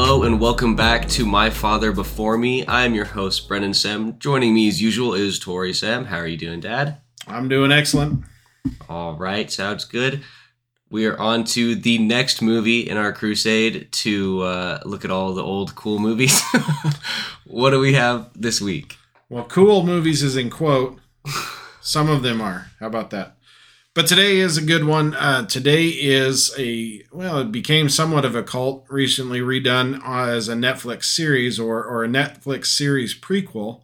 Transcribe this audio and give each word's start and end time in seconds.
Hello 0.00 0.22
and 0.22 0.40
welcome 0.40 0.76
back 0.76 1.08
to 1.08 1.26
My 1.26 1.50
Father 1.50 1.90
Before 1.90 2.38
Me. 2.38 2.64
I'm 2.68 2.94
your 2.94 3.04
host, 3.04 3.48
Brennan 3.48 3.74
Sam. 3.74 4.16
Joining 4.20 4.54
me 4.54 4.68
as 4.68 4.80
usual 4.80 5.12
is 5.12 5.40
Tori 5.40 5.74
Sam. 5.74 6.04
How 6.04 6.18
are 6.18 6.26
you 6.28 6.36
doing, 6.36 6.60
Dad? 6.60 6.98
I'm 7.26 7.48
doing 7.48 7.72
excellent. 7.72 8.22
All 8.88 9.16
right, 9.16 9.50
sounds 9.50 9.84
good. 9.84 10.22
We 10.88 11.06
are 11.06 11.18
on 11.18 11.42
to 11.46 11.74
the 11.74 11.98
next 11.98 12.40
movie 12.40 12.88
in 12.88 12.96
our 12.96 13.12
crusade 13.12 13.90
to 13.90 14.42
uh, 14.42 14.80
look 14.84 15.04
at 15.04 15.10
all 15.10 15.34
the 15.34 15.42
old 15.42 15.74
cool 15.74 15.98
movies. 15.98 16.40
what 17.44 17.70
do 17.70 17.80
we 17.80 17.94
have 17.94 18.30
this 18.36 18.60
week? 18.60 18.96
Well, 19.28 19.46
cool 19.46 19.82
movies 19.82 20.22
is 20.22 20.36
in 20.36 20.48
quote. 20.48 21.00
Some 21.80 22.08
of 22.08 22.22
them 22.22 22.40
are. 22.40 22.70
How 22.78 22.86
about 22.86 23.10
that? 23.10 23.37
But 23.98 24.06
today 24.06 24.36
is 24.36 24.56
a 24.56 24.62
good 24.62 24.84
one. 24.84 25.14
Uh, 25.14 25.44
today 25.46 25.88
is 25.88 26.54
a 26.56 27.02
well, 27.10 27.38
it 27.38 27.50
became 27.50 27.88
somewhat 27.88 28.24
of 28.24 28.36
a 28.36 28.44
cult 28.44 28.86
recently 28.88 29.40
redone 29.40 30.00
as 30.06 30.48
a 30.48 30.54
Netflix 30.54 31.06
series 31.06 31.58
or 31.58 31.82
or 31.82 32.04
a 32.04 32.08
Netflix 32.08 32.66
series 32.66 33.18
prequel. 33.18 33.80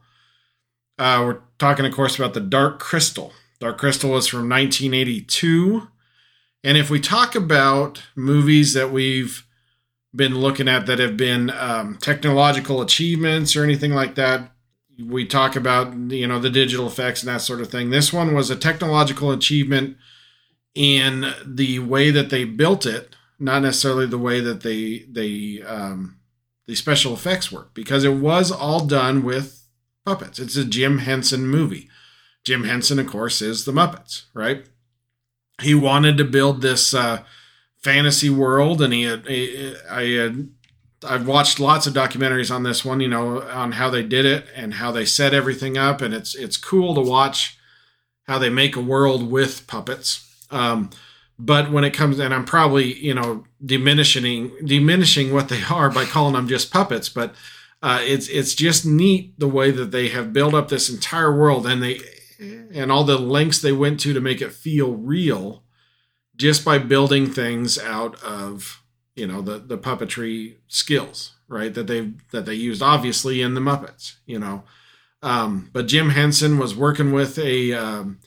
Uh, 1.01 1.21
we're 1.27 1.41
talking, 1.59 1.85
of 1.85 1.93
course, 1.93 2.17
about 2.17 2.33
the 2.33 2.39
Dark 2.39 2.79
Crystal. 2.79 3.33
Dark 3.59 3.77
Crystal 3.77 4.13
was 4.13 4.29
from 4.29 4.49
1982, 4.49 5.89
and 6.62 6.79
if 6.79 6.91
we 6.91 7.01
talk 7.01 7.35
about 7.35 8.05
movies 8.15 8.73
that 8.73 8.93
we've 8.93 9.45
been 10.15 10.39
looking 10.39 10.69
at 10.69 10.87
that 10.87 11.01
have 11.01 11.17
been 11.17 11.51
um, 11.51 11.99
technological 12.01 12.81
achievements 12.81 13.57
or 13.57 13.65
anything 13.65 13.93
like 13.93 14.15
that, 14.15 14.54
we 14.98 15.25
talk 15.25 15.57
about 15.57 15.95
you 16.11 16.27
know 16.27 16.39
the 16.39 16.51
digital 16.51 16.87
effects 16.87 17.23
and 17.23 17.29
that 17.29 17.41
sort 17.41 17.61
of 17.61 17.71
thing. 17.71 17.91
This 17.91 18.12
one 18.12 18.34
was 18.34 18.51
a 18.51 18.57
technological 18.57 19.31
achievement 19.31 19.97
in 20.75 21.33
the 21.45 21.78
way 21.78 22.11
that 22.11 22.31
they 22.31 22.45
built 22.45 22.84
it, 22.87 23.15
not 23.39 23.62
necessarily 23.62 24.06
the 24.06 24.19
way 24.19 24.41
that 24.41 24.62
they 24.62 25.06
they 25.11 25.62
um, 25.62 26.19
the 26.67 26.75
special 26.75 27.15
effects 27.15 27.53
work, 27.53 27.75
because 27.75 28.05
it 28.05 28.15
was 28.15 28.50
all 28.50 28.87
done 28.87 29.22
with 29.22 29.67
puppets. 30.05 30.39
It's 30.39 30.56
a 30.56 30.65
Jim 30.65 30.98
Henson 30.98 31.47
movie. 31.47 31.89
Jim 32.45 32.65
Henson, 32.65 32.98
of 32.98 33.06
course, 33.06 33.41
is 33.41 33.65
the 33.65 33.72
Muppets, 33.72 34.25
right? 34.34 34.67
He 35.62 35.75
wanted 35.75 36.19
to 36.19 36.25
build 36.25 36.61
this 36.61 36.92
uh, 36.92 37.22
fantasy 37.78 38.28
world, 38.28 38.83
and 38.83 38.92
he 38.92 39.05
had, 39.05 39.27
I 39.91 40.05
had 40.11 40.50
I've 41.05 41.27
watched 41.27 41.60
lots 41.60 41.86
of 41.86 41.94
documentaries 41.94 42.55
on 42.55 42.62
this 42.62 42.84
one, 42.84 43.00
you 43.00 43.08
know, 43.08 43.42
on 43.42 43.72
how 43.72 43.91
they 43.91 44.02
did 44.02 44.24
it 44.24 44.47
and 44.55 44.74
how 44.74 44.91
they 44.91 45.05
set 45.05 45.34
everything 45.34 45.77
up, 45.77 46.00
and 46.00 46.14
it's 46.14 46.34
it's 46.34 46.56
cool 46.56 46.94
to 46.94 47.00
watch 47.00 47.58
how 48.27 48.38
they 48.38 48.50
make 48.50 48.77
a 48.77 48.80
world 48.80 49.30
with 49.30 49.66
puppets. 49.66 50.47
Um, 50.50 50.91
but 51.38 51.70
when 51.70 51.84
it 51.84 51.92
comes, 51.92 52.19
and 52.19 52.32
I'm 52.32 52.44
probably 52.44 52.94
you 52.94 53.14
know 53.14 53.44
diminishing 53.64 54.52
diminishing 54.64 55.32
what 55.32 55.48
they 55.48 55.62
are 55.70 55.91
by 55.91 56.05
calling 56.05 56.34
them 56.34 56.48
just 56.48 56.72
puppets, 56.72 57.08
but 57.08 57.34
uh, 57.82 58.00
it's 58.02 58.28
it's 58.28 58.55
just 58.55 58.86
neat 58.86 59.38
the 59.38 59.48
way 59.48 59.70
that 59.70 59.91
they 59.91 60.08
have 60.08 60.32
built 60.32 60.55
up 60.55 60.69
this 60.69 60.88
entire 60.88 61.36
world 61.36 61.66
and 61.66 61.82
they 61.82 62.00
and 62.72 62.91
all 62.91 63.05
the 63.05 63.19
lengths 63.19 63.60
they 63.60 63.72
went 63.72 64.00
to 64.00 64.12
to 64.12 64.20
make 64.20 64.41
it 64.41 64.52
feel 64.52 64.94
real, 64.94 65.62
just 66.36 66.64
by 66.64 66.78
building 66.78 67.30
things 67.30 67.78
out 67.78 68.20
of 68.22 68.84
you 69.15 69.27
know 69.27 69.41
the 69.41 69.59
the 69.59 69.79
puppetry 69.79 70.57
skills 70.69 71.37
right 71.48 71.75
that 71.75 71.87
they 71.87 72.12
that 72.31 72.47
they 72.47 72.55
used 72.55 72.83
obviously 72.83 73.43
in 73.43 73.55
the 73.55 73.61
muppets 73.61 74.17
you 74.27 74.39
know. 74.39 74.65
Um, 75.23 75.71
but 75.73 75.87
jim 75.87 76.11
henson 76.11 76.59
was 76.59 76.77
working 76.77 77.12
with 77.12 77.39
a 77.39 77.73
um, 77.73 78.21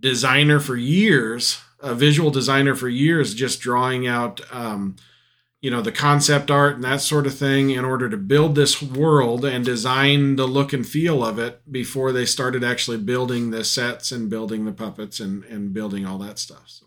designer 0.00 0.58
for 0.58 0.76
years 0.76 1.60
a 1.80 1.94
visual 1.94 2.30
designer 2.30 2.74
for 2.74 2.88
years 2.88 3.34
just 3.34 3.60
drawing 3.60 4.06
out 4.06 4.40
um, 4.52 4.96
you 5.60 5.70
know 5.70 5.82
the 5.82 5.92
concept 5.92 6.50
art 6.50 6.76
and 6.76 6.84
that 6.84 7.00
sort 7.00 7.26
of 7.26 7.36
thing 7.36 7.70
in 7.70 7.84
order 7.84 8.08
to 8.08 8.16
build 8.16 8.54
this 8.54 8.82
world 8.82 9.44
and 9.44 9.64
design 9.64 10.36
the 10.36 10.46
look 10.46 10.72
and 10.72 10.86
feel 10.86 11.24
of 11.24 11.38
it 11.38 11.60
before 11.70 12.12
they 12.12 12.24
started 12.24 12.64
actually 12.64 12.98
building 12.98 13.50
the 13.50 13.62
sets 13.62 14.10
and 14.10 14.30
building 14.30 14.64
the 14.64 14.72
puppets 14.72 15.20
and 15.20 15.44
and 15.44 15.72
building 15.72 16.06
all 16.06 16.18
that 16.18 16.38
stuff 16.38 16.64
so 16.66 16.86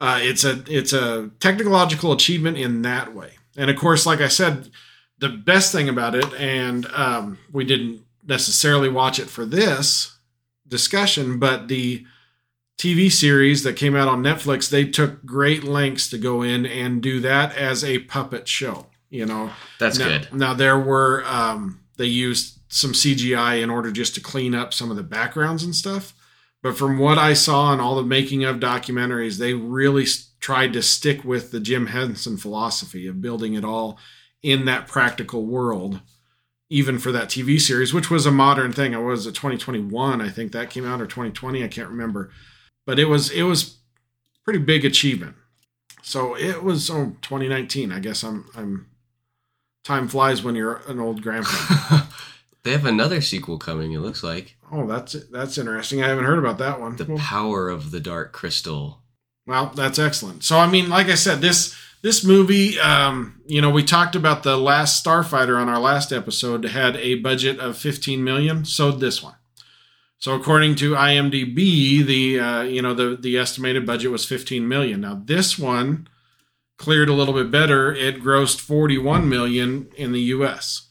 uh, 0.00 0.18
it's 0.22 0.44
a 0.44 0.62
it's 0.66 0.92
a 0.92 1.30
technological 1.40 2.12
achievement 2.12 2.56
in 2.56 2.82
that 2.82 3.14
way. 3.14 3.32
And 3.56 3.70
of 3.70 3.76
course, 3.76 4.06
like 4.06 4.20
I 4.20 4.28
said, 4.28 4.70
the 5.18 5.28
best 5.28 5.72
thing 5.72 5.88
about 5.88 6.14
it, 6.14 6.32
and 6.34 6.86
um, 6.92 7.38
we 7.52 7.64
didn't 7.64 8.02
necessarily 8.26 8.88
watch 8.88 9.18
it 9.18 9.28
for 9.28 9.44
this 9.44 10.18
discussion, 10.68 11.38
but 11.38 11.68
the 11.68 12.06
TV 12.78 13.10
series 13.10 13.64
that 13.64 13.74
came 13.74 13.96
out 13.96 14.06
on 14.06 14.22
Netflix, 14.22 14.70
they 14.70 14.84
took 14.84 15.24
great 15.26 15.64
lengths 15.64 16.08
to 16.10 16.18
go 16.18 16.42
in 16.42 16.64
and 16.64 17.02
do 17.02 17.20
that 17.20 17.56
as 17.56 17.82
a 17.82 17.98
puppet 18.00 18.46
show. 18.46 18.86
You 19.10 19.26
know, 19.26 19.50
that's 19.80 19.98
now, 19.98 20.06
good. 20.06 20.32
Now 20.32 20.54
there 20.54 20.78
were 20.78 21.24
um, 21.26 21.80
they 21.96 22.06
used 22.06 22.60
some 22.68 22.92
CGI 22.92 23.62
in 23.62 23.70
order 23.70 23.90
just 23.90 24.14
to 24.14 24.20
clean 24.20 24.54
up 24.54 24.72
some 24.72 24.90
of 24.90 24.96
the 24.96 25.02
backgrounds 25.02 25.64
and 25.64 25.74
stuff. 25.74 26.14
But 26.68 26.76
from 26.76 26.98
what 26.98 27.16
I 27.16 27.32
saw 27.32 27.72
in 27.72 27.80
all 27.80 27.96
the 27.96 28.02
making 28.02 28.44
of 28.44 28.60
documentaries, 28.60 29.38
they 29.38 29.54
really 29.54 30.04
tried 30.38 30.74
to 30.74 30.82
stick 30.82 31.24
with 31.24 31.50
the 31.50 31.60
Jim 31.60 31.86
Henson 31.86 32.36
philosophy 32.36 33.06
of 33.06 33.22
building 33.22 33.54
it 33.54 33.64
all 33.64 33.98
in 34.42 34.66
that 34.66 34.86
practical 34.86 35.46
world, 35.46 36.02
even 36.68 36.98
for 36.98 37.10
that 37.10 37.28
TV 37.28 37.58
series, 37.58 37.94
which 37.94 38.10
was 38.10 38.26
a 38.26 38.30
modern 38.30 38.70
thing. 38.70 38.92
It 38.92 38.98
was 38.98 39.24
a 39.24 39.32
2021, 39.32 40.20
I 40.20 40.28
think 40.28 40.52
that 40.52 40.68
came 40.68 40.84
out, 40.84 41.00
or 41.00 41.06
2020, 41.06 41.64
I 41.64 41.68
can't 41.68 41.88
remember. 41.88 42.28
But 42.84 42.98
it 42.98 43.06
was 43.06 43.30
it 43.30 43.44
was 43.44 43.78
pretty 44.44 44.58
big 44.58 44.84
achievement. 44.84 45.36
So 46.02 46.36
it 46.36 46.62
was 46.62 46.90
oh, 46.90 47.16
2019. 47.22 47.92
I 47.92 47.98
guess 47.98 48.22
I'm 48.22 48.44
I'm 48.54 48.88
time 49.84 50.06
flies 50.06 50.44
when 50.44 50.54
you're 50.54 50.82
an 50.86 51.00
old 51.00 51.22
grandpa. 51.22 52.02
they 52.62 52.72
have 52.72 52.84
another 52.84 53.22
sequel 53.22 53.56
coming. 53.56 53.92
It 53.92 54.00
looks 54.00 54.22
like. 54.22 54.57
Oh, 54.70 54.86
that's 54.86 55.12
that's 55.30 55.58
interesting. 55.58 56.02
I 56.02 56.08
haven't 56.08 56.24
heard 56.24 56.38
about 56.38 56.58
that 56.58 56.80
one. 56.80 56.96
The 56.96 57.04
well, 57.04 57.18
power 57.18 57.68
of 57.68 57.90
the 57.90 58.00
dark 58.00 58.32
crystal. 58.32 59.02
Well, 59.46 59.72
that's 59.74 59.98
excellent. 59.98 60.44
So, 60.44 60.58
I 60.58 60.70
mean, 60.70 60.90
like 60.90 61.06
I 61.06 61.14
said, 61.14 61.40
this 61.40 61.74
this 62.02 62.24
movie, 62.24 62.78
um, 62.78 63.40
you 63.46 63.60
know, 63.60 63.70
we 63.70 63.82
talked 63.82 64.14
about 64.14 64.42
the 64.42 64.56
last 64.56 65.04
Starfighter 65.04 65.58
on 65.58 65.68
our 65.68 65.80
last 65.80 66.12
episode 66.12 66.64
had 66.64 66.96
a 66.96 67.16
budget 67.16 67.58
of 67.58 67.76
15 67.76 68.22
million. 68.22 68.64
So 68.64 68.92
this 68.92 69.22
one. 69.22 69.34
So 70.18 70.34
according 70.34 70.74
to 70.76 70.92
IMDb, 70.92 72.04
the 72.04 72.40
uh, 72.40 72.62
you 72.62 72.82
know 72.82 72.92
the 72.92 73.16
the 73.16 73.38
estimated 73.38 73.86
budget 73.86 74.10
was 74.10 74.24
15 74.24 74.66
million. 74.66 75.00
Now 75.00 75.22
this 75.24 75.58
one 75.58 76.08
cleared 76.76 77.08
a 77.08 77.14
little 77.14 77.34
bit 77.34 77.50
better. 77.50 77.92
It 77.92 78.22
grossed 78.22 78.60
41 78.60 79.28
million 79.28 79.90
in 79.96 80.12
the 80.12 80.20
U.S. 80.20 80.88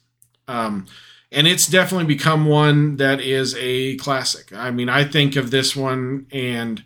Um, 0.47 0.85
and 1.31 1.47
it's 1.47 1.67
definitely 1.67 2.05
become 2.05 2.45
one 2.45 2.97
that 2.97 3.19
is 3.19 3.55
a 3.59 3.97
classic. 3.97 4.53
I 4.53 4.71
mean, 4.71 4.89
I 4.89 5.03
think 5.03 5.35
of 5.35 5.51
this 5.51 5.75
one, 5.75 6.27
and 6.31 6.83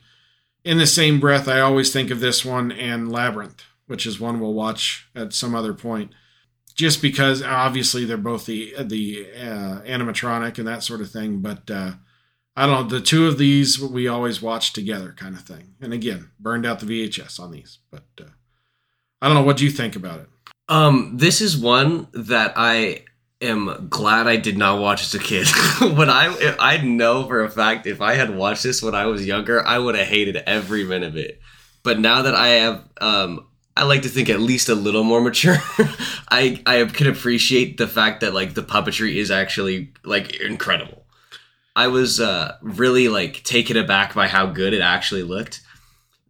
in 0.64 0.78
the 0.78 0.88
same 0.88 1.20
breath, 1.20 1.48
I 1.48 1.60
always 1.60 1.94
think 1.94 2.10
of 2.10 2.20
this 2.20 2.44
one 2.44 2.72
and 2.72 3.12
Labyrinth, 3.12 3.64
which 3.88 4.06
is 4.06 4.20
one 4.20 4.40
we'll 4.40 4.54
watch 4.54 5.08
at 5.16 5.34
some 5.34 5.54
other 5.54 5.74
point, 5.74 6.12
just 6.76 7.02
because 7.02 7.44
obviously 7.44 8.06
they're 8.06 8.18
both 8.18 8.46
the 8.46 8.74
the 8.82 9.28
uh, 9.38 9.82
animatronic 9.86 10.58
and 10.58 10.68
that 10.68 10.84
sort 10.84 11.02
of 11.02 11.12
thing. 11.12 11.40
But 11.40 11.70
uh, 11.70 11.94
I 12.56 12.66
don't 12.66 12.90
know, 12.90 12.98
the 12.98 13.04
two 13.04 13.28
of 13.28 13.38
these 13.38 13.80
we 13.80 14.08
always 14.08 14.42
watch 14.42 14.74
together, 14.74 15.14
kind 15.16 15.36
of 15.36 15.42
thing. 15.42 15.76
And 15.80 15.94
again, 15.94 16.32
burned 16.40 16.66
out 16.66 16.80
the 16.80 16.86
VHS 16.86 17.40
on 17.40 17.52
these, 17.52 17.80
but 17.92 18.06
uh, 18.20 18.26
I 19.22 19.28
don't 19.28 19.36
know. 19.36 19.44
What 19.44 19.58
do 19.58 19.66
you 19.66 19.72
think 19.72 19.96
about 19.96 20.22
it? 20.22 20.30
Um, 20.68 21.18
this 21.18 21.42
is 21.42 21.58
one 21.58 22.08
that 22.14 22.54
I 22.56 23.04
am 23.42 23.88
glad 23.90 24.28
I 24.28 24.38
did 24.38 24.58
not 24.58 24.80
watch 24.80 25.02
as 25.02 25.14
a 25.14 25.20
kid. 25.20 25.48
when 25.82 26.10
I 26.10 26.56
I 26.60 26.78
know 26.78 27.26
for 27.28 27.44
a 27.44 27.50
fact 27.50 27.88
if 27.88 28.02
I 28.02 28.14
had 28.14 28.36
watched 28.36 28.64
this 28.64 28.82
when 28.82 28.96
I 28.96 29.06
was 29.08 29.26
younger, 29.26 29.66
I 29.66 29.78
would 29.78 29.96
have 29.96 30.08
hated 30.08 30.38
every 30.38 30.84
minute 30.84 31.10
of 31.10 31.18
it. 31.18 31.42
But 31.84 32.00
now 32.00 32.22
that 32.24 32.36
I 32.36 32.48
have 32.50 32.84
um 33.00 33.48
I 33.76 33.84
like 33.84 34.04
to 34.04 34.10
think 34.10 34.30
at 34.30 34.40
least 34.40 34.70
a 34.70 34.76
little 34.76 35.04
more 35.04 35.22
mature. 35.22 35.58
I 36.30 36.62
I 36.66 36.84
can 36.86 37.08
appreciate 37.08 37.78
the 37.78 37.88
fact 37.88 38.22
that 38.22 38.34
like 38.34 38.54
the 38.54 38.64
puppetry 38.64 39.16
is 39.16 39.32
actually 39.32 39.92
like 40.04 40.36
incredible. 40.40 41.06
I 41.76 41.88
was 41.88 42.20
uh 42.20 42.58
really 42.62 43.08
like 43.08 43.44
taken 43.44 43.78
aback 43.78 44.14
by 44.14 44.28
how 44.28 44.46
good 44.46 44.74
it 44.74 44.82
actually 44.82 45.24
looked 45.24 45.62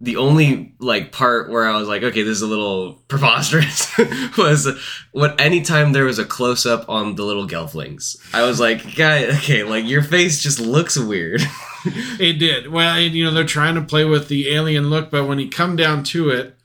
the 0.04 0.18
only 0.18 0.74
like 0.80 1.12
part 1.12 1.50
where 1.50 1.68
I 1.68 1.78
was 1.78 1.88
like, 1.88 2.02
okay, 2.02 2.24
this 2.24 2.38
is 2.38 2.42
a 2.42 2.48
little 2.48 2.96
preposterous 3.08 3.96
was 4.38 4.68
what 5.12 5.40
anytime 5.40 5.94
there 5.94 6.06
was 6.06 6.18
a 6.18 6.26
close 6.26 6.66
up 6.66 6.90
on 6.90 7.16
the 7.16 7.24
little 7.24 7.48
gelflings. 7.48 8.18
I 8.34 8.44
was 8.44 8.60
like, 8.60 8.96
guy, 8.96 9.26
okay, 9.26 9.64
like 9.64 9.86
your 9.86 10.02
face 10.02 10.42
just 10.42 10.60
looks 10.60 10.98
weird. 10.98 11.42
it 11.86 12.40
did. 12.40 12.70
Well, 12.70 13.00
you 13.00 13.24
know, 13.24 13.32
they're 13.32 13.46
trying 13.46 13.76
to 13.76 13.84
play 13.84 14.04
with 14.04 14.28
the 14.28 14.50
alien 14.50 14.90
look, 14.90 15.12
but 15.12 15.28
when 15.28 15.38
you 15.38 15.50
come 15.50 15.76
down 15.76 16.04
to 16.06 16.30
it, 16.30 16.58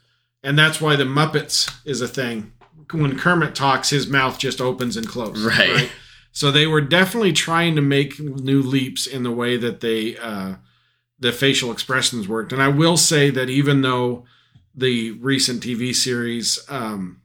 and 0.43 0.59
that's 0.59 0.81
why 0.81 0.97
the 0.97 1.05
Muppets 1.05 1.71
is 1.85 2.00
a 2.00 2.09
thing. 2.09 2.53
When 2.91 3.19
Kermit 3.19 3.55
talks, 3.55 3.91
his 3.91 4.06
mouth 4.06 4.39
just 4.39 4.62
opens 4.62 4.97
and 4.97 5.06
closes. 5.06 5.44
Right. 5.44 5.75
right? 5.75 5.91
So 6.32 6.50
they 6.50 6.67
were 6.67 6.81
definitely 6.81 7.32
trying 7.32 7.77
to 7.77 7.82
make 7.82 8.19
new 8.19 8.62
leaps 8.62 9.06
in 9.06 9.25
the 9.25 9.31
way 9.31 9.56
that 9.56 9.81
they 9.81 10.17
uh, 10.17 10.55
the 11.19 11.33
facial 11.33 11.73
expressions 11.73 12.29
worked. 12.29 12.53
And 12.53 12.63
I 12.63 12.69
will 12.69 12.97
say 12.97 13.31
that 13.31 13.49
even 13.49 13.83
though 13.83 14.25
the 14.75 15.13
recent 15.13 15.63
TV 15.63 15.95
series, 15.95 16.59
um, 16.69 17.23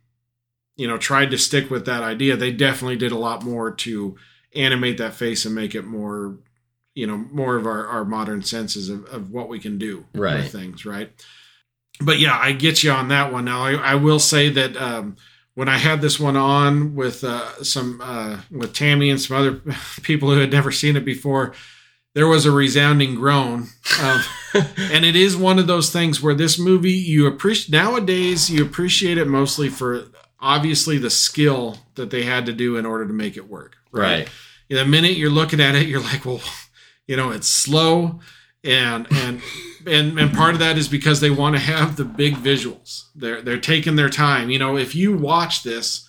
you 0.78 0.88
know, 0.88 0.98
tried 0.98 1.30
to 1.32 1.38
stick 1.38 1.70
with 1.70 1.86
that 1.86 2.02
idea. 2.02 2.38
They 2.38 2.52
definitely 2.52 2.96
did 2.96 3.12
a 3.12 3.18
lot 3.18 3.44
more 3.44 3.72
to 3.72 4.16
animate 4.56 4.98
that 4.98 5.14
face 5.14 5.46
and 5.46 5.54
make 5.54 5.76
it 5.76 5.84
more, 5.86 6.38
you 6.96 7.06
know, 7.06 7.18
more 7.18 7.58
of 7.58 7.66
our, 7.68 7.86
our 7.88 8.06
modern 8.06 8.42
senses 8.42 8.90
of, 8.90 9.06
of 9.06 9.32
what 9.32 9.50
we 9.50 9.60
can 9.60 9.78
do 9.78 10.06
Right. 10.16 10.38
with 10.38 10.52
things, 10.52 10.86
right? 10.86 11.12
But 12.00 12.20
yeah, 12.20 12.36
I 12.40 12.54
get 12.54 12.84
you 12.84 12.92
on 12.92 13.10
that 13.10 13.32
one. 13.34 13.46
Now, 13.46 13.64
I, 13.64 13.74
I 13.74 13.96
will 13.96 14.18
say 14.18 14.50
that 14.50 14.76
um, 14.78 15.18
when 15.54 15.68
I 15.70 15.78
had 15.78 16.02
this 16.02 16.20
one 16.20 16.38
on 16.38 16.96
with 16.96 17.24
uh, 17.24 17.64
some 17.64 18.02
uh, 18.02 18.38
with 18.50 18.74
Tammy 18.74 19.10
and 19.10 19.22
some 19.22 19.36
other 19.38 19.62
people 20.02 20.32
who 20.32 20.40
had 20.40 20.52
never 20.52 20.72
seen 20.72 20.96
it 20.96 21.06
before, 21.06 21.54
there 22.14 22.28
was 22.28 22.46
a 22.46 22.52
resounding 22.52 23.16
groan 23.16 23.68
of 24.02 24.28
and 24.78 25.06
it 25.06 25.16
is 25.16 25.36
one 25.36 25.60
of 25.60 25.68
those 25.68 25.92
things 25.92 26.22
where 26.22 26.36
this 26.36 26.60
movie 26.60 26.92
you 26.92 27.28
appreciate 27.28 27.72
nowadays 27.72 28.50
you 28.50 28.64
appreciate 28.64 29.18
it 29.18 29.28
mostly 29.28 29.70
for 29.70 30.06
obviously 30.40 30.98
the 30.98 31.10
skill 31.10 31.78
that 31.96 32.10
they 32.10 32.24
had 32.24 32.46
to 32.46 32.54
do 32.54 32.78
in 32.78 32.86
order 32.86 33.08
to 33.08 33.14
make 33.14 33.38
it 33.38 33.50
work 33.50 33.78
right. 33.92 34.30
the 34.70 34.86
minute 34.86 35.18
you're 35.18 35.30
looking 35.30 35.62
at 35.62 35.76
it 35.76 35.88
you're 35.88 36.02
like 36.02 36.26
well 36.26 36.42
you 37.08 37.16
know 37.16 37.32
it's 37.32 37.48
slow 37.48 38.20
and 38.64 39.08
and 39.12 39.42
and 39.88 40.20
and 40.20 40.34
part 40.34 40.54
of 40.54 40.60
that 40.60 40.78
is 40.78 40.88
because 40.88 41.20
they 41.20 41.30
want 41.30 41.56
to 41.56 41.62
have 41.62 41.96
the 41.96 42.06
big 42.06 42.36
visuals. 42.36 43.06
They're 43.16 43.42
they're 43.42 43.60
taking 43.60 43.96
their 43.96 44.10
time. 44.10 44.50
You 44.50 44.60
know 44.60 44.78
if 44.78 44.96
you 44.96 45.16
watch 45.16 45.64
this 45.64 46.08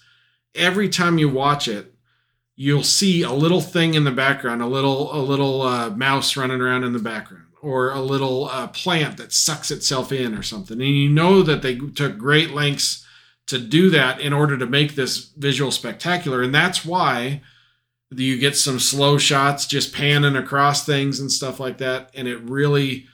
every 0.55 0.89
time 0.89 1.19
you 1.19 1.29
watch 1.29 1.69
it 1.69 1.92
you'll 2.55 2.83
see 2.83 3.23
a 3.23 3.33
little 3.33 3.61
thing 3.61 3.95
in 3.95 4.05
the 4.05 4.11
background 4.11 4.61
a 4.61 4.67
little 4.67 5.15
a 5.15 5.21
little 5.21 5.63
uh, 5.63 5.91
mouse 5.91 6.37
running 6.37 6.61
around 6.61 6.85
in 6.85 6.93
the 6.93 6.99
background 6.99 7.47
or 7.63 7.93
a 7.93 8.01
little 8.01 8.47
uh, 8.47 8.67
plant 8.69 9.17
that 9.17 9.33
sucks 9.33 9.71
itself 9.71 10.11
in 10.11 10.35
or 10.35 10.43
something. 10.43 10.81
And 10.81 10.91
you 10.91 11.09
know 11.09 11.43
that 11.43 11.63
they 11.63 11.77
took 11.77 12.19
great 12.19 12.51
lengths 12.51 13.07
to 13.47 13.59
do 13.59 13.89
that 13.91 14.21
in 14.21 14.33
order 14.33 14.59
to 14.59 14.67
make 14.67 14.95
this 14.95 15.31
visual 15.37 15.71
spectacular. 15.71 16.43
And 16.43 16.53
that's 16.53 16.85
why 16.85 17.41
you 18.11 18.37
get 18.37 18.57
some 18.57 18.81
slow 18.81 19.17
shots 19.17 19.67
just 19.67 19.95
panning 19.95 20.37
across 20.37 20.85
things 20.85 21.21
and 21.21 21.31
stuff 21.31 21.61
like 21.61 21.79
that. 21.79 22.11
And 22.15 22.27
it 22.29 22.41
really 22.41 23.07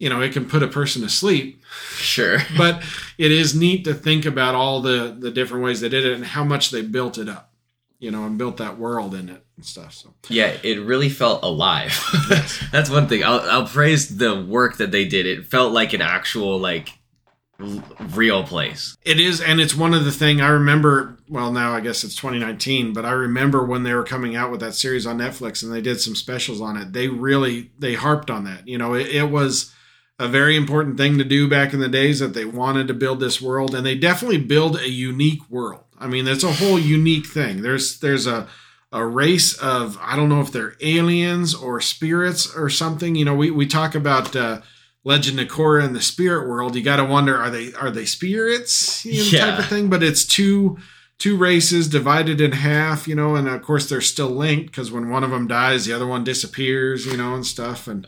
you 0.00 0.10
know 0.10 0.20
it 0.20 0.32
can 0.32 0.46
put 0.46 0.62
a 0.62 0.68
person 0.68 1.02
to 1.02 1.08
sleep. 1.08 1.62
Sure. 1.96 2.38
but 2.58 2.82
it 3.16 3.30
is 3.30 3.54
neat 3.54 3.84
to 3.84 3.94
think 3.94 4.26
about 4.26 4.56
all 4.56 4.80
the 4.80 5.16
the 5.18 5.30
different 5.30 5.64
ways 5.64 5.80
they 5.80 5.88
did 5.88 6.04
it 6.04 6.14
and 6.14 6.26
how 6.26 6.42
much 6.42 6.70
they 6.70 6.82
built 6.82 7.16
it 7.16 7.28
up 7.28 7.53
you 8.04 8.10
know 8.10 8.26
and 8.26 8.36
built 8.36 8.58
that 8.58 8.78
world 8.78 9.14
in 9.14 9.30
it 9.30 9.42
and 9.56 9.64
stuff 9.64 9.94
so 9.94 10.12
Yeah, 10.28 10.54
it 10.62 10.84
really 10.84 11.08
felt 11.08 11.42
alive. 11.42 11.98
That's 12.72 12.90
one 12.90 13.08
thing. 13.08 13.24
I'll, 13.24 13.40
I'll 13.40 13.66
praise 13.66 14.18
the 14.18 14.44
work 14.44 14.76
that 14.76 14.90
they 14.90 15.06
did. 15.06 15.24
It 15.26 15.46
felt 15.46 15.72
like 15.72 15.94
an 15.94 16.02
actual 16.02 16.58
like 16.58 16.90
real 17.58 18.44
place. 18.44 18.94
It 19.02 19.18
is, 19.18 19.40
and 19.40 19.58
it's 19.58 19.74
one 19.74 19.94
of 19.94 20.04
the 20.04 20.12
thing 20.12 20.42
I 20.42 20.48
remember. 20.48 21.16
Well, 21.30 21.50
now 21.50 21.72
I 21.72 21.80
guess 21.80 22.04
it's 22.04 22.16
2019, 22.16 22.92
but 22.92 23.06
I 23.06 23.12
remember 23.12 23.64
when 23.64 23.84
they 23.84 23.94
were 23.94 24.04
coming 24.04 24.36
out 24.36 24.50
with 24.50 24.60
that 24.60 24.74
series 24.74 25.06
on 25.06 25.18
Netflix 25.18 25.62
and 25.62 25.72
they 25.72 25.80
did 25.80 25.98
some 25.98 26.14
specials 26.14 26.60
on 26.60 26.76
it. 26.76 26.92
They 26.92 27.08
really 27.08 27.70
they 27.78 27.94
harped 27.94 28.30
on 28.30 28.44
that. 28.44 28.68
You 28.68 28.76
know, 28.76 28.92
it, 28.92 29.06
it 29.06 29.30
was 29.30 29.72
a 30.18 30.28
very 30.28 30.56
important 30.56 30.98
thing 30.98 31.16
to 31.16 31.24
do 31.24 31.48
back 31.48 31.72
in 31.72 31.80
the 31.80 31.88
days 31.88 32.18
that 32.18 32.34
they 32.34 32.44
wanted 32.44 32.86
to 32.88 32.94
build 32.94 33.20
this 33.20 33.40
world, 33.40 33.74
and 33.74 33.86
they 33.86 33.94
definitely 33.94 34.38
build 34.38 34.76
a 34.76 34.90
unique 34.90 35.48
world. 35.48 35.83
I 36.04 36.06
mean, 36.06 36.28
it's 36.28 36.44
a 36.44 36.52
whole 36.52 36.78
unique 36.78 37.26
thing. 37.26 37.62
There's 37.62 37.98
there's 38.00 38.26
a 38.26 38.46
a 38.92 39.04
race 39.04 39.56
of 39.58 39.98
I 40.00 40.14
don't 40.16 40.28
know 40.28 40.42
if 40.42 40.52
they're 40.52 40.76
aliens 40.80 41.54
or 41.54 41.80
spirits 41.80 42.54
or 42.54 42.68
something. 42.68 43.14
You 43.14 43.24
know, 43.24 43.34
we 43.34 43.50
we 43.50 43.66
talk 43.66 43.94
about. 43.94 44.36
Uh, 44.36 44.60
Legend 45.06 45.38
of 45.38 45.48
Korra 45.48 45.84
in 45.84 45.92
the 45.92 46.00
spirit 46.00 46.48
world, 46.48 46.74
you 46.74 46.82
got 46.82 46.96
to 46.96 47.04
wonder 47.04 47.36
are 47.36 47.50
they 47.50 47.74
are 47.74 47.90
they 47.90 48.06
spirits 48.06 49.04
you 49.04 49.22
know, 49.22 49.38
type 49.38 49.58
of 49.58 49.66
thing? 49.66 49.90
But 49.90 50.02
it's 50.02 50.24
two 50.24 50.78
two 51.18 51.36
races 51.36 51.88
divided 51.88 52.40
in 52.40 52.52
half, 52.52 53.06
you 53.06 53.14
know, 53.14 53.34
and 53.34 53.46
of 53.46 53.62
course 53.62 53.88
they're 53.88 54.00
still 54.00 54.30
linked 54.30 54.66
because 54.66 54.90
when 54.90 55.10
one 55.10 55.22
of 55.22 55.30
them 55.30 55.46
dies, 55.46 55.84
the 55.84 55.92
other 55.92 56.06
one 56.06 56.24
disappears, 56.24 57.06
you 57.06 57.16
know, 57.16 57.34
and 57.34 57.46
stuff. 57.46 57.86
And 57.86 58.06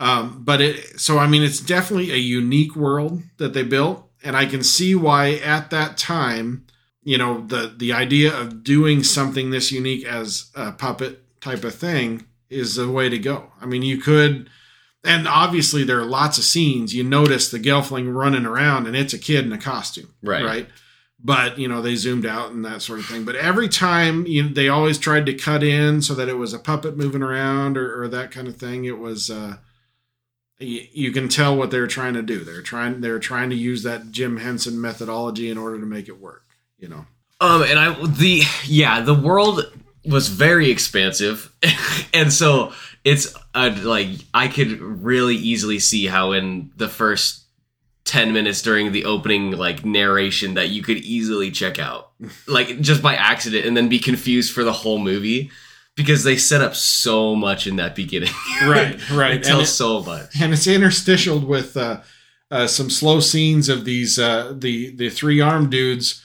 um, 0.00 0.42
but 0.44 0.60
it 0.60 1.00
so 1.00 1.18
I 1.18 1.26
mean 1.26 1.42
it's 1.42 1.60
definitely 1.60 2.10
a 2.10 2.16
unique 2.16 2.74
world 2.74 3.22
that 3.38 3.54
they 3.54 3.62
built, 3.62 4.10
and 4.24 4.36
I 4.36 4.46
can 4.46 4.62
see 4.62 4.94
why 4.94 5.34
at 5.34 5.70
that 5.70 5.96
time, 5.96 6.66
you 7.02 7.16
know, 7.18 7.46
the 7.46 7.74
the 7.76 7.92
idea 7.92 8.36
of 8.36 8.62
doing 8.62 9.02
something 9.02 9.50
this 9.50 9.72
unique 9.72 10.04
as 10.04 10.50
a 10.54 10.72
puppet 10.72 11.40
type 11.40 11.64
of 11.64 11.74
thing 11.74 12.26
is 12.48 12.74
the 12.74 12.90
way 12.90 13.08
to 13.08 13.18
go. 13.18 13.52
I 13.60 13.66
mean, 13.66 13.82
you 13.82 13.98
could 13.98 14.50
and 15.02 15.26
obviously 15.26 15.82
there 15.82 15.98
are 15.98 16.04
lots 16.04 16.36
of 16.36 16.44
scenes. 16.44 16.94
You 16.94 17.02
notice 17.04 17.50
the 17.50 17.58
gelfling 17.58 18.14
running 18.14 18.44
around 18.44 18.86
and 18.86 18.94
it's 18.94 19.14
a 19.14 19.18
kid 19.18 19.46
in 19.46 19.52
a 19.52 19.58
costume 19.58 20.12
Right. 20.22 20.44
right? 20.44 20.68
But 21.22 21.58
you 21.58 21.68
know 21.68 21.80
they 21.80 21.96
zoomed 21.96 22.26
out 22.26 22.52
and 22.52 22.64
that 22.64 22.82
sort 22.82 22.98
of 22.98 23.06
thing. 23.06 23.24
But 23.24 23.36
every 23.36 23.68
time 23.68 24.26
you 24.26 24.48
they 24.48 24.68
always 24.68 24.98
tried 24.98 25.26
to 25.26 25.34
cut 25.34 25.62
in 25.62 26.02
so 26.02 26.14
that 26.14 26.28
it 26.28 26.36
was 26.36 26.52
a 26.52 26.58
puppet 26.58 26.96
moving 26.96 27.22
around 27.22 27.78
or, 27.78 28.02
or 28.02 28.08
that 28.08 28.30
kind 28.30 28.46
of 28.48 28.56
thing. 28.56 28.84
It 28.84 28.98
was 28.98 29.30
uh 29.30 29.56
you, 30.58 30.82
you 30.92 31.12
can 31.12 31.28
tell 31.30 31.56
what 31.56 31.70
they're 31.70 31.86
trying 31.86 32.12
to 32.14 32.22
do. 32.22 32.44
They're 32.44 32.60
trying 32.60 33.00
they're 33.00 33.18
trying 33.18 33.48
to 33.50 33.56
use 33.56 33.82
that 33.84 34.10
jim 34.10 34.36
henson 34.38 34.78
methodology 34.80 35.48
in 35.50 35.56
order 35.56 35.80
to 35.80 35.86
make 35.86 36.08
it 36.08 36.20
work 36.20 36.44
you 36.80 36.88
know 36.88 37.04
Um, 37.40 37.62
and 37.62 37.78
I 37.78 37.94
the 38.06 38.42
yeah 38.64 39.00
the 39.00 39.14
world 39.14 39.62
was 40.04 40.28
very 40.28 40.70
expansive, 40.70 41.52
and 42.14 42.32
so 42.32 42.72
it's 43.04 43.34
uh, 43.54 43.76
like 43.82 44.08
I 44.34 44.48
could 44.48 44.80
really 44.80 45.36
easily 45.36 45.78
see 45.78 46.06
how 46.06 46.32
in 46.32 46.70
the 46.76 46.88
first 46.88 47.44
ten 48.04 48.32
minutes 48.32 48.62
during 48.62 48.92
the 48.92 49.04
opening 49.04 49.52
like 49.52 49.84
narration 49.84 50.54
that 50.54 50.70
you 50.70 50.82
could 50.82 50.98
easily 50.98 51.50
check 51.50 51.78
out, 51.78 52.10
like 52.46 52.80
just 52.80 53.02
by 53.02 53.14
accident, 53.14 53.66
and 53.66 53.76
then 53.76 53.88
be 53.88 53.98
confused 53.98 54.52
for 54.52 54.64
the 54.64 54.72
whole 54.72 54.98
movie 54.98 55.50
because 55.96 56.24
they 56.24 56.36
set 56.36 56.62
up 56.62 56.74
so 56.74 57.34
much 57.34 57.66
in 57.66 57.76
that 57.76 57.94
beginning. 57.94 58.32
right 58.64 59.10
right 59.10 59.42
tell 59.42 59.64
so 59.64 60.02
much. 60.02 60.40
and 60.40 60.52
it's 60.52 60.66
interstitialed 60.66 61.46
with 61.46 61.76
uh, 61.76 62.00
uh, 62.50 62.66
some 62.66 62.90
slow 62.90 63.20
scenes 63.20 63.68
of 63.68 63.84
these 63.84 64.18
uh, 64.18 64.54
the 64.56 64.94
the 64.96 65.10
three 65.10 65.40
armed 65.40 65.70
dudes 65.70 66.22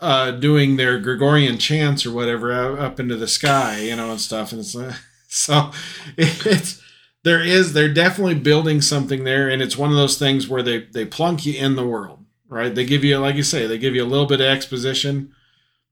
uh, 0.00 0.30
doing 0.32 0.76
their 0.76 0.98
Gregorian 0.98 1.58
chants 1.58 2.06
or 2.06 2.12
whatever 2.12 2.78
up 2.78 3.00
into 3.00 3.16
the 3.16 3.28
sky, 3.28 3.80
you 3.80 3.96
know, 3.96 4.10
and 4.10 4.20
stuff. 4.20 4.52
And 4.52 4.60
it's 4.60 4.76
uh, 4.76 4.94
so 5.28 5.70
it's 6.16 6.82
there 7.24 7.42
is 7.42 7.72
they're 7.72 7.92
definitely 7.92 8.36
building 8.36 8.80
something 8.80 9.24
there, 9.24 9.48
and 9.48 9.60
it's 9.60 9.76
one 9.76 9.90
of 9.90 9.96
those 9.96 10.18
things 10.18 10.48
where 10.48 10.62
they 10.62 10.80
they 10.80 11.04
plunk 11.04 11.46
you 11.46 11.54
in 11.54 11.76
the 11.76 11.86
world, 11.86 12.24
right? 12.48 12.74
They 12.74 12.84
give 12.84 13.04
you 13.04 13.18
like 13.18 13.36
you 13.36 13.42
say, 13.42 13.66
they 13.66 13.78
give 13.78 13.94
you 13.94 14.04
a 14.04 14.06
little 14.06 14.26
bit 14.26 14.40
of 14.40 14.46
exposition. 14.46 15.34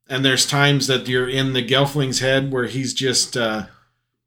And 0.08 0.24
there's 0.24 0.46
times 0.46 0.86
that 0.86 1.08
you're 1.08 1.28
in 1.28 1.52
the 1.52 1.66
Gelfling's 1.66 2.20
head 2.20 2.52
where 2.52 2.66
he's 2.66 2.94
just 2.94 3.36
uh, 3.36 3.66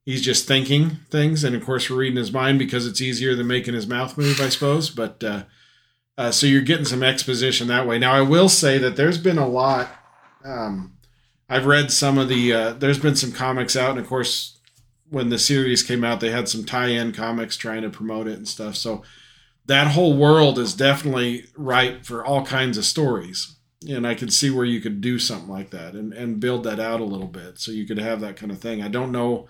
he's 0.04 0.22
just 0.22 0.46
thinking 0.46 0.98
things 1.08 1.44
and 1.44 1.54
of 1.54 1.64
course 1.64 1.88
we're 1.88 1.96
reading 1.96 2.16
his 2.16 2.32
mind 2.32 2.58
because 2.58 2.86
it's 2.86 3.00
easier 3.00 3.34
than 3.34 3.46
making 3.46 3.74
his 3.74 3.86
mouth 3.86 4.16
move 4.18 4.40
i 4.40 4.48
suppose 4.48 4.90
but 4.90 5.22
uh, 5.22 5.42
uh, 6.20 6.30
so 6.30 6.46
you're 6.46 6.60
getting 6.60 6.84
some 6.84 7.02
exposition 7.02 7.68
that 7.68 7.86
way 7.86 7.98
now 7.98 8.12
i 8.12 8.20
will 8.20 8.48
say 8.48 8.78
that 8.78 8.96
there's 8.96 9.18
been 9.18 9.38
a 9.38 9.48
lot 9.48 9.88
um, 10.44 10.92
i've 11.48 11.66
read 11.66 11.90
some 11.90 12.18
of 12.18 12.28
the 12.28 12.52
uh, 12.52 12.72
there's 12.74 12.98
been 12.98 13.16
some 13.16 13.32
comics 13.32 13.76
out 13.76 13.90
and 13.90 14.00
of 14.00 14.06
course 14.06 14.58
when 15.08 15.28
the 15.28 15.38
series 15.38 15.82
came 15.82 16.04
out 16.04 16.20
they 16.20 16.30
had 16.30 16.48
some 16.48 16.64
tie-in 16.64 17.12
comics 17.12 17.56
trying 17.56 17.82
to 17.82 17.90
promote 17.90 18.26
it 18.26 18.36
and 18.36 18.46
stuff 18.46 18.76
so 18.76 19.02
that 19.66 19.88
whole 19.88 20.16
world 20.16 20.58
is 20.58 20.74
definitely 20.74 21.44
ripe 21.56 22.04
for 22.04 22.24
all 22.24 22.44
kinds 22.44 22.76
of 22.76 22.84
stories 22.84 23.56
and 23.88 24.06
I 24.06 24.14
could 24.14 24.32
see 24.32 24.50
where 24.50 24.64
you 24.64 24.80
could 24.80 25.00
do 25.00 25.18
something 25.18 25.48
like 25.48 25.70
that 25.70 25.94
and, 25.94 26.12
and 26.12 26.40
build 26.40 26.64
that 26.64 26.78
out 26.78 27.00
a 27.00 27.04
little 27.04 27.28
bit 27.28 27.58
so 27.58 27.72
you 27.72 27.86
could 27.86 27.98
have 27.98 28.20
that 28.20 28.36
kind 28.36 28.52
of 28.52 28.58
thing. 28.58 28.82
I 28.82 28.88
don't 28.88 29.10
know, 29.10 29.48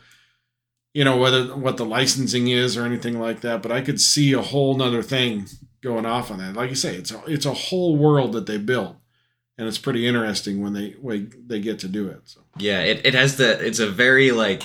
you 0.95 1.05
know, 1.05 1.17
whether 1.17 1.57
what 1.57 1.77
the 1.77 1.85
licensing 1.85 2.47
is 2.47 2.77
or 2.77 2.85
anything 2.85 3.19
like 3.19 3.41
that, 3.41 3.61
but 3.61 3.73
I 3.73 3.81
could 3.81 4.01
see 4.01 4.33
a 4.33 4.41
whole 4.41 4.77
nother 4.77 5.03
thing 5.03 5.47
going 5.83 6.07
off 6.07 6.31
on 6.31 6.39
that. 6.39 6.55
Like 6.55 6.71
you 6.71 6.77
say, 6.77 6.95
it's 6.97 7.11
a, 7.11 7.23
it's 7.27 7.47
a 7.47 7.55
whole 7.55 7.97
world 7.97 8.33
that 8.33 8.47
they 8.47 8.59
built, 8.59 8.97
and 9.59 9.67
it's 9.67 9.79
pretty 9.79 10.07
interesting 10.07 10.63
when 10.63 10.73
they 10.73 10.91
when 11.01 11.33
they 11.47 11.61
get 11.61 11.79
to 11.81 11.89
do 11.89 12.09
it. 12.09 12.23
So 12.25 12.41
Yeah, 12.59 12.81
it, 12.81 13.05
it 13.07 13.15
has 13.15 13.37
the 13.37 13.65
it's 13.65 13.79
a 13.79 13.89
very 13.91 14.33
like 14.33 14.63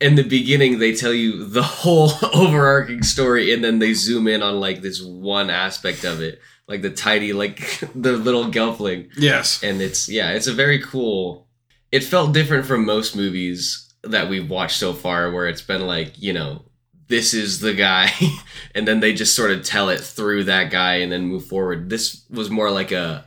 in 0.00 0.14
the 0.14 0.22
beginning 0.22 0.78
they 0.78 0.94
tell 0.94 1.12
you 1.12 1.46
the 1.46 1.62
whole 1.62 2.10
overarching 2.34 3.02
story 3.02 3.52
and 3.54 3.64
then 3.64 3.78
they 3.78 3.94
zoom 3.94 4.28
in 4.28 4.42
on 4.42 4.60
like 4.60 4.82
this 4.82 5.02
one 5.02 5.50
aspect 5.50 6.04
of 6.04 6.20
it. 6.20 6.40
Like 6.68 6.82
the 6.82 6.90
tiny 6.90 7.32
like 7.32 7.60
the 7.94 8.12
little 8.12 8.46
gelfling. 8.46 9.10
yes, 9.16 9.62
And 9.62 9.80
it's 9.80 10.08
yeah, 10.08 10.32
it's 10.32 10.48
a 10.48 10.52
very 10.52 10.80
cool 10.82 11.46
it 11.92 12.02
felt 12.04 12.34
different 12.34 12.66
from 12.66 12.84
most 12.84 13.16
movies 13.16 13.94
that 14.02 14.28
we've 14.28 14.50
watched 14.50 14.78
so 14.78 14.92
far 14.92 15.30
where 15.30 15.46
it's 15.48 15.62
been 15.62 15.86
like, 15.86 16.20
you 16.20 16.32
know, 16.32 16.62
this 17.08 17.34
is 17.34 17.60
the 17.60 17.74
guy 17.74 18.10
and 18.74 18.86
then 18.86 19.00
they 19.00 19.12
just 19.12 19.34
sort 19.34 19.50
of 19.50 19.62
tell 19.62 19.88
it 19.88 20.00
through 20.00 20.44
that 20.44 20.70
guy 20.70 20.96
and 20.96 21.10
then 21.10 21.26
move 21.26 21.46
forward. 21.46 21.90
This 21.90 22.24
was 22.30 22.50
more 22.50 22.70
like 22.70 22.92
a 22.92 23.26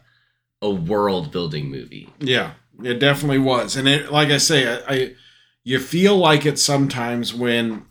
a 0.62 0.70
world 0.70 1.32
building 1.32 1.70
movie. 1.70 2.10
Yeah, 2.20 2.54
it 2.84 3.00
definitely 3.00 3.40
was, 3.40 3.76
and 3.76 3.88
it 3.88 4.12
like 4.12 4.30
I 4.30 4.38
say, 4.38 4.68
I, 4.68 4.94
I 4.94 5.16
you 5.64 5.80
feel 5.80 6.18
like 6.18 6.46
it 6.46 6.60
sometimes 6.60 7.34
when 7.34 7.86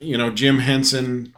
you 0.00 0.18
know 0.18 0.30
Jim 0.30 0.58
Henson, 0.58 1.34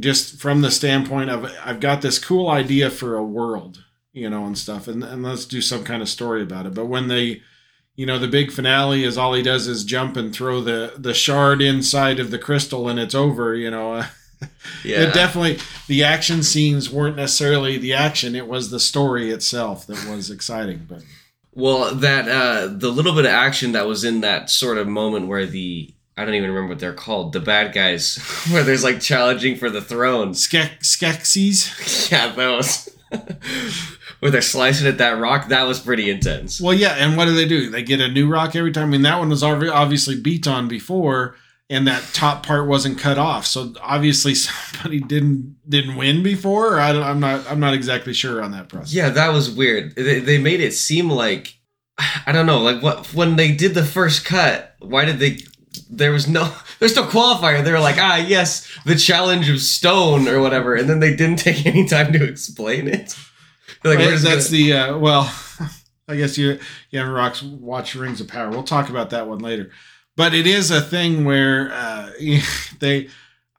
just 0.00 0.40
from 0.40 0.62
the 0.62 0.70
standpoint 0.70 1.30
of 1.30 1.50
I've 1.64 1.80
got 1.80 2.02
this 2.02 2.18
cool 2.18 2.48
idea 2.48 2.90
for 2.90 3.16
a 3.16 3.24
world, 3.24 3.84
you 4.12 4.30
know, 4.30 4.44
and 4.44 4.56
stuff, 4.56 4.88
and 4.88 5.02
and 5.02 5.22
let's 5.22 5.44
do 5.44 5.60
some 5.60 5.84
kind 5.84 6.02
of 6.02 6.08
story 6.08 6.42
about 6.42 6.66
it. 6.66 6.74
But 6.74 6.86
when 6.86 7.08
they, 7.08 7.42
you 7.96 8.06
know, 8.06 8.18
the 8.18 8.28
big 8.28 8.52
finale 8.52 9.04
is 9.04 9.16
all 9.18 9.32
he 9.34 9.42
does 9.42 9.66
is 9.66 9.82
jump 9.84 10.16
and 10.16 10.32
throw 10.34 10.60
the 10.60 10.92
the 10.96 11.14
shard 11.14 11.60
inside 11.62 12.20
of 12.20 12.30
the 12.30 12.38
crystal, 12.38 12.88
and 12.88 12.98
it's 12.98 13.14
over. 13.14 13.54
You 13.54 13.70
know. 13.70 14.02
Yeah. 14.84 15.04
It 15.04 15.14
definitely 15.14 15.58
the 15.88 16.04
action 16.04 16.42
scenes 16.42 16.90
weren't 16.90 17.16
necessarily 17.16 17.78
the 17.78 17.94
action; 17.94 18.36
it 18.36 18.46
was 18.46 18.68
the 18.70 18.78
story 18.78 19.30
itself 19.30 19.86
that 19.86 20.06
was 20.10 20.30
exciting. 20.30 20.84
But 20.86 21.02
Well, 21.54 21.94
that 21.94 22.28
uh 22.28 22.66
the 22.66 22.90
little 22.90 23.14
bit 23.14 23.24
of 23.24 23.30
action 23.30 23.72
that 23.72 23.86
was 23.86 24.04
in 24.04 24.20
that 24.20 24.50
sort 24.50 24.76
of 24.76 24.86
moment 24.86 25.26
where 25.28 25.46
the 25.46 25.90
I 26.18 26.26
don't 26.26 26.34
even 26.34 26.50
remember 26.50 26.74
what 26.74 26.80
they're 26.80 26.92
called, 26.92 27.32
the 27.32 27.40
bad 27.40 27.72
guys, 27.72 28.18
where 28.50 28.62
there's 28.62 28.84
like 28.84 29.00
challenging 29.00 29.56
for 29.56 29.70
the 29.70 29.80
throne. 29.80 30.32
Skek- 30.32 30.80
Skeksis, 30.80 32.10
Yeah, 32.12 32.32
those. 32.34 32.90
Where 34.20 34.30
they're 34.30 34.40
slicing 34.40 34.86
at 34.86 34.98
that 34.98 35.18
rock, 35.18 35.48
that 35.48 35.64
was 35.64 35.80
pretty 35.80 36.10
intense. 36.10 36.60
well, 36.60 36.74
yeah, 36.74 36.94
and 36.98 37.16
what 37.16 37.26
do 37.26 37.34
they 37.34 37.46
do? 37.46 37.70
They 37.70 37.82
get 37.82 38.00
a 38.00 38.08
new 38.08 38.28
rock 38.28 38.56
every 38.56 38.72
time. 38.72 38.84
I 38.84 38.90
mean, 38.92 39.02
that 39.02 39.18
one 39.18 39.28
was 39.28 39.42
obviously 39.42 40.18
beat 40.18 40.46
on 40.46 40.68
before, 40.68 41.36
and 41.68 41.86
that 41.86 42.02
top 42.12 42.44
part 42.44 42.68
wasn't 42.68 42.98
cut 42.98 43.18
off. 43.18 43.46
So 43.46 43.74
obviously 43.80 44.34
somebody 44.34 45.00
didn't 45.00 45.56
didn't 45.68 45.96
win 45.96 46.22
before. 46.22 46.78
I 46.78 46.92
don't, 46.92 47.02
I'm 47.02 47.20
not 47.20 47.50
I'm 47.50 47.60
not 47.60 47.74
exactly 47.74 48.12
sure 48.12 48.42
on 48.42 48.52
that 48.52 48.68
process. 48.68 48.94
Yeah, 48.94 49.10
that 49.10 49.32
was 49.32 49.50
weird. 49.50 49.94
They, 49.96 50.20
they 50.20 50.38
made 50.38 50.60
it 50.60 50.72
seem 50.72 51.10
like 51.10 51.56
I 52.26 52.32
don't 52.32 52.46
know, 52.46 52.60
like 52.60 52.82
what 52.82 53.12
when 53.14 53.36
they 53.36 53.52
did 53.52 53.74
the 53.74 53.84
first 53.84 54.24
cut. 54.24 54.74
Why 54.80 55.04
did 55.04 55.18
they? 55.18 55.38
There 55.90 56.12
was 56.12 56.26
no, 56.26 56.54
there's 56.78 56.96
no 56.96 57.04
qualifier. 57.04 57.62
They 57.62 57.72
were 57.72 57.80
like, 57.80 57.98
ah, 57.98 58.16
yes, 58.16 58.68
the 58.84 58.94
challenge 58.94 59.48
of 59.48 59.60
stone 59.60 60.26
or 60.28 60.40
whatever, 60.40 60.74
and 60.74 60.88
then 60.88 61.00
they 61.00 61.14
didn't 61.14 61.38
take 61.40 61.66
any 61.66 61.86
time 61.86 62.12
to 62.12 62.24
explain 62.24 62.88
it. 62.88 63.16
Like, 63.86 63.98
Right, 63.98 64.18
that's 64.18 64.48
the 64.48 64.72
uh, 64.72 64.98
well. 64.98 65.32
I 66.08 66.14
guess 66.14 66.38
you 66.38 66.60
you 66.90 66.98
haven't 67.00 67.14
rocks 67.14 67.42
watch 67.42 67.94
Rings 67.94 68.20
of 68.20 68.28
Power. 68.28 68.50
We'll 68.50 68.62
talk 68.62 68.88
about 68.90 69.10
that 69.10 69.26
one 69.28 69.38
later. 69.40 69.72
But 70.14 70.34
it 70.34 70.46
is 70.46 70.70
a 70.70 70.80
thing 70.80 71.24
where 71.24 71.72
uh, 71.72 72.10
they, 72.80 73.08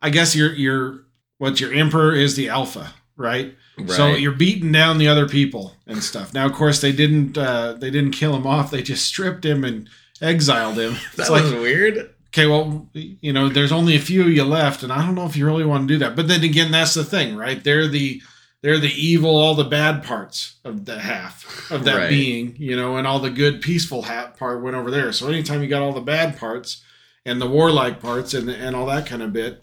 I 0.02 0.10
guess 0.10 0.36
your 0.36 0.54
your 0.54 1.04
what 1.38 1.60
your 1.60 1.74
emperor 1.74 2.14
is 2.14 2.36
the 2.36 2.50
alpha, 2.50 2.94
right? 3.16 3.54
So 3.90 4.16
you're 4.16 4.32
beating 4.32 4.72
down 4.72 4.98
the 4.98 5.08
other 5.08 5.28
people 5.28 5.76
and 5.86 6.04
stuff. 6.04 6.34
Now, 6.34 6.48
of 6.48 6.54
course, 6.54 6.82
they 6.82 6.92
didn't 6.92 7.38
uh, 7.38 7.74
they 7.74 7.92
didn't 7.92 8.12
kill 8.12 8.36
him 8.36 8.48
off. 8.48 8.72
They 8.72 8.82
just 8.82 9.06
stripped 9.06 9.46
him 9.46 9.64
and 9.64 9.88
exiled 10.20 10.80
him. 10.80 10.96
that 11.16 11.30
like 11.30 11.44
was 11.44 11.54
weird. 11.54 12.10
okay, 12.30 12.48
well, 12.48 12.90
you 12.94 13.32
know, 13.32 13.50
there's 13.50 13.72
only 13.72 13.96
a 13.96 14.00
few 14.00 14.22
of 14.22 14.30
you 14.30 14.44
left, 14.44 14.82
and 14.82 14.92
I 14.92 15.06
don't 15.06 15.14
know 15.14 15.26
if 15.26 15.36
you 15.36 15.46
really 15.46 15.66
want 15.66 15.88
to 15.88 15.94
do 15.94 16.00
that. 16.00 16.16
But 16.16 16.28
then 16.28 16.44
again, 16.44 16.72
that's 16.72 16.96
the 16.96 17.04
thing, 17.04 17.36
right? 17.36 17.64
They're 17.64 17.88
the 17.88 18.20
they're 18.64 18.80
the 18.80 18.94
evil, 18.94 19.36
all 19.36 19.54
the 19.56 19.64
bad 19.64 20.04
parts 20.04 20.56
of 20.64 20.86
the 20.86 21.00
half 21.00 21.70
of 21.72 21.84
that 21.86 21.96
Right. 21.98 22.10
being, 22.10 22.56
you 22.58 22.76
know, 22.76 22.98
and 22.98 23.06
all 23.06 23.20
the 23.20 23.30
good, 23.30 23.62
peaceful 23.62 24.04
hat 24.04 24.38
part 24.38 24.64
went 24.64 24.76
over 24.76 24.90
there. 24.92 25.12
So 25.12 25.28
anytime 25.28 25.62
you 25.62 25.68
got 25.68 25.82
all 25.84 25.94
the 25.94 26.02
bad 26.02 26.38
parts 26.38 26.82
and 27.26 27.40
the 27.42 27.48
warlike 27.48 28.02
parts 28.02 28.34
and 28.34 28.50
and 28.50 28.76
all 28.76 28.86
that 28.88 29.06
kind 29.06 29.22
of 29.22 29.32
bit, 29.34 29.62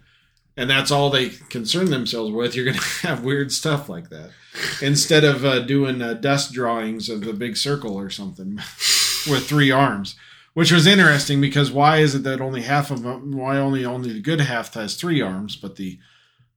and 0.56 0.70
that's 0.70 0.90
all 0.92 1.10
they 1.10 1.30
concern 1.30 1.90
themselves 1.90 2.30
with, 2.32 2.54
you're 2.54 2.64
gonna 2.66 2.78
have 3.02 3.24
weird 3.24 3.50
stuff 3.52 3.88
like 3.88 4.10
that 4.10 4.30
instead 4.80 5.24
of 5.24 5.44
uh, 5.44 5.58
doing 5.58 6.00
uh, 6.00 6.14
dust 6.14 6.52
drawings 6.52 7.08
of 7.08 7.22
the 7.22 7.32
big 7.32 7.56
circle 7.56 7.96
or 7.96 8.08
something 8.08 8.54
with 9.28 9.44
three 9.46 9.70
arms 9.72 10.14
which 10.52 10.70
was 10.70 10.86
interesting 10.86 11.40
because 11.40 11.72
why 11.72 11.98
is 11.98 12.14
it 12.14 12.22
that 12.22 12.40
only 12.40 12.62
half 12.62 12.92
of 12.92 13.02
them 13.02 13.32
why 13.32 13.56
only 13.56 13.84
only 13.84 14.12
the 14.12 14.20
good 14.20 14.40
half 14.40 14.72
has 14.74 14.94
three 14.94 15.20
arms 15.20 15.56
but 15.56 15.74
the 15.74 15.98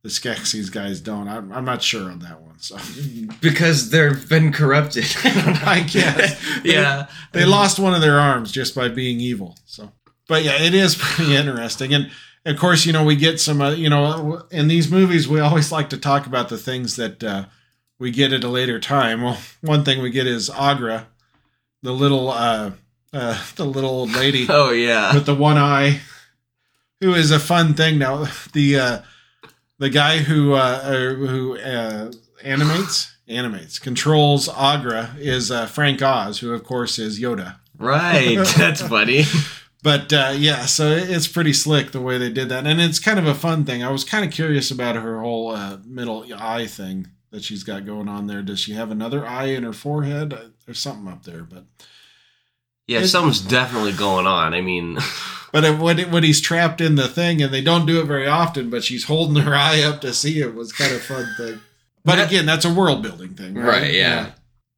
the 0.07 0.13
Skeksis 0.13 0.71
guys 0.71 1.01
don't 1.01 1.27
I'm, 1.27 1.51
I'm 1.51 1.65
not 1.65 1.83
sure 1.83 2.09
on 2.09 2.19
that 2.19 2.39
one 2.41 2.57
so 2.59 2.77
Because 3.41 3.89
they've 3.89 4.27
been 4.29 4.53
corrupted. 4.53 5.05
I 5.23 5.85
guess. 5.87 6.41
yeah. 6.63 7.07
they 7.33 7.43
lost 7.43 7.77
one 7.77 7.93
of 7.93 7.99
their 7.99 8.17
arms 8.17 8.51
just 8.53 8.73
by 8.73 8.87
being 8.87 9.19
evil 9.19 9.57
so 9.65 9.91
but 10.29 10.43
yeah 10.45 10.61
it 10.61 10.73
is 10.73 10.95
pretty 10.95 11.35
interesting 11.35 11.93
and 11.93 12.09
of 12.45 12.57
course 12.57 12.85
you 12.85 12.93
know 12.93 13.03
we 13.03 13.17
get 13.17 13.39
some 13.41 13.59
uh, 13.61 13.71
you 13.71 13.89
know 13.89 14.43
in 14.49 14.69
these 14.69 14.89
movies 14.89 15.27
we 15.27 15.41
always 15.41 15.73
like 15.73 15.89
to 15.89 15.97
talk 15.97 16.25
about 16.25 16.47
the 16.47 16.57
things 16.57 16.95
that 16.95 17.21
uh, 17.21 17.45
we 17.99 18.09
get 18.09 18.31
at 18.31 18.45
a 18.45 18.49
later 18.49 18.79
time 18.79 19.21
well 19.23 19.37
one 19.59 19.83
thing 19.83 20.01
we 20.01 20.09
get 20.09 20.25
is 20.25 20.49
Aughra 20.49 21.07
the 21.83 21.91
little 21.91 22.29
uh, 22.29 22.71
uh 23.11 23.43
the 23.57 23.65
little 23.65 23.89
old 23.89 24.13
lady 24.13 24.45
Oh 24.49 24.71
yeah. 24.71 25.13
with 25.13 25.25
the 25.25 25.35
one 25.35 25.57
eye, 25.57 25.99
who 27.01 27.13
is 27.13 27.29
a 27.31 27.39
fun 27.39 27.73
thing 27.73 27.97
now. 27.99 28.25
The 28.53 28.79
uh, 28.79 28.99
the 29.79 29.89
guy 29.89 30.19
who 30.19 30.53
uh, 30.53 31.13
who 31.15 31.57
uh, 31.57 32.11
animates 32.43 33.15
animates 33.27 33.79
controls 33.79 34.47
Aughra 34.47 35.17
is 35.17 35.51
uh, 35.51 35.65
Frank 35.65 36.01
Oz, 36.01 36.39
who 36.39 36.53
of 36.53 36.63
course 36.63 36.99
is 36.99 37.19
Yoda. 37.19 37.57
Right. 37.77 38.37
That's 38.57 38.81
funny. 38.81 39.23
But 39.83 40.11
uh, 40.11 40.33
yeah, 40.35 40.65
so 40.65 40.89
it's 40.89 41.27
pretty 41.27 41.53
slick 41.53 41.91
the 41.91 42.01
way 42.01 42.17
they 42.17 42.31
did 42.31 42.49
that, 42.49 42.65
and 42.65 42.81
it's 42.81 42.99
kind 42.99 43.19
of 43.19 43.27
a 43.27 43.35
fun 43.35 43.63
thing. 43.63 43.83
I 43.83 43.91
was 43.91 44.03
kind 44.03 44.25
of 44.25 44.31
curious 44.31 44.71
about 44.71 44.95
her 44.95 45.21
whole 45.21 45.51
uh, 45.51 45.77
middle 45.85 46.25
eye 46.35 46.65
thing 46.65 47.07
that 47.31 47.43
she's 47.43 47.63
got 47.63 47.85
going 47.85 48.09
on 48.09 48.27
there. 48.27 48.41
Does 48.41 48.59
she 48.59 48.73
have 48.73 48.89
another 48.91 49.25
eye 49.25 49.45
in 49.45 49.63
her 49.63 49.73
forehead? 49.73 50.33
There's 50.65 50.79
something 50.79 51.07
up 51.07 51.23
there, 51.23 51.43
but 51.43 51.65
Yeah, 52.87 53.05
something's 53.05 53.41
definitely 53.41 53.91
going 53.93 54.27
on. 54.27 54.53
I 54.53 54.61
mean, 54.61 54.97
But 55.51 55.79
when 55.79 56.11
when 56.11 56.23
he's 56.23 56.41
trapped 56.41 56.81
in 56.81 56.95
the 56.95 57.07
thing, 57.07 57.41
and 57.41 57.53
they 57.53 57.61
don't 57.61 57.85
do 57.85 58.01
it 58.01 58.05
very 58.05 58.27
often, 58.27 58.69
but 58.69 58.83
she's 58.83 59.05
holding 59.05 59.41
her 59.43 59.55
eye 59.55 59.81
up 59.81 60.01
to 60.01 60.13
see 60.13 60.39
it 60.41 60.53
was 60.53 60.73
kind 60.73 60.93
of 60.93 61.01
fun 61.01 61.27
thing. 61.37 61.61
But 62.03 62.17
That- 62.17 62.27
again, 62.27 62.45
that's 62.45 62.65
a 62.65 62.73
world 62.73 63.01
building 63.01 63.33
thing, 63.33 63.55
right? 63.55 63.81
right, 63.81 63.93
yeah. 63.93 64.31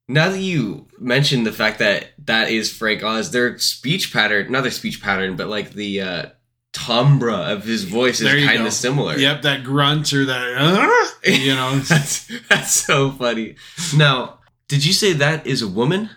Now 0.07 0.29
that 0.29 0.39
you 0.39 0.87
mentioned 0.99 1.45
the 1.45 1.51
fact 1.51 1.79
that 1.79 2.13
that 2.25 2.49
is 2.49 2.71
Frank 2.71 3.03
Oz, 3.03 3.31
their 3.31 3.57
speech 3.59 4.11
pattern, 4.11 4.51
not 4.51 4.61
their 4.61 4.71
speech 4.71 5.01
pattern, 5.01 5.35
but 5.35 5.47
like 5.47 5.73
the 5.73 6.01
uh, 6.01 6.25
timbre 6.73 7.29
of 7.31 7.63
his 7.63 7.83
voice 7.83 8.19
is 8.21 8.45
kind 8.45 8.65
of 8.65 8.73
similar. 8.73 9.17
Yep, 9.17 9.43
that 9.43 9.63
grunt 9.63 10.11
or 10.13 10.25
that, 10.25 10.41
uh, 10.57 11.29
you 11.29 11.53
know. 11.55 11.77
that's 11.79 12.27
that's 12.47 12.71
so 12.71 13.11
funny. 13.11 13.55
Now, 13.95 14.39
did 14.67 14.83
you 14.85 14.93
say 14.93 15.13
that 15.13 15.45
is 15.45 15.61
a 15.61 15.67
woman? 15.67 16.09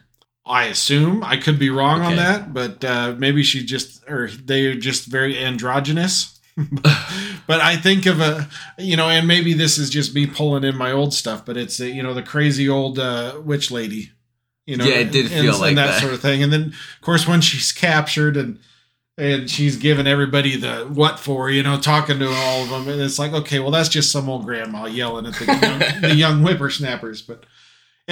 I 0.44 0.64
assume 0.64 1.22
I 1.22 1.36
could 1.36 1.58
be 1.58 1.70
wrong 1.70 2.00
on 2.02 2.16
that, 2.16 2.52
but 2.52 2.84
uh, 2.84 3.14
maybe 3.16 3.42
she 3.42 3.64
just 3.64 4.02
or 4.08 4.28
they 4.28 4.66
are 4.66 4.74
just 4.74 5.06
very 5.06 5.38
androgynous. 5.38 6.38
but 6.56 7.60
I 7.60 7.76
think 7.76 8.06
of 8.06 8.20
a 8.20 8.48
you 8.78 8.96
know, 8.96 9.08
and 9.08 9.26
maybe 9.28 9.52
this 9.54 9.78
is 9.78 9.88
just 9.88 10.14
me 10.14 10.26
pulling 10.26 10.64
in 10.64 10.76
my 10.76 10.92
old 10.92 11.14
stuff, 11.14 11.46
but 11.46 11.56
it's 11.56 11.80
uh, 11.80 11.84
you 11.84 12.02
know 12.02 12.12
the 12.14 12.22
crazy 12.22 12.68
old 12.68 12.98
uh, 12.98 13.40
witch 13.42 13.70
lady. 13.70 14.10
You 14.66 14.76
know, 14.76 14.84
Yeah, 14.84 14.96
it 14.96 15.10
did 15.12 15.26
and- 15.26 15.34
feel 15.42 15.52
and 15.52 15.60
like 15.60 15.74
that, 15.76 15.86
that. 15.92 16.00
sort 16.00 16.12
of 16.14 16.20
thing. 16.20 16.42
And 16.42 16.52
then 16.52 16.62
of 16.66 17.00
course 17.02 17.26
when 17.26 17.40
she's 17.40 17.72
captured 17.72 18.36
and 18.36 18.58
and 19.18 19.50
she's 19.50 19.76
giving 19.76 20.06
everybody 20.06 20.56
the 20.56 20.86
what 20.92 21.18
for, 21.20 21.50
you 21.50 21.62
know, 21.62 21.78
talking 21.78 22.18
to 22.18 22.28
all 22.28 22.62
of 22.62 22.70
them, 22.70 22.88
and 22.88 23.00
it's 23.00 23.18
like, 23.18 23.32
okay, 23.32 23.58
well, 23.58 23.70
that's 23.70 23.88
just 23.90 24.10
some 24.10 24.28
old 24.28 24.44
grandma 24.44 24.86
yelling 24.86 25.26
at 25.26 25.34
the 25.34 25.44
young, 25.46 26.00
the 26.02 26.14
young 26.14 26.40
whippersnappers. 26.42 27.20
But 27.22 27.44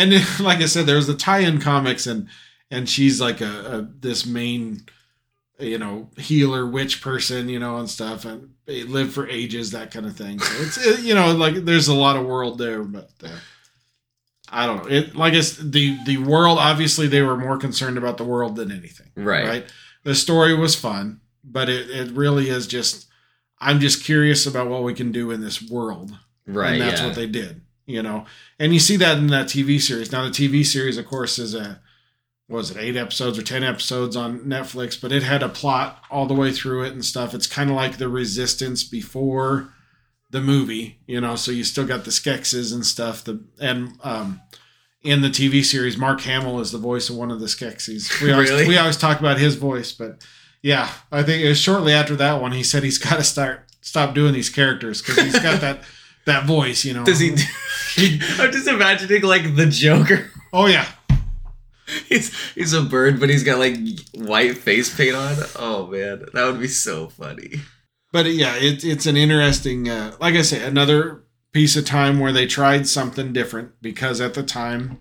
and 0.01 0.41
like 0.41 0.59
I 0.59 0.67
said, 0.67 0.87
there's 0.87 1.07
the 1.07 1.15
tie-in 1.15 1.61
comics, 1.61 2.07
and 2.07 2.29
and 2.71 2.89
she's 2.89 3.21
like 3.21 3.41
a, 3.41 3.79
a 3.79 3.89
this 4.01 4.27
main, 4.27 4.83
you 5.59 5.79
know, 5.79 6.11
healer 6.17 6.67
witch 6.67 7.03
person, 7.03 7.49
you 7.49 7.59
know, 7.59 7.79
and 7.79 7.89
stuff, 7.91 8.25
and 8.25 8.55
they 8.67 8.83
live 8.85 9.13
for 9.13 9.29
ages, 9.29 9.71
that 9.73 9.91
kind 9.91 10.07
of 10.07 10.17
thing. 10.17 10.39
So 10.39 10.63
it's 10.63 10.87
it, 10.87 11.01
you 11.01 11.15
know, 11.15 11.33
like 11.33 11.55
there's 11.65 11.89
a 11.89 11.95
lot 11.95 12.17
of 12.17 12.27
world 12.27 12.59
there, 12.59 12.83
but. 12.83 13.11
Uh, 13.23 13.37
I 14.53 14.67
don't 14.67 14.83
know. 14.83 14.91
It 14.91 15.15
like 15.15 15.33
it's 15.35 15.57
the 15.57 15.97
the 16.05 16.19
world. 16.19 16.59
Obviously, 16.59 17.07
they 17.07 17.23
were 17.23 17.37
more 17.37 17.57
concerned 17.57 17.97
about 17.97 18.17
the 18.17 18.25
world 18.25 18.57
than 18.57 18.73
anything 18.73 19.07
Right. 19.15 19.47
right? 19.47 19.73
The 20.03 20.15
story 20.15 20.55
was 20.55 20.75
fun, 20.75 21.21
but 21.45 21.69
it, 21.69 21.89
it 21.89 22.11
really 22.11 22.49
is 22.49 22.67
just 22.67 23.07
I'm 23.61 23.79
just 23.79 24.03
curious 24.03 24.47
about 24.47 24.69
what 24.69 24.83
we 24.83 24.95
can 24.95 25.13
do 25.13 25.31
in 25.31 25.41
this 25.41 25.63
world. 25.63 26.17
Right. 26.47 26.73
and 26.73 26.81
that's 26.83 27.01
yeah. 27.01 27.07
what 27.07 27.15
they 27.15 27.29
did, 27.29 27.61
you 27.91 28.03
know. 28.03 28.25
And 28.59 28.73
you 28.73 28.79
see 28.81 28.97
that 28.97 29.19
in 29.19 29.27
that 29.29 29.47
TV 29.47 29.81
series. 29.81 30.11
Now 30.13 30.25
the 30.25 30.31
TV 30.31 30.65
series, 30.65 30.97
of 30.99 31.07
course, 31.07 31.39
is 31.39 31.55
a 31.55 31.81
what 32.47 32.57
was 32.59 32.71
it 32.73 32.79
eight 32.79 32.97
episodes 32.97 33.39
or 33.39 33.43
ten 33.43 33.63
episodes 33.63 34.17
on 34.17 34.41
Netflix, 34.41 35.01
but 35.01 35.13
it 35.13 35.23
had 35.23 35.43
a 35.43 35.49
plot 35.49 36.03
all 36.11 36.27
the 36.27 36.35
way 36.35 36.51
through 36.53 36.83
it 36.85 36.93
and 36.93 37.05
stuff. 37.05 37.35
It's 37.35 37.47
kind 37.47 37.71
of 37.71 37.77
like 37.77 37.99
the 37.99 38.09
Resistance 38.09 38.83
before 38.85 39.73
the 40.31 40.41
movie, 40.41 40.99
you 41.07 41.21
know. 41.21 41.37
So 41.37 41.53
you 41.53 41.65
still 41.65 41.87
got 41.87 42.05
the 42.05 42.11
Skeksis 42.11 42.73
and 42.75 42.85
stuff. 42.85 43.23
The 43.25 43.45
and 43.61 43.93
um, 44.03 44.41
in 45.03 45.23
the 45.23 45.29
TV 45.29 45.65
series, 45.65 45.97
Mark 45.97 46.21
Hamill 46.23 46.61
is 46.61 46.73
the 46.73 46.79
voice 46.79 47.09
of 47.09 47.17
one 47.17 47.31
of 47.31 47.41
the 47.41 47.47
Skeksis. 47.47 48.21
We 48.23 48.33
always, 48.33 48.51
Really? 48.51 48.69
we 48.69 48.77
always 48.79 48.97
talk 48.97 49.21
about 49.21 49.39
his 49.39 49.55
voice, 49.57 49.93
but 49.93 50.23
yeah, 50.63 50.91
I 51.11 51.23
think 51.23 51.43
it 51.45 51.49
was 51.49 51.59
shortly 51.59 51.93
after 51.93 52.15
that 52.17 52.43
one 52.43 52.53
he 52.53 52.63
said 52.63 52.83
he's 52.83 52.99
got 52.99 53.17
to 53.17 53.25
start 53.25 53.67
stop 53.81 54.15
doing 54.15 54.35
these 54.35 54.51
characters 54.51 55.01
because 55.01 55.17
he's 55.25 55.39
got 55.41 55.61
that 55.63 55.83
that 56.27 56.45
voice, 56.47 56.85
you 56.85 56.93
know. 56.95 57.05
Does 57.05 57.21
he? 57.21 57.31
I'm 57.97 58.53
just 58.53 58.69
imagining 58.69 59.23
like 59.23 59.57
the 59.57 59.67
Joker. 59.67 60.31
Oh 60.53 60.67
yeah, 60.67 60.87
He's 62.09 62.35
he's 62.55 62.73
a 62.73 62.83
bird, 62.83 63.19
but 63.21 63.31
he's 63.31 63.43
got 63.45 63.59
like 63.59 63.77
white 64.15 64.57
face 64.59 64.95
paint 64.95 65.15
on. 65.15 65.37
Oh 65.57 65.87
man, 65.87 66.27
that 66.33 66.45
would 66.47 66.61
be 66.61 66.69
so 66.69 67.09
funny. 67.09 67.55
but 68.13 68.27
yeah, 68.27 68.57
it, 68.57 68.85
it's 68.85 69.07
an 69.07 69.17
interesting. 69.17 69.89
Uh, 69.89 70.17
like 70.21 70.35
I 70.35 70.43
say, 70.43 70.65
another 70.65 71.25
piece 71.53 71.77
of 71.77 71.85
time 71.85 72.21
where 72.21 72.33
they 72.33 72.47
tried 72.47 72.87
something 72.87 73.33
different 73.33 73.73
because 73.83 74.21
at 74.21 74.35
the 74.35 74.43
time 74.43 74.99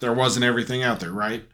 there 0.00 0.12
wasn't 0.12 0.44
everything 0.44 0.82
out 0.82 1.00
there, 1.00 1.12
right? 1.12 1.44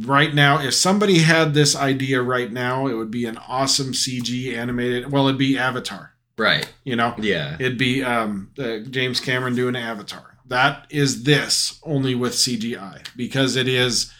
Right 0.00 0.34
now, 0.34 0.60
if 0.60 0.74
somebody 0.74 1.18
had 1.20 1.52
this 1.52 1.76
idea 1.76 2.22
right 2.22 2.50
now, 2.50 2.86
it 2.86 2.94
would 2.94 3.10
be 3.10 3.26
an 3.26 3.38
awesome 3.48 3.92
CG 3.92 4.56
animated. 4.56 5.10
Well, 5.12 5.26
it'd 5.28 5.38
be 5.38 5.58
Avatar. 5.58 6.11
Right. 6.38 6.70
You 6.84 6.96
know, 6.96 7.14
Yeah. 7.18 7.56
it'd 7.58 7.78
be 7.78 8.02
um, 8.02 8.50
uh, 8.58 8.78
James 8.90 9.20
Cameron 9.20 9.54
doing 9.54 9.76
Avatar. 9.76 10.38
That 10.46 10.86
is 10.90 11.22
this 11.24 11.78
only 11.84 12.14
with 12.14 12.32
CGI 12.34 13.02
because 13.16 13.56
it 13.56 13.68
is, 13.68 14.12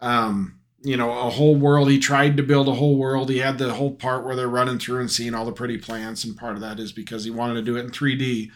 um, 0.00 0.58
you 0.82 0.96
know, 0.96 1.10
a 1.10 1.30
whole 1.30 1.56
world. 1.56 1.90
He 1.90 1.98
tried 1.98 2.36
to 2.36 2.42
build 2.42 2.68
a 2.68 2.74
whole 2.74 2.96
world. 2.96 3.28
He 3.30 3.38
had 3.38 3.58
the 3.58 3.74
whole 3.74 3.92
part 3.92 4.24
where 4.24 4.36
they're 4.36 4.48
running 4.48 4.78
through 4.78 5.00
and 5.00 5.10
seeing 5.10 5.34
all 5.34 5.44
the 5.44 5.52
pretty 5.52 5.78
plants, 5.78 6.24
and 6.24 6.36
part 6.36 6.54
of 6.54 6.60
that 6.60 6.78
is 6.78 6.92
because 6.92 7.24
he 7.24 7.30
wanted 7.30 7.54
to 7.54 7.62
do 7.62 7.76
it 7.76 7.84
in 7.84 7.90
3D. 7.90 8.50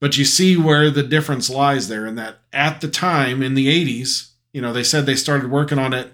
But 0.00 0.18
you 0.18 0.24
see 0.24 0.56
where 0.56 0.90
the 0.90 1.02
difference 1.02 1.48
lies 1.48 1.88
there, 1.88 2.06
in 2.06 2.14
that 2.16 2.38
at 2.52 2.80
the 2.80 2.88
time 2.88 3.42
in 3.42 3.54
the 3.54 3.68
80s, 3.68 4.32
you 4.52 4.60
know, 4.60 4.72
they 4.72 4.84
said 4.84 5.06
they 5.06 5.16
started 5.16 5.50
working 5.50 5.78
on 5.78 5.92
it 5.94 6.12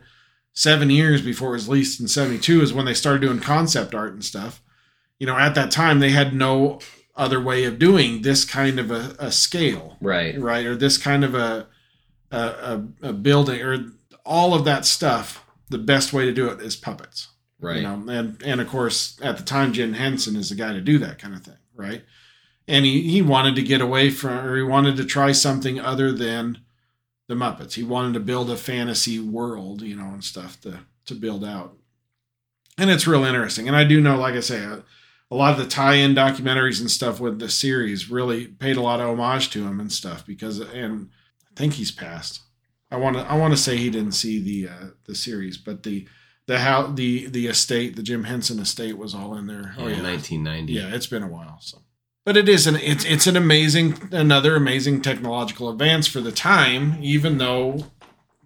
seven 0.52 0.90
years 0.90 1.21
before 1.23 1.50
it 1.50 1.52
was 1.52 1.69
released 1.69 2.00
in 2.00 2.09
72 2.09 2.61
is 2.62 2.73
when 2.73 2.85
they 2.87 2.95
started 2.95 3.21
doing 3.23 3.40
concept 3.40 3.95
art 3.95 4.12
and 4.12 4.25
stuff. 4.25 4.62
You 5.21 5.27
know, 5.27 5.37
at 5.37 5.55
that 5.55 5.71
time, 5.71 6.00
they 6.00 6.11
had 6.11 6.35
no 6.35 6.81
other 7.15 7.41
way 7.41 7.65
of 7.65 7.79
doing 7.79 8.23
this 8.23 8.45
kind 8.45 8.81
of 8.81 8.91
a, 8.91 9.15
a 9.19 9.31
scale. 9.31 9.97
Right. 10.00 10.41
right? 10.41 10.67
Or 10.67 10.75
this 10.75 10.99
kind 10.99 11.23
of 11.23 11.35
a 11.37 11.69
a, 12.31 12.39
a 12.39 13.09
a 13.09 13.12
building 13.12 13.61
or 13.61 13.93
all 14.25 14.55
of 14.55 14.65
that 14.65 14.85
stuff 14.85 15.45
the 15.69 15.79
best 15.79 16.12
way 16.12 16.25
to 16.25 16.33
do 16.33 16.49
it 16.49 16.61
is 16.61 16.77
puppets. 16.77 17.29
Right. 17.62 17.77
you 17.77 17.83
know 17.83 18.09
and 18.09 18.41
and 18.43 18.59
of 18.61 18.69
course 18.69 19.19
at 19.23 19.37
the 19.37 19.43
time 19.43 19.75
Jim 19.75 19.93
Henson 19.93 20.35
is 20.35 20.49
the 20.49 20.55
guy 20.55 20.73
to 20.73 20.81
do 20.81 20.99
that 20.99 21.19
kind 21.19 21.35
of 21.35 21.43
thing 21.43 21.59
right? 21.75 22.05
And 22.67 22.85
he 22.85 23.03
he 23.03 23.21
wanted 23.21 23.55
to 23.57 23.62
get 23.62 23.81
away 23.81 24.11
from 24.11 24.47
or 24.47 24.57
he 24.57 24.62
wanted 24.62 24.97
to 24.97 25.05
try 25.05 25.33
something 25.33 25.79
other 25.79 26.12
than 26.12 26.59
the 27.27 27.35
Muppets. 27.35 27.75
He 27.75 27.83
wanted 27.83 28.15
to 28.15 28.21
build 28.21 28.50
a 28.50 28.57
fantasy 28.57 29.19
world 29.19 29.83
you 29.83 29.97
know 29.97 30.09
and 30.09 30.25
stuff 30.25 30.61
to 30.62 30.81
to 31.07 31.15
build 31.15 31.45
out. 31.45 31.77
And 32.79 32.89
it's 32.89 33.07
real 33.07 33.25
interesting. 33.25 33.67
And 33.69 33.77
I 33.77 33.85
do 33.85 34.00
know 34.00 34.17
like 34.17 34.35
I 34.35 34.41
say 34.41 34.65
uh, 34.65 34.81
a, 35.31 35.35
a 35.35 35.37
lot 35.37 35.53
of 35.53 35.59
the 35.59 35.67
tie-in 35.71 36.15
documentaries 36.15 36.81
and 36.81 36.91
stuff 36.91 37.21
with 37.21 37.39
the 37.39 37.49
series 37.49 38.11
really 38.11 38.47
paid 38.47 38.77
a 38.77 38.83
lot 38.83 39.01
of 39.01 39.09
homage 39.09 39.51
to 39.51 39.67
him 39.67 39.81
and 39.81 39.93
stuff 39.93 40.27
because 40.27 40.59
and 40.61 41.09
I 41.51 41.53
think 41.57 41.75
he's 41.75 41.91
passed 41.93 42.41
I 42.91 42.97
want 42.97 43.17
to 43.17 43.23
I 43.23 43.37
want 43.37 43.53
to 43.55 43.57
say 43.57 43.77
he 43.77 43.91
didn't 43.91 44.13
see 44.13 44.41
the 44.43 44.73
uh, 44.73 44.87
the 45.07 45.15
series, 45.15 45.57
but 45.57 45.85
the 45.85 46.09
the 46.47 46.59
how 46.59 46.89
the 46.89 47.27
the 47.29 47.47
estate, 47.47 47.95
the 47.95 48.03
Jim 48.03 48.25
Henson 48.25 48.59
estate, 48.59 48.99
was 48.99 49.15
all 49.15 49.37
in 49.37 49.47
there. 49.47 49.75
Oh, 49.79 49.87
yeah. 49.87 50.03
1990. 50.03 50.73
yeah, 50.73 50.93
it's 50.93 51.07
been 51.07 51.23
a 51.23 51.29
while. 51.29 51.59
So, 51.61 51.79
but 52.27 52.37
it 52.37 52.49
is 52.49 52.67
an 52.67 52.75
it's 52.75 53.05
it's 53.05 53.29
an 53.29 53.37
amazing 53.37 54.09
another 54.11 54.57
amazing 54.57 55.03
technological 55.03 55.71
advance 55.71 56.09
for 56.09 56.21
the 56.21 56.33
time, 56.33 56.99
even 57.01 57.39
though 57.39 57.85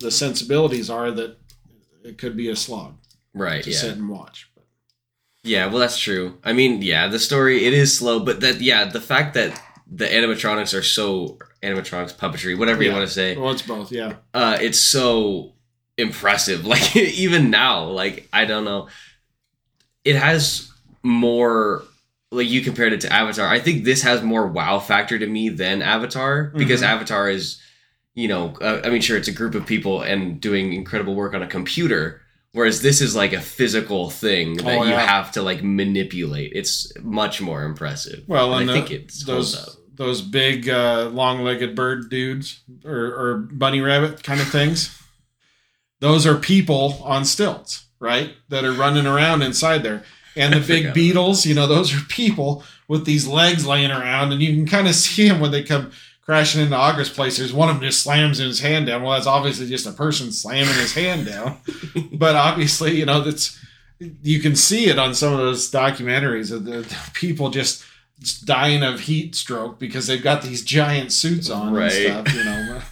the 0.00 0.10
sensibilities 0.10 0.90
are 0.90 1.10
that 1.12 1.38
it 2.04 2.18
could 2.18 2.36
be 2.36 2.50
a 2.50 2.56
slog 2.56 2.96
Right. 3.32 3.64
to 3.64 3.70
Yeah. 3.70 3.78
sit 3.78 3.96
and 3.96 4.10
watch. 4.10 4.50
Yeah, 5.44 5.66
well, 5.66 5.78
that's 5.78 5.98
true. 5.98 6.38
I 6.42 6.52
mean, 6.54 6.80
yeah, 6.82 7.06
the 7.08 7.18
story 7.18 7.66
it 7.66 7.74
is 7.74 7.96
slow, 7.96 8.18
but 8.20 8.40
that 8.40 8.60
yeah, 8.60 8.86
the 8.86 9.00
fact 9.00 9.34
that 9.34 9.60
the 9.86 10.06
animatronics 10.06 10.76
are 10.76 10.82
so 10.82 11.38
animatronics 11.62 12.16
puppetry, 12.16 12.58
whatever 12.58 12.82
you 12.82 12.90
want 12.90 13.06
to 13.06 13.12
say, 13.12 13.36
well, 13.36 13.50
it's 13.52 13.62
both. 13.62 13.92
Yeah, 13.92 14.14
uh, 14.32 14.56
it's 14.60 14.78
so 14.80 15.52
impressive. 15.98 16.64
Like 16.74 16.96
even 16.96 17.50
now, 17.50 17.84
like 17.84 18.26
I 18.32 18.46
don't 18.46 18.64
know, 18.64 18.88
it 20.04 20.16
has 20.16 20.70
more. 21.02 21.82
Like 22.30 22.48
you 22.48 22.62
compared 22.62 22.92
it 22.92 23.00
to 23.02 23.12
Avatar, 23.12 23.46
I 23.46 23.60
think 23.60 23.84
this 23.84 24.02
has 24.02 24.20
more 24.22 24.44
wow 24.48 24.80
factor 24.80 25.18
to 25.20 25.26
me 25.26 25.50
than 25.50 25.82
Avatar 25.82 26.50
because 26.56 26.80
Mhm. 26.80 26.86
Avatar 26.86 27.30
is, 27.30 27.60
you 28.14 28.26
know, 28.26 28.56
uh, 28.60 28.80
I 28.82 28.88
mean, 28.90 29.00
sure, 29.02 29.16
it's 29.16 29.28
a 29.28 29.32
group 29.32 29.54
of 29.54 29.66
people 29.66 30.02
and 30.02 30.40
doing 30.40 30.72
incredible 30.72 31.14
work 31.14 31.32
on 31.34 31.42
a 31.42 31.46
computer, 31.46 32.22
whereas 32.54 32.80
this 32.80 33.00
is 33.02 33.14
like 33.14 33.32
a 33.34 33.40
physical 33.42 34.08
thing 34.08 34.56
that 34.56 34.78
Oh, 34.78 34.84
you 34.84 34.94
have 34.94 35.30
to 35.32 35.42
like 35.42 35.62
manipulate. 35.62 36.52
It's 36.54 36.90
much 37.02 37.42
more 37.42 37.62
impressive. 37.64 38.24
well, 38.26 38.54
And 38.54 38.62
and 38.62 38.70
I 38.70 38.74
the- 38.80 38.86
think 38.86 39.02
it's 39.02 39.24
those 39.24 39.76
those 39.96 40.22
big 40.22 40.68
uh, 40.68 41.08
long-legged 41.12 41.76
bird 41.76 42.08
dudes 42.10 42.60
or, 42.84 42.96
or 42.96 43.36
bunny 43.52 43.80
rabbit 43.80 44.22
kind 44.24 44.40
of 44.40 44.48
things. 44.48 44.90
Those 46.00 46.26
are 46.26 46.34
people 46.36 46.98
on 47.04 47.24
stilts, 47.24 47.86
right? 48.00 48.34
That 48.48 48.64
are 48.64 48.72
running 48.72 49.06
around 49.06 49.42
inside 49.42 49.82
there. 49.84 50.02
And 50.36 50.52
the 50.52 50.60
big 50.66 50.92
beetles, 50.94 51.46
you 51.46 51.54
know, 51.54 51.66
those 51.68 51.94
are 51.94 52.00
people 52.08 52.64
with 52.88 53.04
these 53.06 53.26
legs 53.28 53.64
laying 53.66 53.92
around, 53.92 54.32
and 54.32 54.42
you 54.42 54.52
can 54.54 54.66
kind 54.66 54.88
of 54.88 54.94
see 54.96 55.28
them 55.28 55.38
when 55.40 55.52
they 55.52 55.62
come 55.62 55.92
crashing 56.24 56.62
into 56.62 56.76
Aughra's 56.76 57.10
place. 57.10 57.36
There's 57.38 57.52
one 57.52 57.68
of 57.68 57.76
them 57.76 57.84
just 57.84 58.02
slams 58.02 58.38
his 58.38 58.60
hand 58.60 58.86
down. 58.86 59.02
Well, 59.02 59.12
that's 59.12 59.26
obviously 59.26 59.66
just 59.68 59.86
a 59.86 59.92
person 59.92 60.32
slamming 60.32 60.74
his 60.74 60.94
hand 60.94 61.26
down. 61.26 61.58
but 62.12 62.34
obviously, 62.36 62.96
you 62.98 63.06
know, 63.06 63.20
that's 63.20 63.58
you 63.98 64.40
can 64.40 64.56
see 64.56 64.86
it 64.88 64.98
on 64.98 65.14
some 65.14 65.32
of 65.32 65.38
those 65.38 65.70
documentaries 65.70 66.50
of 66.50 66.64
the, 66.64 66.78
the 66.82 67.10
people 67.14 67.50
just 67.50 67.84
dying 68.44 68.82
of 68.82 69.00
heat 69.00 69.34
stroke 69.34 69.78
because 69.78 70.06
they've 70.06 70.22
got 70.22 70.42
these 70.42 70.64
giant 70.64 71.12
suits 71.12 71.50
on 71.50 71.72
Right. 71.72 71.92
and 71.92 72.26
stuff, 72.28 72.34
you 72.36 72.44
know. 72.44 72.80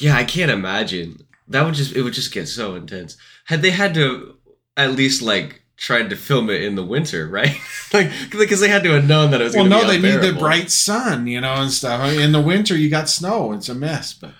Yeah, 0.00 0.16
I 0.16 0.24
can't 0.24 0.50
imagine. 0.50 1.24
That 1.48 1.64
would 1.64 1.74
just 1.74 1.94
it 1.94 2.02
would 2.02 2.14
just 2.14 2.32
get 2.32 2.48
so 2.48 2.74
intense. 2.74 3.16
Had 3.44 3.62
they 3.62 3.70
had 3.70 3.94
to 3.94 4.36
at 4.76 4.92
least 4.92 5.22
like 5.22 5.61
tried 5.82 6.10
to 6.10 6.16
film 6.16 6.48
it 6.48 6.62
in 6.62 6.76
the 6.76 6.84
winter, 6.84 7.26
right? 7.26 7.56
like 7.92 8.10
because 8.30 8.60
they 8.60 8.68
had 8.68 8.84
to 8.84 8.92
have 8.92 9.04
known 9.04 9.32
that 9.32 9.40
it 9.40 9.44
was. 9.44 9.56
well, 9.56 9.64
no, 9.64 9.84
they 9.86 9.98
need 9.98 10.20
the 10.20 10.32
bright 10.38 10.70
sun, 10.70 11.26
you 11.26 11.40
know, 11.40 11.54
and 11.54 11.72
stuff. 11.72 12.16
In 12.16 12.30
the 12.30 12.40
winter, 12.40 12.76
you 12.76 12.88
got 12.88 13.08
snow. 13.08 13.52
It's 13.52 13.68
a 13.68 13.74
mess, 13.74 14.14
but 14.14 14.30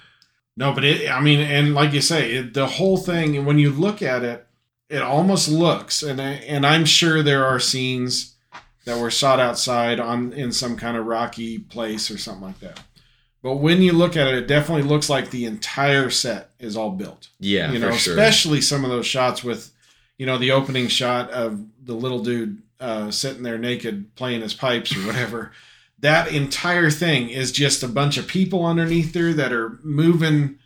no, 0.57 0.72
but 0.72 0.85
it. 0.85 1.11
I 1.11 1.20
mean, 1.20 1.40
and 1.40 1.74
like 1.74 1.92
you 1.92 2.00
say, 2.00 2.33
it, 2.33 2.55
the 2.55 2.66
whole 2.66 2.96
thing. 2.96 3.44
When 3.44 3.59
you 3.59 3.70
look 3.70 4.00
at 4.00 4.22
it, 4.22 4.46
it 4.88 5.02
almost 5.02 5.48
looks, 5.48 6.02
and 6.02 6.20
I, 6.20 6.35
and 6.35 6.64
I'm 6.64 6.85
sure 6.85 7.22
there 7.22 7.44
are 7.44 7.59
scenes 7.59 8.37
that 8.85 9.00
were 9.00 9.11
shot 9.11 9.40
outside 9.40 9.98
on 9.98 10.33
in 10.33 10.52
some 10.52 10.76
kind 10.76 10.96
of 10.96 11.07
rocky 11.07 11.59
place 11.59 12.09
or 12.09 12.18
something 12.18 12.44
like 12.44 12.61
that. 12.61 12.81
But 13.42 13.57
when 13.57 13.83
you 13.83 13.92
look 13.92 14.16
at 14.16 14.28
it, 14.28 14.35
it 14.35 14.46
definitely 14.46 14.85
looks 14.85 15.11
like 15.11 15.31
the 15.31 15.46
entire 15.46 16.11
set 16.11 16.50
is 16.61 16.76
all 16.76 16.92
built. 16.92 17.31
Yeah, 17.40 17.72
you 17.72 17.81
know, 17.81 17.90
for 17.90 17.98
sure. 17.98 18.12
especially 18.12 18.61
some 18.61 18.85
of 18.85 18.90
those 18.90 19.07
shots 19.07 19.42
with, 19.42 19.72
you 20.23 20.27
know, 20.27 20.39
the 20.39 20.53
opening 20.53 20.87
shot 20.87 21.31
of 21.31 21.61
the 21.85 21.95
little 21.95 22.23
dude 22.23 22.63
uh, 22.79 23.11
sitting 23.11 23.43
there 23.43 23.59
naked 23.59 24.15
playing 24.15 24.41
his 24.41 24.55
pipes 24.55 24.97
or 24.97 25.01
whatever. 25.05 25.51
that 25.99 26.29
entire 26.33 26.91
thing 26.91 27.29
is 27.29 27.51
just 27.51 27.83
a 27.83 27.89
bunch 27.89 28.17
of 28.19 28.29
people 28.29 28.65
underneath 28.65 29.13
there 29.13 29.35
that 29.35 29.53
are 29.53 29.81
moving 29.83 30.61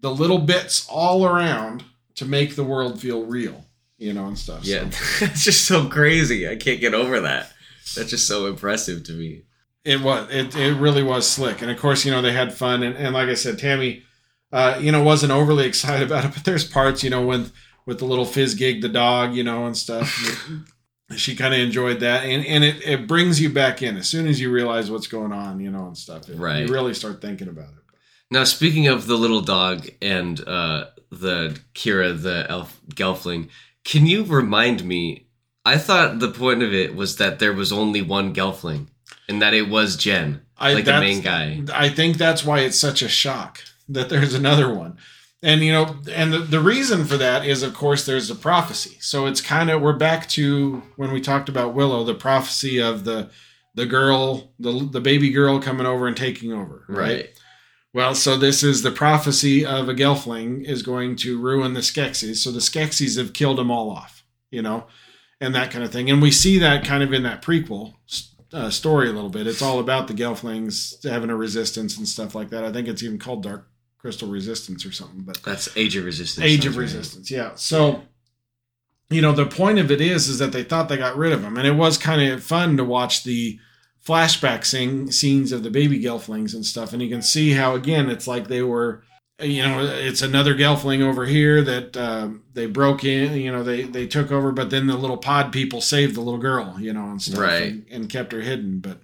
the 0.00 0.14
little 0.14 0.38
bits 0.38 0.86
all 0.88 1.26
around 1.26 1.82
to 2.14 2.24
make 2.24 2.54
the 2.54 2.62
world 2.62 3.00
feel 3.00 3.24
real, 3.24 3.64
you 3.98 4.12
know, 4.12 4.26
and 4.26 4.38
stuff. 4.38 4.64
Yeah, 4.64 4.88
So 4.90 5.24
it's 5.24 5.42
just 5.42 5.64
so 5.66 5.88
crazy. 5.88 6.48
I 6.48 6.54
can't 6.54 6.80
get 6.80 6.94
over 6.94 7.18
that. 7.22 7.52
That's 7.96 8.10
just 8.10 8.28
so 8.28 8.46
impressive 8.46 9.02
to 9.06 9.12
me. 9.14 9.42
it 9.84 10.00
was 10.00 10.30
it, 10.30 10.54
it 10.54 10.74
really 10.76 11.02
was 11.02 11.28
slick 11.28 11.60
and 11.60 11.72
of 11.72 11.76
course 11.80 12.04
you 12.04 12.12
know 12.12 12.22
they 12.22 12.32
had 12.32 12.54
fun 12.54 12.84
and, 12.84 12.94
and 12.96 13.12
like 13.12 13.28
i 13.28 13.34
said 13.34 13.58
tammy 13.58 14.04
uh, 14.52 14.78
you 14.80 14.92
know 14.92 15.02
wasn't 15.02 15.32
overly 15.32 15.66
excited 15.72 16.06
about 16.06 16.24
it 16.24 16.32
but 16.34 16.44
there's 16.44 16.64
parts 16.64 17.02
you 17.02 17.10
know 17.10 17.26
when 17.26 17.50
with 17.86 17.98
the 17.98 18.04
little 18.04 18.24
Fizzgig 18.26 18.80
the 18.82 18.88
dog 18.88 19.34
you 19.34 19.42
know 19.44 19.66
and 19.66 19.76
stuff 19.76 20.08
she 21.16 21.36
kind 21.36 21.52
of 21.52 21.60
enjoyed 21.60 22.00
that 22.00 22.24
and, 22.24 22.44
and 22.46 22.64
it, 22.64 22.82
it 22.86 23.06
brings 23.06 23.40
you 23.40 23.50
back 23.50 23.82
in 23.82 23.96
as 23.96 24.08
soon 24.08 24.26
as 24.26 24.40
you 24.40 24.50
realize 24.50 24.90
what's 24.90 25.06
going 25.06 25.32
on 25.32 25.60
you 25.60 25.70
know 25.70 25.86
and 25.86 25.96
stuff 25.98 26.28
It- 26.28 26.36
Right. 26.38 26.66
you 26.66 26.72
really 26.72 26.94
start 26.94 27.20
thinking 27.20 27.48
about 27.48 27.68
it 27.70 27.82
Now, 28.30 28.44
speaking 28.44 28.86
of 28.88 29.06
the 29.06 29.16
little 29.16 29.42
dog 29.42 29.88
and 30.00 30.40
uh, 30.48 30.86
the 31.10 31.60
Kira, 31.74 32.20
the 32.20 32.46
elf 32.48 32.80
Gelfling, 32.94 33.50
can 33.84 34.06
you 34.06 34.24
remind 34.24 34.84
me? 34.84 35.26
I 35.66 35.76
thought 35.76 36.18
the 36.18 36.30
point 36.30 36.62
of 36.62 36.72
it 36.72 36.94
was 36.96 37.16
that 37.16 37.38
there 37.40 37.52
was 37.52 37.70
only 37.72 38.00
one 38.00 38.32
Gelfling, 38.34 38.86
and 39.28 39.42
that 39.42 39.52
it 39.52 39.68
was 39.68 39.96
Jen, 39.96 40.40
I, 40.56 40.72
like 40.72 40.86
the 40.86 40.98
main 40.98 41.20
guy. 41.20 41.60
I 41.74 41.90
think 41.90 42.16
that's 42.16 42.42
why 42.44 42.60
it's 42.60 42.78
such 42.80 43.02
a 43.02 43.08
shock 43.08 43.60
that 43.88 44.08
there's 44.08 44.32
another 44.34 44.72
one. 44.72 44.96
And 45.42 45.62
you 45.62 45.72
know, 45.72 45.96
and 46.12 46.32
the, 46.32 46.38
the 46.38 46.60
reason 46.60 47.04
for 47.04 47.16
that 47.16 47.44
is 47.44 47.62
of 47.62 47.74
course 47.74 48.06
there's 48.06 48.30
a 48.30 48.34
prophecy. 48.34 48.96
So 49.00 49.26
it's 49.26 49.40
kind 49.40 49.70
of 49.70 49.82
we're 49.82 49.92
back 49.94 50.28
to 50.30 50.82
when 50.96 51.12
we 51.12 51.20
talked 51.20 51.48
about 51.48 51.74
Willow, 51.74 52.04
the 52.04 52.14
prophecy 52.14 52.80
of 52.80 53.04
the 53.04 53.30
the 53.74 53.86
girl, 53.86 54.52
the 54.58 54.88
the 54.90 55.00
baby 55.00 55.30
girl 55.30 55.60
coming 55.60 55.86
over 55.86 56.06
and 56.06 56.16
taking 56.16 56.52
over, 56.52 56.84
right? 56.88 56.98
Right. 56.98 57.28
Well, 57.94 58.14
so 58.14 58.38
this 58.38 58.62
is 58.62 58.82
the 58.82 58.90
prophecy 58.90 59.66
of 59.66 59.88
a 59.88 59.94
Gelfling 59.94 60.64
is 60.64 60.82
going 60.82 61.14
to 61.16 61.38
ruin 61.38 61.74
the 61.74 61.80
Skeksis. 61.80 62.36
So 62.36 62.50
the 62.50 62.60
Skeksis 62.60 63.18
have 63.18 63.34
killed 63.34 63.58
them 63.58 63.70
all 63.70 63.90
off, 63.90 64.24
you 64.50 64.62
know, 64.62 64.86
and 65.42 65.54
that 65.54 65.70
kind 65.70 65.84
of 65.84 65.92
thing. 65.92 66.08
And 66.08 66.22
we 66.22 66.30
see 66.30 66.58
that 66.58 66.86
kind 66.86 67.02
of 67.02 67.12
in 67.12 67.22
that 67.24 67.42
prequel 67.42 67.94
uh, 68.50 68.70
story 68.70 69.10
a 69.10 69.12
little 69.12 69.28
bit. 69.28 69.46
It's 69.46 69.60
all 69.60 69.78
about 69.78 70.08
the 70.08 70.14
Gelflings 70.14 71.06
having 71.06 71.28
a 71.28 71.36
resistance 71.36 71.98
and 71.98 72.08
stuff 72.08 72.34
like 72.34 72.48
that. 72.48 72.64
I 72.64 72.72
think 72.72 72.88
it's 72.88 73.02
even 73.02 73.18
called 73.18 73.42
Dark 73.42 73.68
Crystal 74.02 74.28
Resistance 74.28 74.84
or 74.84 74.92
something. 74.92 75.20
But 75.22 75.42
That's 75.42 75.74
Age 75.76 75.96
of 75.96 76.04
Resistance. 76.04 76.44
Age 76.44 76.66
of 76.66 76.76
right. 76.76 76.82
Resistance, 76.82 77.30
yeah. 77.30 77.52
So, 77.54 78.02
you 79.08 79.22
know, 79.22 79.32
the 79.32 79.46
point 79.46 79.78
of 79.78 79.90
it 79.90 80.00
is, 80.00 80.28
is 80.28 80.38
that 80.40 80.52
they 80.52 80.64
thought 80.64 80.88
they 80.88 80.96
got 80.98 81.16
rid 81.16 81.32
of 81.32 81.40
them, 81.42 81.56
and 81.56 81.66
it 81.66 81.76
was 81.76 81.96
kind 81.96 82.20
of 82.30 82.42
fun 82.42 82.76
to 82.76 82.84
watch 82.84 83.24
the 83.24 83.58
flashback 84.04 84.64
sing, 84.64 85.10
scenes 85.12 85.52
of 85.52 85.62
the 85.62 85.70
baby 85.70 86.02
Gelflings 86.02 86.52
and 86.54 86.66
stuff, 86.66 86.92
and 86.92 87.00
you 87.00 87.08
can 87.08 87.22
see 87.22 87.52
how 87.52 87.74
again 87.74 88.10
it's 88.10 88.26
like 88.26 88.48
they 88.48 88.62
were 88.62 89.02
you 89.40 89.62
know, 89.62 89.84
it's 89.84 90.22
another 90.22 90.54
Gelfling 90.54 91.00
over 91.02 91.26
here 91.26 91.62
that 91.62 91.96
um, 91.96 92.44
they 92.52 92.66
broke 92.66 93.02
in. 93.02 93.34
You 93.34 93.50
know, 93.50 93.64
they 93.64 93.82
they 93.82 94.06
took 94.06 94.30
over, 94.30 94.52
but 94.52 94.70
then 94.70 94.86
the 94.86 94.96
little 94.96 95.16
pod 95.16 95.52
people 95.52 95.80
saved 95.80 96.14
the 96.14 96.20
little 96.20 96.38
girl. 96.38 96.76
You 96.78 96.92
know, 96.92 97.06
and 97.06 97.20
stuff, 97.20 97.40
Right. 97.40 97.62
and, 97.62 97.86
and 97.90 98.08
kept 98.10 98.30
her 98.32 98.40
hidden. 98.40 98.78
But 98.80 98.98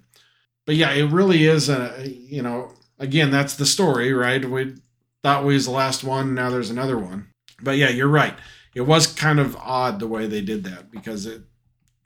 but 0.65 0.75
yeah, 0.75 0.91
it 0.91 1.11
really 1.11 1.45
is 1.45 1.67
a 1.69 2.07
you 2.07 2.41
know, 2.41 2.71
again, 2.99 3.31
that's 3.31 3.55
the 3.55 3.65
story, 3.65 4.13
right? 4.13 4.43
We 4.45 4.75
thought 5.23 5.45
we 5.45 5.53
was 5.53 5.65
the 5.65 5.71
last 5.71 6.03
one. 6.03 6.33
Now 6.33 6.49
there's 6.49 6.69
another 6.69 6.97
one. 6.97 7.29
But 7.61 7.77
yeah, 7.77 7.89
you're 7.89 8.07
right. 8.07 8.35
It 8.73 8.81
was 8.81 9.07
kind 9.07 9.39
of 9.39 9.55
odd 9.57 9.99
the 9.99 10.07
way 10.07 10.27
they 10.27 10.41
did 10.41 10.63
that 10.63 10.91
because 10.91 11.25
it 11.25 11.41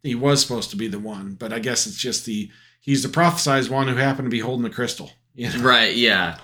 he 0.04 0.15
was 0.15 0.41
supposed 0.41 0.69
to 0.69 0.76
be 0.76 0.88
the 0.88 0.99
one, 0.99 1.34
but 1.34 1.54
I 1.54 1.60
guess 1.60 1.88
it's 1.88 1.97
just 1.97 2.26
the 2.26 2.52
he's 2.82 3.04
the 3.04 3.10
prophesized 3.10 3.69
one 3.69 3.88
who 3.88 3.95
happened 3.95 4.26
to 4.26 4.32
be 4.32 4.39
holding 4.39 4.63
the 4.63 4.69
crystal. 4.69 5.12
You 5.34 5.49
know? 5.49 5.63
Right, 5.63 5.95
yeah. 5.95 6.38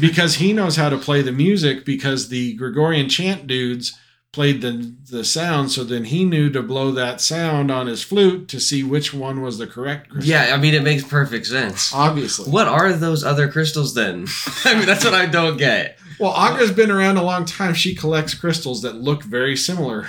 because 0.00 0.36
he 0.36 0.52
knows 0.52 0.76
how 0.76 0.88
to 0.88 0.98
play 0.98 1.22
the 1.22 1.32
music 1.32 1.84
because 1.84 2.28
the 2.28 2.54
Gregorian 2.54 3.08
chant 3.08 3.46
dudes 3.46 3.96
played 4.32 4.62
the 4.62 4.94
the 5.10 5.22
sound 5.24 5.70
so 5.70 5.84
then 5.84 6.04
he 6.04 6.24
knew 6.24 6.48
to 6.48 6.62
blow 6.62 6.90
that 6.90 7.20
sound 7.20 7.70
on 7.70 7.86
his 7.86 8.02
flute 8.02 8.48
to 8.48 8.58
see 8.58 8.82
which 8.82 9.12
one 9.12 9.42
was 9.42 9.58
the 9.58 9.66
correct 9.66 10.08
crystal. 10.08 10.30
yeah, 10.30 10.54
I 10.54 10.56
mean, 10.56 10.72
it 10.72 10.82
makes 10.82 11.04
perfect 11.04 11.46
sense. 11.46 11.94
Obviously. 11.94 12.50
What 12.50 12.66
are 12.66 12.94
those 12.94 13.22
other 13.24 13.46
crystals 13.50 13.94
then? 13.94 14.26
I 14.64 14.74
mean, 14.74 14.86
that's 14.86 15.04
what 15.04 15.12
I 15.14 15.26
don't 15.26 15.58
get. 15.58 15.98
Well, 16.18 16.32
Aughra's 16.32 16.70
been 16.72 16.90
around 16.90 17.18
a 17.18 17.22
long 17.22 17.44
time. 17.44 17.74
She 17.74 17.94
collects 17.94 18.32
crystals 18.34 18.80
that 18.82 18.94
look 18.96 19.22
very 19.22 19.56
similar. 19.56 20.08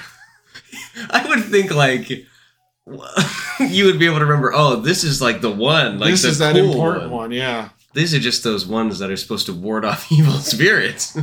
I 1.10 1.28
would 1.28 1.44
think 1.44 1.74
like 1.74 2.10
you 3.60 3.86
would 3.86 4.00
be 4.00 4.06
able 4.06 4.20
to 4.20 4.26
remember. 4.26 4.54
Oh, 4.54 4.78
this 4.78 5.04
is 5.04 5.22
like 5.22 5.42
the 5.42 5.52
one. 5.52 6.00
Like 6.00 6.12
this 6.12 6.24
is 6.24 6.38
that 6.40 6.56
cool 6.56 6.72
important 6.72 7.12
one. 7.12 7.32
yeah. 7.32 7.70
These 7.94 8.14
are 8.14 8.20
just 8.20 8.44
those 8.44 8.66
ones 8.66 9.00
that 9.00 9.12
are 9.12 9.18
supposed 9.18 9.46
to 9.48 9.54
ward 9.54 9.86
off 9.86 10.12
evil 10.12 10.34
spirits. 10.40 11.18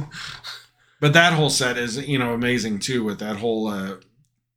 But 1.00 1.14
that 1.14 1.32
whole 1.32 1.50
set 1.50 1.76
is, 1.78 1.96
you 2.06 2.18
know, 2.18 2.34
amazing 2.34 2.78
too 2.78 3.02
with 3.02 3.18
that 3.20 3.36
whole 3.36 3.68
uh 3.68 3.96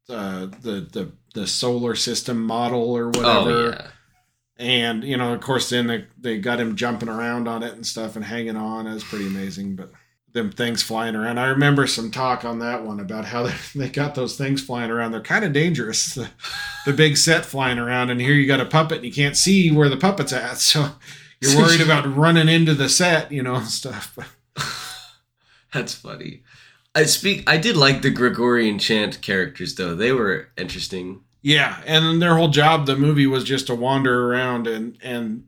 uh 0.10 0.48
the 0.62 0.88
the 0.92 1.12
the 1.34 1.48
solar 1.48 1.96
system 1.96 2.44
model 2.44 2.92
or 2.92 3.08
whatever. 3.08 3.50
oh 3.50 3.70
yeah. 3.70 3.88
And 4.58 5.04
you 5.04 5.18
know, 5.18 5.34
of 5.34 5.42
course, 5.42 5.70
then 5.70 5.88
they, 5.88 6.06
they 6.20 6.38
got 6.38 6.60
him 6.60 6.76
jumping 6.76 7.10
around 7.10 7.48
on 7.48 7.64
it 7.64 7.74
and 7.74 7.86
stuff 7.86 8.16
and 8.16 8.24
hanging 8.24 8.56
on. 8.56 8.86
Was 8.86 9.04
pretty 9.04 9.26
amazing. 9.26 9.76
But 9.76 9.92
them 10.34 10.52
things 10.52 10.84
flying 10.84 11.16
around, 11.16 11.38
I 11.38 11.48
remember 11.48 11.88
some 11.88 12.12
talk 12.12 12.44
on 12.44 12.60
that 12.60 12.84
one 12.84 13.00
about 13.00 13.26
how 13.26 13.44
they, 13.44 13.54
they 13.76 13.90
got 13.90 14.16
those 14.16 14.38
things 14.38 14.62
flying 14.64 14.92
around. 14.92 15.12
They're 15.12 15.22
kind 15.22 15.46
of 15.46 15.54
dangerous. 15.54 16.18
The, 16.86 16.92
the 16.92 16.94
big 16.94 17.16
set 17.16 17.46
flying 17.46 17.80
around, 17.80 18.10
and 18.10 18.20
here 18.20 18.34
you 18.34 18.46
got 18.46 18.60
a 18.60 18.66
puppet, 18.66 18.98
and 18.98 19.06
you 19.06 19.14
can't 19.14 19.38
see 19.38 19.72
where 19.72 19.88
the 19.88 19.96
puppet's 19.96 20.34
at, 20.34 20.58
so 20.58 20.90
you're 21.40 21.58
worried 21.58 21.80
about 21.80 22.14
running 22.14 22.50
into 22.50 22.74
the 22.74 22.90
set, 22.90 23.32
you 23.32 23.42
know, 23.42 23.56
and 23.56 23.68
stuff. 23.68 24.18
That's 25.74 25.94
funny. 25.94 26.44
I 26.96 27.06
speak. 27.06 27.50
I 27.50 27.58
did 27.58 27.76
like 27.76 28.02
the 28.02 28.12
Gregorian 28.12 28.78
chant 28.80 29.22
characters 29.22 29.76
though. 29.76 29.96
They 29.96 30.12
were 30.12 30.50
interesting. 30.58 31.22
Yeah, 31.42 31.82
and 31.86 32.22
their 32.22 32.36
whole 32.36 32.50
job, 32.50 32.86
the 32.86 32.96
movie 32.96 33.28
was 33.28 33.44
just 33.44 33.68
to 33.68 33.76
wander 33.76 34.32
around, 34.32 34.68
and 34.68 34.98
and 35.02 35.48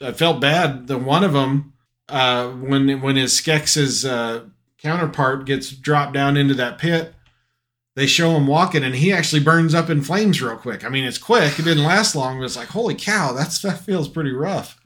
I 0.00 0.12
felt 0.12 0.40
bad. 0.40 0.86
The 0.86 0.96
one 0.96 1.24
of 1.24 1.32
them, 1.32 1.74
uh, 2.08 2.48
when 2.48 3.00
when 3.00 3.16
his 3.16 3.32
Skeksis 3.32 4.08
uh, 4.08 4.44
counterpart 4.78 5.46
gets 5.46 5.70
dropped 5.70 6.14
down 6.14 6.36
into 6.36 6.54
that 6.54 6.78
pit, 6.78 7.14
they 7.96 8.06
show 8.06 8.36
him 8.36 8.46
walking, 8.46 8.84
and 8.84 8.94
he 8.94 9.12
actually 9.12 9.42
burns 9.42 9.74
up 9.74 9.90
in 9.90 10.00
flames 10.00 10.40
real 10.40 10.56
quick. 10.56 10.84
I 10.84 10.88
mean, 10.88 11.04
it's 11.04 11.18
quick; 11.18 11.58
it 11.58 11.64
didn't 11.64 11.84
last 11.84 12.14
long, 12.14 12.38
but 12.38 12.44
it's 12.44 12.56
like, 12.56 12.68
holy 12.68 12.94
cow, 12.94 13.32
that's 13.32 13.60
that 13.62 13.80
feels 13.80 14.08
pretty 14.08 14.32
rough. 14.32 14.80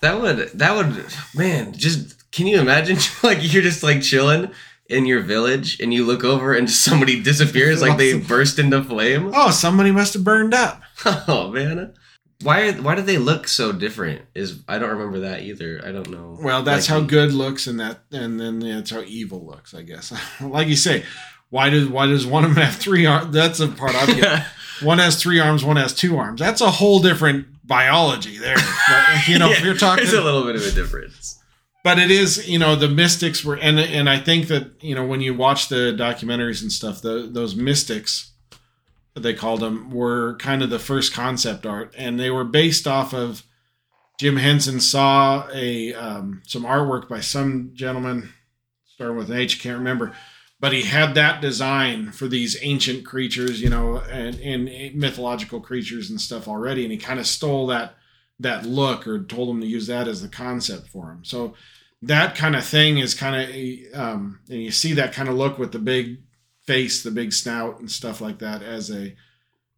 That 0.00 0.20
would. 0.20 0.38
That 0.54 0.74
would. 0.74 1.04
Man, 1.34 1.74
just 1.74 2.19
can 2.32 2.46
you 2.46 2.60
imagine? 2.60 2.96
Like 3.22 3.38
you're 3.52 3.62
just 3.62 3.82
like 3.82 4.02
chilling 4.02 4.50
in 4.88 5.06
your 5.06 5.20
village, 5.20 5.78
and 5.80 5.92
you 5.94 6.04
look 6.04 6.24
over, 6.24 6.54
and 6.54 6.66
just 6.66 6.82
somebody 6.82 7.20
disappears. 7.30 7.80
Like 7.82 7.98
they 7.98 8.18
burst 8.18 8.58
into 8.58 8.82
flame. 8.82 9.30
Oh, 9.34 9.50
somebody 9.50 9.90
must 9.92 10.14
have 10.14 10.24
burned 10.24 10.54
up. 10.54 10.82
Oh 11.04 11.50
man. 11.50 11.94
Why 12.42 12.68
are, 12.68 12.72
why 12.72 12.94
do 12.94 13.02
they 13.02 13.18
look 13.18 13.46
so 13.48 13.70
different? 13.70 14.22
Is 14.34 14.60
I 14.66 14.78
don't 14.78 14.88
remember 14.90 15.20
that 15.20 15.42
either. 15.42 15.82
I 15.84 15.92
don't 15.92 16.08
know. 16.10 16.38
Well, 16.42 16.62
that's 16.62 16.88
Like, 16.88 17.00
how 17.00 17.06
good 17.06 17.32
looks, 17.34 17.66
and 17.66 17.78
that, 17.80 18.00
and 18.12 18.40
then 18.40 18.60
that's 18.60 18.90
how 18.90 19.02
evil 19.02 19.44
looks, 19.46 19.74
I 19.74 19.82
guess. 19.82 20.10
like 20.40 20.66
you 20.68 20.76
say, 20.76 21.04
why 21.50 21.68
does 21.68 21.86
why 21.88 22.06
does 22.06 22.26
one 22.26 22.44
of 22.44 22.54
them 22.54 22.64
have 22.64 22.76
three 22.76 23.04
arms? 23.04 23.34
That's 23.34 23.60
a 23.60 23.68
part 23.68 23.94
I 23.94 24.06
get. 24.06 24.46
one 24.82 24.98
has 24.98 25.20
three 25.20 25.38
arms, 25.38 25.62
one 25.64 25.76
has 25.76 25.92
two 25.94 26.16
arms. 26.16 26.40
That's 26.40 26.62
a 26.62 26.70
whole 26.70 27.00
different 27.00 27.46
biology 27.66 28.38
there. 28.38 28.56
But, 28.56 29.28
you 29.28 29.38
know, 29.38 29.50
if 29.50 29.62
you're 29.62 29.74
talking, 29.76 30.04
There's 30.04 30.16
a 30.16 30.22
little 30.24 30.44
bit 30.44 30.56
of 30.56 30.66
a 30.66 30.70
difference. 30.70 31.38
But 31.82 31.98
it 31.98 32.10
is, 32.10 32.48
you 32.48 32.58
know, 32.58 32.76
the 32.76 32.88
mystics 32.88 33.44
were, 33.44 33.56
and 33.56 33.78
and 33.78 34.08
I 34.08 34.18
think 34.18 34.48
that 34.48 34.82
you 34.82 34.94
know 34.94 35.04
when 35.04 35.20
you 35.20 35.34
watch 35.34 35.68
the 35.68 35.94
documentaries 35.98 36.62
and 36.62 36.70
stuff, 36.70 37.00
the, 37.00 37.28
those 37.30 37.56
mystics, 37.56 38.32
they 39.14 39.34
called 39.34 39.60
them, 39.60 39.90
were 39.90 40.36
kind 40.36 40.62
of 40.62 40.70
the 40.70 40.78
first 40.78 41.12
concept 41.14 41.64
art, 41.66 41.94
and 41.96 42.18
they 42.18 42.30
were 42.30 42.44
based 42.44 42.86
off 42.86 43.14
of 43.14 43.44
Jim 44.18 44.36
Henson 44.36 44.80
saw 44.80 45.48
a 45.54 45.94
um, 45.94 46.42
some 46.46 46.64
artwork 46.64 47.08
by 47.08 47.20
some 47.20 47.70
gentleman, 47.72 48.34
starting 48.86 49.16
with 49.16 49.30
an 49.30 49.38
H, 49.38 49.62
can't 49.62 49.78
remember, 49.78 50.14
but 50.60 50.74
he 50.74 50.82
had 50.82 51.14
that 51.14 51.40
design 51.40 52.12
for 52.12 52.28
these 52.28 52.58
ancient 52.60 53.06
creatures, 53.06 53.62
you 53.62 53.70
know, 53.70 53.96
and, 53.96 54.38
and 54.40 54.94
mythological 54.94 55.60
creatures 55.60 56.10
and 56.10 56.20
stuff 56.20 56.46
already, 56.46 56.82
and 56.82 56.92
he 56.92 56.98
kind 56.98 57.18
of 57.18 57.26
stole 57.26 57.66
that 57.68 57.94
that 58.40 58.66
look 58.66 59.06
or 59.06 59.22
told 59.22 59.48
them 59.48 59.60
to 59.60 59.66
use 59.66 59.86
that 59.86 60.08
as 60.08 60.22
the 60.22 60.28
concept 60.28 60.88
for 60.88 61.10
him. 61.10 61.24
So 61.24 61.54
that 62.02 62.34
kind 62.34 62.56
of 62.56 62.64
thing 62.64 62.98
is 62.98 63.14
kind 63.14 63.36
of, 63.36 64.00
um, 64.00 64.40
and 64.48 64.62
you 64.62 64.70
see 64.70 64.94
that 64.94 65.12
kind 65.12 65.28
of 65.28 65.36
look 65.36 65.58
with 65.58 65.72
the 65.72 65.78
big 65.78 66.18
face, 66.66 67.02
the 67.02 67.10
big 67.10 67.32
snout, 67.32 67.78
and 67.78 67.90
stuff 67.90 68.20
like 68.20 68.38
that 68.38 68.62
as 68.62 68.90
a 68.90 69.14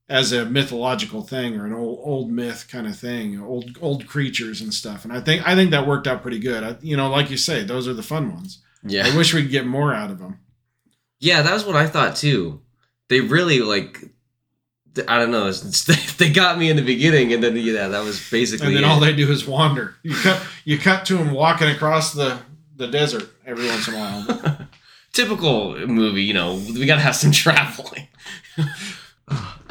as 0.09 0.31
a 0.33 0.45
mythological 0.45 1.23
thing 1.23 1.57
or 1.57 1.65
an 1.65 1.73
old 1.73 2.01
old 2.03 2.31
myth 2.31 2.69
kind 2.71 2.87
of 2.87 2.99
thing, 2.99 3.41
old 3.41 3.79
old 3.81 4.07
creatures 4.07 4.61
and 4.61 4.73
stuff. 4.73 5.05
And 5.05 5.13
I 5.13 5.21
think 5.21 5.47
I 5.47 5.55
think 5.55 5.71
that 5.71 5.87
worked 5.87 6.07
out 6.07 6.23
pretty 6.23 6.39
good. 6.39 6.63
I, 6.63 6.77
you 6.81 6.97
know, 6.97 7.11
like 7.11 7.31
you 7.31 7.37
say, 7.37 7.65
those 7.65 7.89
are 7.89 7.95
the 7.95 8.03
fun 8.03 8.33
ones. 8.33 8.63
Yeah. 8.85 9.07
I 9.07 9.17
wish 9.17 9.33
we 9.33 9.43
could 9.43 9.51
get 9.51 9.67
more 9.67 9.95
out 9.95 10.11
of 10.11 10.19
them. 10.19 10.39
Yeah, 11.19 11.43
that 11.43 11.55
was 11.55 11.65
what 11.65 11.77
I 11.77 11.87
thought 11.87 12.17
too. 12.17 12.61
They 13.09 13.21
really 13.21 13.61
like. 13.61 14.12
I 15.09 15.19
don't 15.19 15.31
know. 15.31 15.49
it's- 15.49 15.89
it's- 15.89 16.13
they 16.17 16.29
got 16.31 16.59
me 16.59 16.69
in 16.71 16.77
the 16.77 16.83
beginning, 16.83 17.33
and 17.33 17.43
then 17.43 17.57
yeah, 17.57 17.89
that 17.89 18.05
was 18.05 18.21
basically. 18.31 18.67
And 18.69 18.77
then 18.77 18.85
it. 18.85 18.87
all 18.87 19.01
they 19.01 19.13
do 19.15 19.31
is 19.31 19.47
wander. 19.47 19.97
You 20.03 20.15
cut 20.15 20.43
you 20.65 20.79
cut 20.79 21.07
to 21.07 21.17
them 21.17 21.31
walking 21.33 21.69
across 21.69 22.13
the 22.13 22.39
the 22.77 22.87
desert 22.89 23.31
every 23.47 23.67
once 23.67 23.89
in 23.89 23.95
a 23.95 23.99
while. 23.99 24.59
typical 25.13 25.77
movie. 25.87 26.23
You 26.25 26.35
know, 26.35 26.55
we 26.55 26.87
gotta 26.87 27.01
have 27.01 27.17
some 27.17 27.33
traveling. 27.45 28.09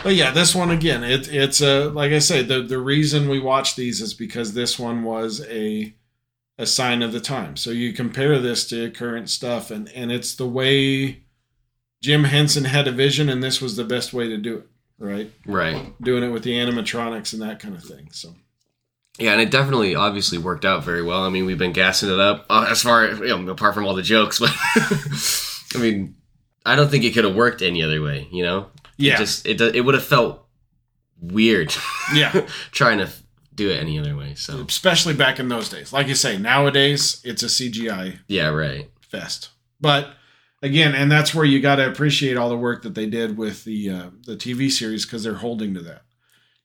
But 0.03 0.15
yeah, 0.15 0.31
this 0.31 0.55
one 0.55 0.71
again, 0.71 1.03
it, 1.03 1.31
it's 1.31 1.61
a 1.61 1.89
like 1.89 2.11
I 2.11 2.17
say, 2.19 2.41
the 2.41 2.63
the 2.63 2.79
reason 2.79 3.29
we 3.29 3.39
watch 3.39 3.75
these 3.75 4.01
is 4.01 4.15
because 4.15 4.53
this 4.53 4.79
one 4.79 5.03
was 5.03 5.45
a 5.47 5.93
a 6.57 6.65
sign 6.65 7.03
of 7.03 7.11
the 7.11 7.19
time. 7.19 7.55
So 7.55 7.69
you 7.69 7.93
compare 7.93 8.39
this 8.39 8.67
to 8.69 8.89
current 8.89 9.29
stuff, 9.29 9.69
and 9.69 9.89
and 9.89 10.11
it's 10.11 10.33
the 10.33 10.47
way 10.47 11.21
Jim 12.01 12.23
Henson 12.23 12.63
had 12.65 12.87
a 12.87 12.91
vision, 12.91 13.29
and 13.29 13.43
this 13.43 13.61
was 13.61 13.75
the 13.75 13.83
best 13.83 14.11
way 14.11 14.27
to 14.27 14.37
do 14.37 14.57
it, 14.57 14.67
right? 15.01 15.31
Right. 15.45 15.93
Doing 16.01 16.23
it 16.23 16.29
with 16.29 16.43
the 16.43 16.53
animatronics 16.53 17.33
and 17.33 17.41
that 17.41 17.59
kind 17.59 17.75
of 17.75 17.83
thing. 17.83 18.09
So 18.11 18.33
Yeah, 19.17 19.33
and 19.33 19.41
it 19.41 19.51
definitely 19.51 19.95
obviously 19.95 20.37
worked 20.37 20.63
out 20.63 20.83
very 20.83 21.03
well. 21.03 21.23
I 21.23 21.29
mean, 21.29 21.45
we've 21.45 21.57
been 21.57 21.73
gassing 21.73 22.09
it 22.09 22.19
up 22.19 22.45
uh, 22.49 22.67
as 22.69 22.81
far 22.81 23.07
you 23.07 23.37
know, 23.37 23.51
apart 23.51 23.73
from 23.73 23.85
all 23.85 23.95
the 23.95 24.01
jokes, 24.01 24.39
but 24.39 24.51
I 25.75 25.81
mean, 25.81 26.15
I 26.65 26.75
don't 26.75 26.89
think 26.89 27.03
it 27.03 27.13
could 27.13 27.25
have 27.25 27.35
worked 27.35 27.61
any 27.61 27.83
other 27.83 28.01
way. 28.01 28.27
You 28.31 28.43
know, 28.43 28.69
yeah, 28.97 29.15
it 29.15 29.17
just 29.17 29.45
it 29.45 29.59
it 29.59 29.81
would 29.81 29.95
have 29.95 30.05
felt 30.05 30.45
weird 31.19 31.73
yeah, 32.13 32.47
trying 32.71 32.99
to 32.99 33.09
do 33.53 33.69
it 33.69 33.79
any 33.79 33.99
other 33.99 34.15
way. 34.15 34.35
So 34.35 34.61
especially 34.67 35.13
back 35.13 35.39
in 35.39 35.49
those 35.49 35.69
days. 35.69 35.91
Like 35.91 36.07
you 36.07 36.15
say, 36.15 36.37
nowadays 36.37 37.21
it's 37.23 37.43
a 37.43 37.47
CGI 37.47 38.19
yeah, 38.27 38.47
right. 38.47 38.89
fest. 39.09 39.49
But 39.79 40.13
again, 40.61 40.93
and 40.95 41.11
that's 41.11 41.33
where 41.33 41.45
you 41.45 41.59
got 41.59 41.77
to 41.77 41.87
appreciate 41.87 42.37
all 42.37 42.49
the 42.49 42.57
work 42.57 42.83
that 42.83 42.95
they 42.95 43.07
did 43.07 43.37
with 43.37 43.63
the 43.63 43.89
uh, 43.89 44.09
the 44.25 44.35
TV 44.35 44.71
series 44.71 45.05
because 45.05 45.23
they're 45.23 45.35
holding 45.35 45.73
to 45.73 45.81
that. 45.81 46.03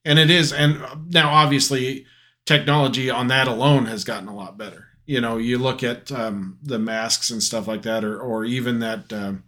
And 0.05 0.19
it 0.19 0.31
is, 0.31 0.53
and 0.53 0.81
now 1.13 1.31
obviously 1.31 2.07
technology 2.45 3.11
on 3.11 3.27
that 3.29 3.49
alone 3.49 3.87
has 3.87 4.05
gotten 4.05 4.29
a 4.29 4.37
lot 4.37 4.57
better. 4.57 4.87
You 5.05 5.21
know, 5.21 5.37
you 5.37 5.59
look 5.59 5.83
at 5.83 6.11
um, 6.11 6.59
the 6.63 6.79
masks 6.79 7.31
and 7.31 7.43
stuff 7.43 7.67
like 7.67 7.83
that, 7.83 8.05
or 8.05 8.21
or 8.21 8.45
even 8.45 8.81
that 8.81 9.13
um, 9.13 9.45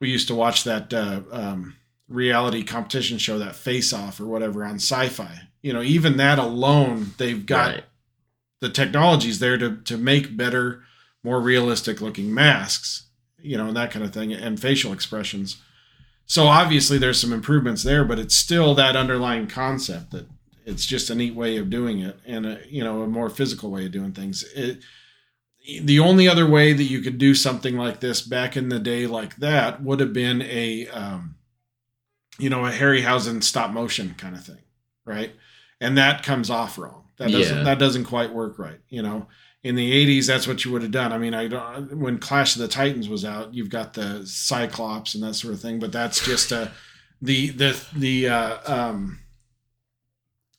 we 0.00 0.10
used 0.10 0.28
to 0.28 0.34
watch 0.34 0.64
that 0.64 0.92
uh, 0.92 1.22
um, 1.30 1.76
reality 2.08 2.62
competition 2.62 3.18
show, 3.18 3.38
that 3.38 3.56
Face 3.56 3.92
Off 3.92 4.20
or 4.20 4.26
whatever 4.26 4.64
on 4.64 4.76
Sci-Fi. 4.76 5.48
You 5.62 5.72
know, 5.72 5.82
even 5.82 6.16
that 6.18 6.38
alone, 6.38 7.14
they've 7.18 7.44
got 7.44 7.74
right. 7.74 7.84
the 8.60 8.68
technology's 8.68 9.40
there 9.40 9.58
to 9.58 9.76
to 9.82 9.96
make 9.96 10.36
better, 10.36 10.84
more 11.24 11.40
realistic 11.40 12.00
looking 12.00 12.32
masks, 12.32 13.05
you 13.40 13.56
know, 13.56 13.68
and 13.68 13.76
that 13.76 13.90
kind 13.90 14.04
of 14.04 14.12
thing, 14.12 14.32
and 14.32 14.60
facial 14.60 14.92
expressions. 14.92 15.56
So 16.26 16.46
obviously 16.48 16.98
there's 16.98 17.20
some 17.20 17.32
improvements 17.32 17.82
there, 17.84 18.04
but 18.04 18.18
it's 18.18 18.34
still 18.36 18.74
that 18.74 18.96
underlying 18.96 19.46
concept 19.46 20.10
that 20.10 20.26
it's 20.64 20.84
just 20.84 21.08
a 21.10 21.14
neat 21.14 21.34
way 21.34 21.56
of 21.58 21.70
doing 21.70 22.00
it, 22.00 22.18
and 22.26 22.44
a, 22.46 22.60
you 22.68 22.82
know 22.82 23.02
a 23.02 23.06
more 23.06 23.30
physical 23.30 23.70
way 23.70 23.86
of 23.86 23.92
doing 23.92 24.12
things. 24.12 24.44
It, 24.54 24.80
the 25.82 25.98
only 25.98 26.28
other 26.28 26.48
way 26.48 26.72
that 26.72 26.84
you 26.84 27.00
could 27.00 27.18
do 27.18 27.34
something 27.34 27.76
like 27.76 27.98
this 28.00 28.22
back 28.22 28.56
in 28.56 28.68
the 28.68 28.78
day 28.78 29.06
like 29.06 29.36
that 29.36 29.82
would 29.82 29.98
have 30.00 30.12
been 30.12 30.40
a 30.42 30.86
um, 30.88 31.34
you 32.38 32.48
know 32.50 32.64
a 32.66 32.70
harryhausen 32.70 33.42
stop 33.42 33.72
motion 33.72 34.14
kind 34.16 34.36
of 34.36 34.44
thing 34.44 34.60
right 35.04 35.32
and 35.80 35.98
that 35.98 36.22
comes 36.22 36.50
off 36.50 36.78
wrong 36.78 37.02
that 37.16 37.32
doesn't 37.32 37.56
Yeah. 37.58 37.64
that 37.64 37.78
doesn't 37.80 38.04
quite 38.04 38.32
work 38.32 38.60
right 38.60 38.78
you 38.88 39.02
know 39.02 39.26
in 39.64 39.74
the 39.74 40.18
80s 40.20 40.26
that's 40.26 40.46
what 40.46 40.64
you 40.64 40.70
would 40.72 40.82
have 40.82 40.90
done 40.92 41.12
i 41.12 41.18
mean 41.18 41.34
i 41.34 41.48
don't 41.48 41.96
when 41.98 42.18
clash 42.18 42.54
of 42.54 42.62
the 42.62 42.68
titans 42.68 43.08
was 43.08 43.24
out 43.24 43.52
you've 43.52 43.70
got 43.70 43.94
the 43.94 44.24
cyclops 44.26 45.14
and 45.14 45.24
that 45.24 45.34
sort 45.34 45.54
of 45.54 45.60
thing 45.60 45.78
but 45.80 45.90
that's 45.92 46.24
just 46.24 46.52
a 46.52 46.70
the 47.20 47.48
the 47.50 47.76
the 47.96 48.28
uh 48.28 48.58
um 48.66 49.18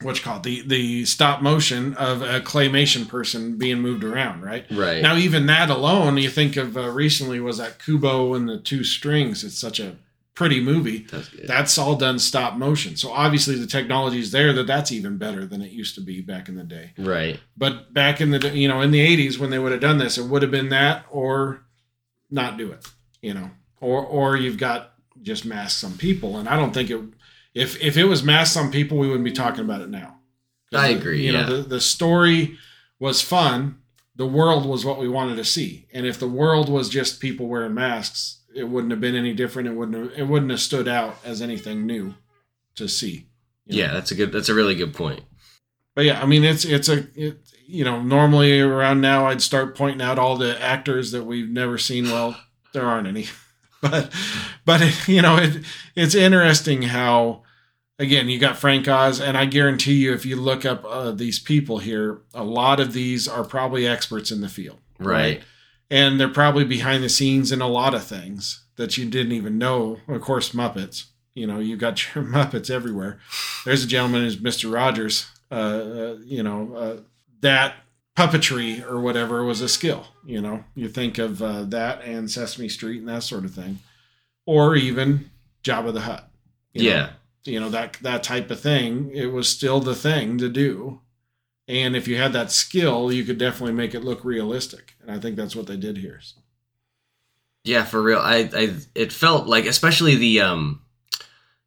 what 0.02 0.18
you 0.18 0.24
call 0.24 0.38
it 0.38 0.44
the 0.44 0.62
the 0.68 1.06
stop 1.06 1.42
motion 1.42 1.94
of 1.96 2.22
a 2.22 2.40
claymation 2.42 3.08
person 3.08 3.58
being 3.58 3.80
moved 3.80 4.04
around 4.04 4.42
right 4.42 4.66
Right. 4.70 5.02
now, 5.02 5.16
even 5.16 5.48
that 5.48 5.70
alone, 5.72 6.18
you 6.18 6.30
think 6.30 6.56
of 6.56 6.78
uh, 6.78 6.90
recently 6.90 7.40
was 7.40 7.58
that 7.58 7.80
Kubo 7.84 8.36
and 8.36 8.48
the 8.48 8.60
Two 8.60 8.84
Strings. 8.84 9.44
It's 9.44 9.58
such 9.58 9.80
a 9.80 9.96
pretty 10.38 10.62
movie. 10.62 11.00
That's 11.10 11.30
good. 11.30 11.48
That's 11.48 11.80
all 11.80 11.96
done 11.96 12.20
stop 12.20 12.58
motion. 12.58 12.96
So 12.96 13.12
obviously 13.12 13.56
the 13.56 13.66
technology 13.66 14.20
is 14.20 14.32
there 14.32 14.54
that 14.54 14.68
that's 14.68 14.92
even 14.92 15.18
better 15.18 15.48
than 15.48 15.64
it 15.64 15.72
used 15.72 15.96
to 15.96 16.02
be 16.02 16.22
back 16.22 16.48
in 16.48 16.56
the 16.56 16.64
day. 16.64 16.92
right. 17.00 17.40
But 17.58 17.92
back 17.92 18.22
in 18.22 18.30
the 18.30 18.50
you 18.56 18.68
know 18.68 18.82
in 18.82 18.92
the 18.92 19.00
'80s 19.00 19.40
when 19.40 19.50
they 19.50 19.58
would 19.58 19.72
have 19.72 19.82
done 19.82 19.98
this, 19.98 20.18
it 20.20 20.26
would 20.28 20.44
have 20.44 20.52
been 20.52 20.70
that 20.70 21.06
or 21.10 21.66
not 22.30 22.56
do 22.56 22.72
it. 22.72 22.86
You 23.20 23.34
know, 23.34 23.50
or 23.82 24.06
or 24.06 24.38
you've 24.38 24.60
got 24.60 24.94
just 25.24 25.44
masks 25.44 25.82
some 25.82 25.98
people, 25.98 26.38
and 26.38 26.48
I 26.48 26.56
don't 26.56 26.72
think 26.74 26.92
it. 26.92 27.02
If 27.56 27.82
if 27.82 27.98
it 27.98 28.04
was 28.06 28.22
masks 28.22 28.54
some 28.54 28.70
people, 28.70 29.00
we 29.00 29.08
wouldn't 29.08 29.26
be 29.26 29.32
talking 29.32 29.62
about 29.62 29.82
it 29.82 29.90
now. 29.90 30.20
I 30.72 30.90
agree, 30.90 31.26
You 31.26 31.32
yeah. 31.32 31.42
know, 31.48 31.58
the, 31.62 31.70
the 31.70 31.82
story 31.82 32.58
was 33.00 33.22
fun. 33.22 33.80
The 34.18 34.28
world 34.28 34.66
was 34.68 34.84
what 34.86 35.00
we 35.00 35.08
wanted 35.08 35.38
to 35.38 35.46
see, 35.46 35.88
and 35.94 36.06
if 36.06 36.20
the 36.20 36.28
world 36.28 36.70
was 36.70 36.90
just 36.90 37.20
people 37.20 37.48
wearing 37.48 37.74
masks, 37.74 38.44
it 38.58 38.70
wouldn't 38.70 38.92
have 38.92 39.02
been 39.02 39.16
any 39.16 39.34
different. 39.34 39.68
It 39.70 39.74
wouldn't 39.76 39.98
have, 40.12 40.20
it 40.20 40.28
wouldn't 40.28 40.52
have 40.52 40.60
stood 40.60 40.88
out 40.88 41.18
as 41.24 41.42
anything 41.42 41.86
new 41.86 42.16
to 42.76 42.88
see. 42.88 43.28
you 43.66 43.78
know? 43.78 43.88
Yeah, 43.88 43.94
that's 43.94 44.12
a 44.12 44.16
good. 44.16 44.32
That's 44.32 44.50
a 44.50 44.56
really 44.56 44.76
good 44.76 44.94
point. 44.94 45.22
But 45.96 46.06
yeah, 46.06 46.22
I 46.22 46.26
mean, 46.26 46.44
it's 46.44 46.64
it's 46.66 46.90
a 46.90 47.08
it, 47.16 47.40
you 47.66 47.84
know 47.84 48.02
normally 48.02 48.60
around 48.60 49.02
now 49.02 49.26
I'd 49.28 49.42
start 49.42 49.76
pointing 49.76 50.02
out 50.02 50.20
all 50.20 50.38
the 50.38 50.62
actors 50.62 51.12
that 51.12 51.24
we've 51.24 51.50
never 51.50 51.78
seen. 51.78 52.06
Well, 52.06 52.40
there 52.74 52.86
aren't 52.86 53.08
any, 53.08 53.28
but 53.82 54.12
but 54.66 55.08
you 55.08 55.22
know 55.22 55.38
it 55.38 55.64
it's 55.96 56.14
interesting 56.16 56.84
how 56.84 57.42
again 57.98 58.30
you 58.30 58.38
got 58.38 58.58
Frank 58.58 58.88
Oz, 58.88 59.20
and 59.20 59.36
I 59.38 59.46
guarantee 59.46 59.96
you 59.96 60.14
if 60.14 60.24
you 60.26 60.36
look 60.36 60.66
up 60.66 60.86
uh, 60.86 61.12
these 61.12 61.40
people 61.40 61.80
here, 61.80 62.22
a 62.34 62.44
lot 62.44 62.80
of 62.80 62.94
these 62.94 63.28
are 63.28 63.44
probably 63.44 63.88
experts 63.88 64.32
in 64.32 64.42
the 64.42 64.50
field, 64.50 64.78
Right. 65.00 65.42
And 65.90 66.20
they're 66.20 66.28
probably 66.30 66.64
behind 66.66 67.04
the 67.04 67.10
scenes 67.10 67.52
in 67.52 67.62
a 67.62 67.68
lot 67.68 67.94
of 67.94 68.04
things 68.04 68.64
that 68.76 68.98
you 68.98 69.10
didn't 69.10 69.32
even 69.32 69.58
know. 69.58 70.00
Of 70.08 70.22
course, 70.22 70.52
Muppets. 70.52 71.06
You 71.34 71.48
know, 71.48 71.60
you've 71.60 71.80
got 71.80 72.04
your 72.16 72.24
Muppets 72.24 72.70
everywhere. 72.70 73.20
There's 73.66 73.84
a 73.84 73.88
gentleman 73.88 74.24
who's 74.24 74.38
Mr. 74.38 74.72
Rogers. 74.74 75.28
Uh, 75.50 75.54
uh, 75.56 76.18
you 76.26 76.44
know, 76.44 76.76
uh, 76.76 76.98
that 77.42 77.76
puppetry 78.18 78.84
or 78.86 79.00
whatever 79.00 79.44
was 79.44 79.62
a 79.62 79.70
skill. 79.70 80.08
You 80.26 80.42
know, 80.42 80.64
you 80.76 80.90
think 80.90 81.18
of 81.18 81.42
uh, 81.42 81.64
that 81.66 82.02
and 82.04 82.30
Sesame 82.30 82.68
Street 82.68 83.00
and 83.00 83.08
that 83.08 83.24
sort 83.24 83.46
of 83.46 83.54
thing, 83.54 83.80
or 84.46 84.76
even 84.76 85.30
Jabba 85.64 85.94
the 85.94 86.02
Hutt. 86.02 86.30
you 86.74 86.84
know 86.84 86.90
Yeah. 86.96 87.10
you 87.46 87.60
know 87.60 87.70
that 87.70 87.94
that 88.02 88.24
type 88.24 88.50
of 88.52 88.60
thing 88.60 89.12
it 89.14 89.28
was 89.28 89.48
still 89.48 89.80
the 89.80 89.96
thing 89.96 90.38
to 90.40 90.50
do 90.50 91.02
and 91.68 91.96
if 91.96 92.08
you 92.08 92.18
had 92.18 92.34
that 92.34 92.52
skill 92.52 93.12
you 93.12 93.24
could 93.24 93.38
definitely 93.38 93.74
make 93.74 93.94
it 93.94 94.04
look 94.04 94.24
realistic 94.24 94.96
and 95.02 95.12
i 95.12 95.20
think 95.20 95.36
that's 95.36 95.56
what 95.56 95.68
they 95.68 95.78
did 95.78 95.98
here 95.98 96.20
so. 96.22 96.40
Yeah, 97.64 97.84
for 97.84 98.02
real. 98.02 98.20
I, 98.20 98.50
I, 98.56 98.76
it 98.96 99.12
felt 99.12 99.46
like, 99.48 99.66
especially 99.66 100.16
the 100.16 100.40
um, 100.40 100.82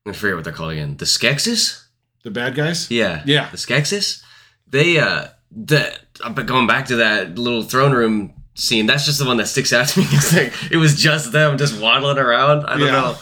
I 0.06 0.12
forget 0.12 0.34
what 0.34 0.44
they're 0.44 0.52
called 0.54 0.72
again. 0.72 0.96
The 0.96 1.04
Skeksis. 1.04 1.84
the 2.22 2.30
bad 2.30 2.54
guys 2.54 2.90
Yeah. 2.90 3.22
Yeah. 3.26 3.50
The 3.50 3.58
Skeksis. 3.58 4.22
They 4.66 4.98
uh, 4.98 5.26
the 5.50 5.94
but 6.30 6.46
going 6.46 6.66
back 6.66 6.86
to 6.86 6.96
that 6.96 7.38
little 7.38 7.62
throne 7.64 7.92
room 7.92 8.32
scene. 8.54 8.86
That's 8.86 9.04
just 9.04 9.18
the 9.18 9.26
one 9.26 9.36
that 9.38 9.46
sticks 9.48 9.74
out 9.74 9.88
to 9.88 10.00
me. 10.00 10.06
It's 10.10 10.32
like 10.34 10.54
it 10.72 10.78
was 10.78 10.94
just 10.94 11.32
them 11.32 11.58
just 11.58 11.78
waddling 11.78 12.16
around. 12.16 12.64
I 12.64 12.78
don't 12.78 12.86
Yeah. 12.86 12.92
know. 12.92 13.16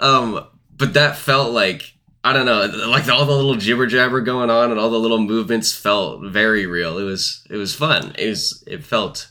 Um, 0.00 0.46
but 0.76 0.94
that 0.94 1.16
felt 1.16 1.52
like. 1.52 1.93
I 2.24 2.32
don't 2.32 2.46
know, 2.46 2.64
like 2.88 3.06
all 3.08 3.26
the 3.26 3.36
little 3.36 3.54
jibber 3.54 3.86
jabber 3.86 4.22
going 4.22 4.48
on 4.48 4.70
and 4.70 4.80
all 4.80 4.88
the 4.88 4.98
little 4.98 5.18
movements 5.18 5.74
felt 5.74 6.24
very 6.24 6.64
real. 6.64 6.98
It 6.98 7.04
was 7.04 7.46
it 7.50 7.56
was 7.56 7.74
fun. 7.74 8.14
It 8.18 8.30
was 8.30 8.64
it 8.66 8.82
felt 8.82 9.30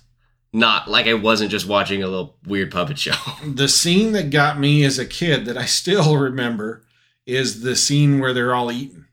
not 0.54 0.88
like 0.88 1.08
I 1.08 1.16
wasn't 1.16 1.50
just 1.50 1.68
watching 1.68 2.04
a 2.04 2.08
little 2.08 2.38
weird 2.46 2.72
puppet 2.72 3.00
show. 3.00 3.16
the 3.46 3.68
scene 3.68 4.12
that 4.12 4.30
got 4.30 4.60
me 4.60 4.84
as 4.84 5.00
a 5.00 5.06
kid 5.06 5.46
that 5.46 5.58
i 5.58 5.66
still 5.66 6.18
remember 6.30 6.86
is 7.26 7.62
the 7.62 7.76
scene 7.76 8.20
where 8.20 8.34
they're 8.34 8.54
all 8.54 8.72
eating 8.72 9.06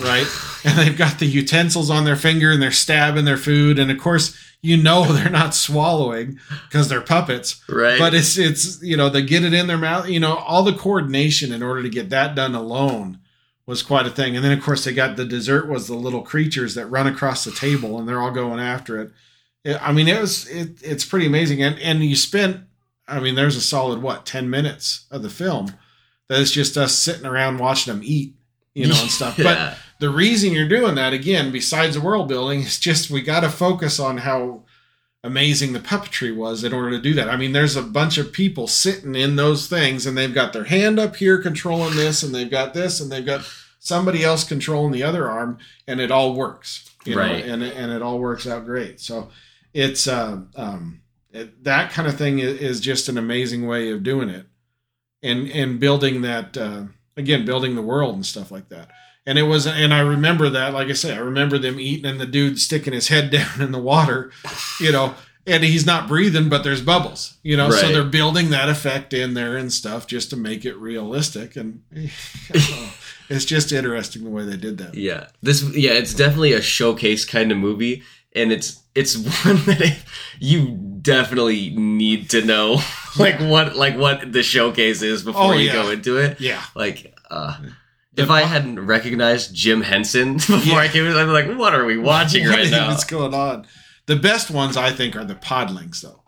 right 0.00 0.26
and 0.64 0.78
they've 0.78 0.98
got 0.98 1.18
the 1.18 1.26
utensils 1.26 1.90
on 1.90 2.04
their 2.04 2.16
finger 2.16 2.50
and 2.50 2.60
they're 2.60 2.72
stabbing 2.72 3.24
their 3.24 3.36
food 3.36 3.78
and 3.78 3.90
of 3.90 3.98
course 3.98 4.36
you 4.62 4.76
know 4.76 5.04
they're 5.12 5.30
not 5.30 5.54
swallowing 5.54 6.38
because 6.68 6.88
they're 6.88 7.00
puppets. 7.00 7.62
Right? 7.68 7.98
but 7.98 8.14
it's 8.14 8.38
it's 8.38 8.82
you 8.82 8.96
know 8.96 9.08
they 9.08 9.22
get 9.22 9.44
it 9.44 9.54
in 9.54 9.66
their 9.66 9.78
mouth. 9.78 10.08
You 10.08 10.20
know 10.20 10.36
all 10.36 10.62
the 10.62 10.72
coordination 10.72 11.52
in 11.52 11.62
order 11.62 11.82
to 11.82 11.88
get 11.88 12.10
that 12.10 12.34
done 12.34 12.54
alone 12.54 13.18
was 13.66 13.82
quite 13.82 14.06
a 14.06 14.10
thing. 14.10 14.34
And 14.34 14.44
then 14.44 14.56
of 14.56 14.64
course 14.64 14.84
they 14.84 14.92
got 14.92 15.16
the 15.16 15.24
dessert 15.24 15.68
was 15.68 15.86
the 15.86 15.94
little 15.94 16.22
creatures 16.22 16.74
that 16.74 16.86
run 16.86 17.06
across 17.06 17.44
the 17.44 17.52
table 17.52 17.98
and 17.98 18.08
they're 18.08 18.20
all 18.20 18.32
going 18.32 18.58
after 18.60 19.00
it. 19.00 19.12
I 19.80 19.92
mean 19.92 20.08
it 20.08 20.20
was 20.20 20.48
it, 20.48 20.82
it's 20.82 21.04
pretty 21.04 21.26
amazing. 21.26 21.62
And 21.62 21.78
and 21.78 22.02
you 22.02 22.16
spent 22.16 22.62
i 23.06 23.18
mean 23.20 23.34
there's 23.34 23.56
a 23.56 23.60
solid 23.60 24.02
what 24.02 24.24
10 24.26 24.48
minutes 24.48 25.06
of 25.10 25.22
the 25.22 25.30
film 25.30 25.74
that 26.28 26.38
is 26.40 26.52
just 26.52 26.76
us 26.76 26.96
sitting 26.96 27.26
around 27.26 27.58
watching 27.58 27.92
them 27.92 28.02
eat 28.04 28.34
you 28.74 28.86
know 28.86 29.00
and 29.00 29.10
stuff. 29.10 29.36
But 29.42 29.56
Yeah. 29.56 29.74
The 30.00 30.10
reason 30.10 30.52
you're 30.52 30.68
doing 30.68 30.94
that 30.96 31.12
again 31.12 31.52
besides 31.52 31.94
the 31.94 32.00
world 32.00 32.28
building 32.28 32.60
is 32.68 32.78
just 32.78 33.10
we 33.10 33.22
got 33.22 33.40
to 33.40 33.48
focus 33.50 34.00
on 34.00 34.18
how 34.18 34.64
amazing 35.22 35.74
the 35.74 35.78
puppetry 35.80 36.34
was 36.34 36.64
in 36.64 36.72
order 36.72 36.90
to 36.90 37.00
do 37.00 37.12
that. 37.14 37.28
I 37.28 37.36
mean 37.36 37.52
there's 37.52 37.76
a 37.76 37.82
bunch 37.82 38.16
of 38.18 38.32
people 38.32 38.66
sitting 38.66 39.14
in 39.14 39.36
those 39.36 39.68
things 39.68 40.06
and 40.06 40.16
they've 40.16 40.34
got 40.34 40.52
their 40.52 40.64
hand 40.64 40.98
up 40.98 41.16
here 41.16 41.40
controlling 41.42 41.94
this 41.94 42.22
and 42.22 42.34
they've 42.34 42.50
got 42.50 42.72
this 42.74 43.00
and 43.00 43.12
they've 43.12 43.26
got 43.26 43.42
somebody 43.78 44.24
else 44.24 44.44
controlling 44.44 44.92
the 44.92 45.02
other 45.02 45.28
arm 45.30 45.58
and 45.86 46.00
it 46.00 46.10
all 46.10 46.34
works 46.34 46.90
you 47.04 47.14
know, 47.14 47.20
Right. 47.22 47.44
and, 47.44 47.62
and 47.62 47.92
it 47.92 48.02
all 48.02 48.18
works 48.18 48.46
out 48.46 48.64
great. 48.66 49.00
So 49.00 49.30
it's 49.72 50.06
uh, 50.06 50.40
um, 50.56 51.00
it, 51.32 51.64
that 51.64 51.90
kind 51.92 52.06
of 52.08 52.16
thing 52.18 52.38
is, 52.40 52.58
is 52.60 52.80
just 52.80 53.08
an 53.08 53.16
amazing 53.16 53.66
way 53.66 53.90
of 53.90 54.02
doing 54.02 54.28
it 54.28 54.46
and 55.22 55.48
and 55.50 55.78
building 55.78 56.22
that 56.22 56.56
uh, 56.56 56.84
again 57.16 57.44
building 57.44 57.74
the 57.74 57.82
world 57.82 58.14
and 58.14 58.24
stuff 58.26 58.50
like 58.50 58.68
that 58.70 58.90
and 59.30 59.38
it 59.38 59.44
was 59.44 59.66
and 59.66 59.94
i 59.94 60.00
remember 60.00 60.48
that 60.50 60.74
like 60.74 60.88
i 60.88 60.92
said 60.92 61.16
i 61.16 61.20
remember 61.20 61.56
them 61.58 61.78
eating 61.78 62.04
and 62.10 62.20
the 62.20 62.26
dude 62.26 62.58
sticking 62.58 62.92
his 62.92 63.08
head 63.08 63.30
down 63.36 63.60
in 63.60 63.70
the 63.72 63.78
water 63.78 64.30
you 64.80 64.90
know 64.90 65.14
and 65.46 65.64
he's 65.64 65.86
not 65.86 66.06
breathing 66.08 66.48
but 66.48 66.62
there's 66.64 66.82
bubbles 66.82 67.38
you 67.42 67.56
know 67.56 67.70
so 67.70 67.88
they're 67.92 68.04
building 68.04 68.50
that 68.50 68.68
effect 68.68 69.14
in 69.14 69.34
there 69.34 69.56
and 69.56 69.72
stuff 69.72 70.06
just 70.06 70.30
to 70.30 70.36
make 70.36 70.64
it 70.64 70.76
realistic. 70.76 71.56
And 71.56 71.82
it's 73.28 73.44
just 73.44 73.72
interesting 73.72 74.24
the 74.24 74.30
way 74.30 74.44
they 74.44 74.56
did 74.56 74.78
that. 74.78 74.94
Yeah, 74.94 75.28
this 75.42 75.62
yeah, 75.76 75.92
it's 75.92 76.14
definitely 76.14 76.52
a 76.52 76.60
showcase 76.62 77.24
kind 77.24 77.52
of 77.52 77.58
movie, 77.58 78.02
and 78.34 78.52
it's 78.52 78.82
it's 78.94 79.14
one 79.44 79.56
that 79.64 79.80
it, 79.80 79.98
you 80.38 80.76
definitely 81.00 81.70
need 81.70 82.28
to 82.30 82.44
know 82.44 82.80
like 83.18 83.38
what 83.40 83.76
like 83.76 83.96
what 83.96 84.32
the 84.32 84.42
showcase 84.42 85.02
is 85.02 85.22
before 85.22 85.42
Oh, 85.42 85.52
you 85.52 85.72
go 85.72 85.90
into 85.90 86.18
it. 86.18 86.40
yeah. 86.40 86.62
Like, 86.74 87.16
uh, 87.30 87.56
if 88.20 88.30
I 88.30 88.42
hadn't 88.42 88.78
recognized 88.84 89.54
Jim 89.54 89.80
Henson 89.82 90.34
before 90.36 90.58
Yeah. 90.58 90.76
I 90.76 90.88
came 90.88 91.04
in, 91.06 91.12
I'd 91.12 91.24
be 91.24 91.30
like, 91.30 91.58
"What 91.58 91.74
are 91.74 91.84
we 91.84 91.96
watching 91.96 92.44
What 92.46 92.56
right 92.56 92.64
is- 92.64 92.70
now?" 92.78 92.88
What's 92.88 93.04
going 93.04 93.34
on? 93.34 93.66
The 94.06 94.16
best 94.16 94.50
ones, 94.50 94.76
I 94.76 94.90
think, 94.90 95.16
are 95.16 95.24
the 95.24 95.34
podlings, 95.34 96.00
though. 96.00 96.22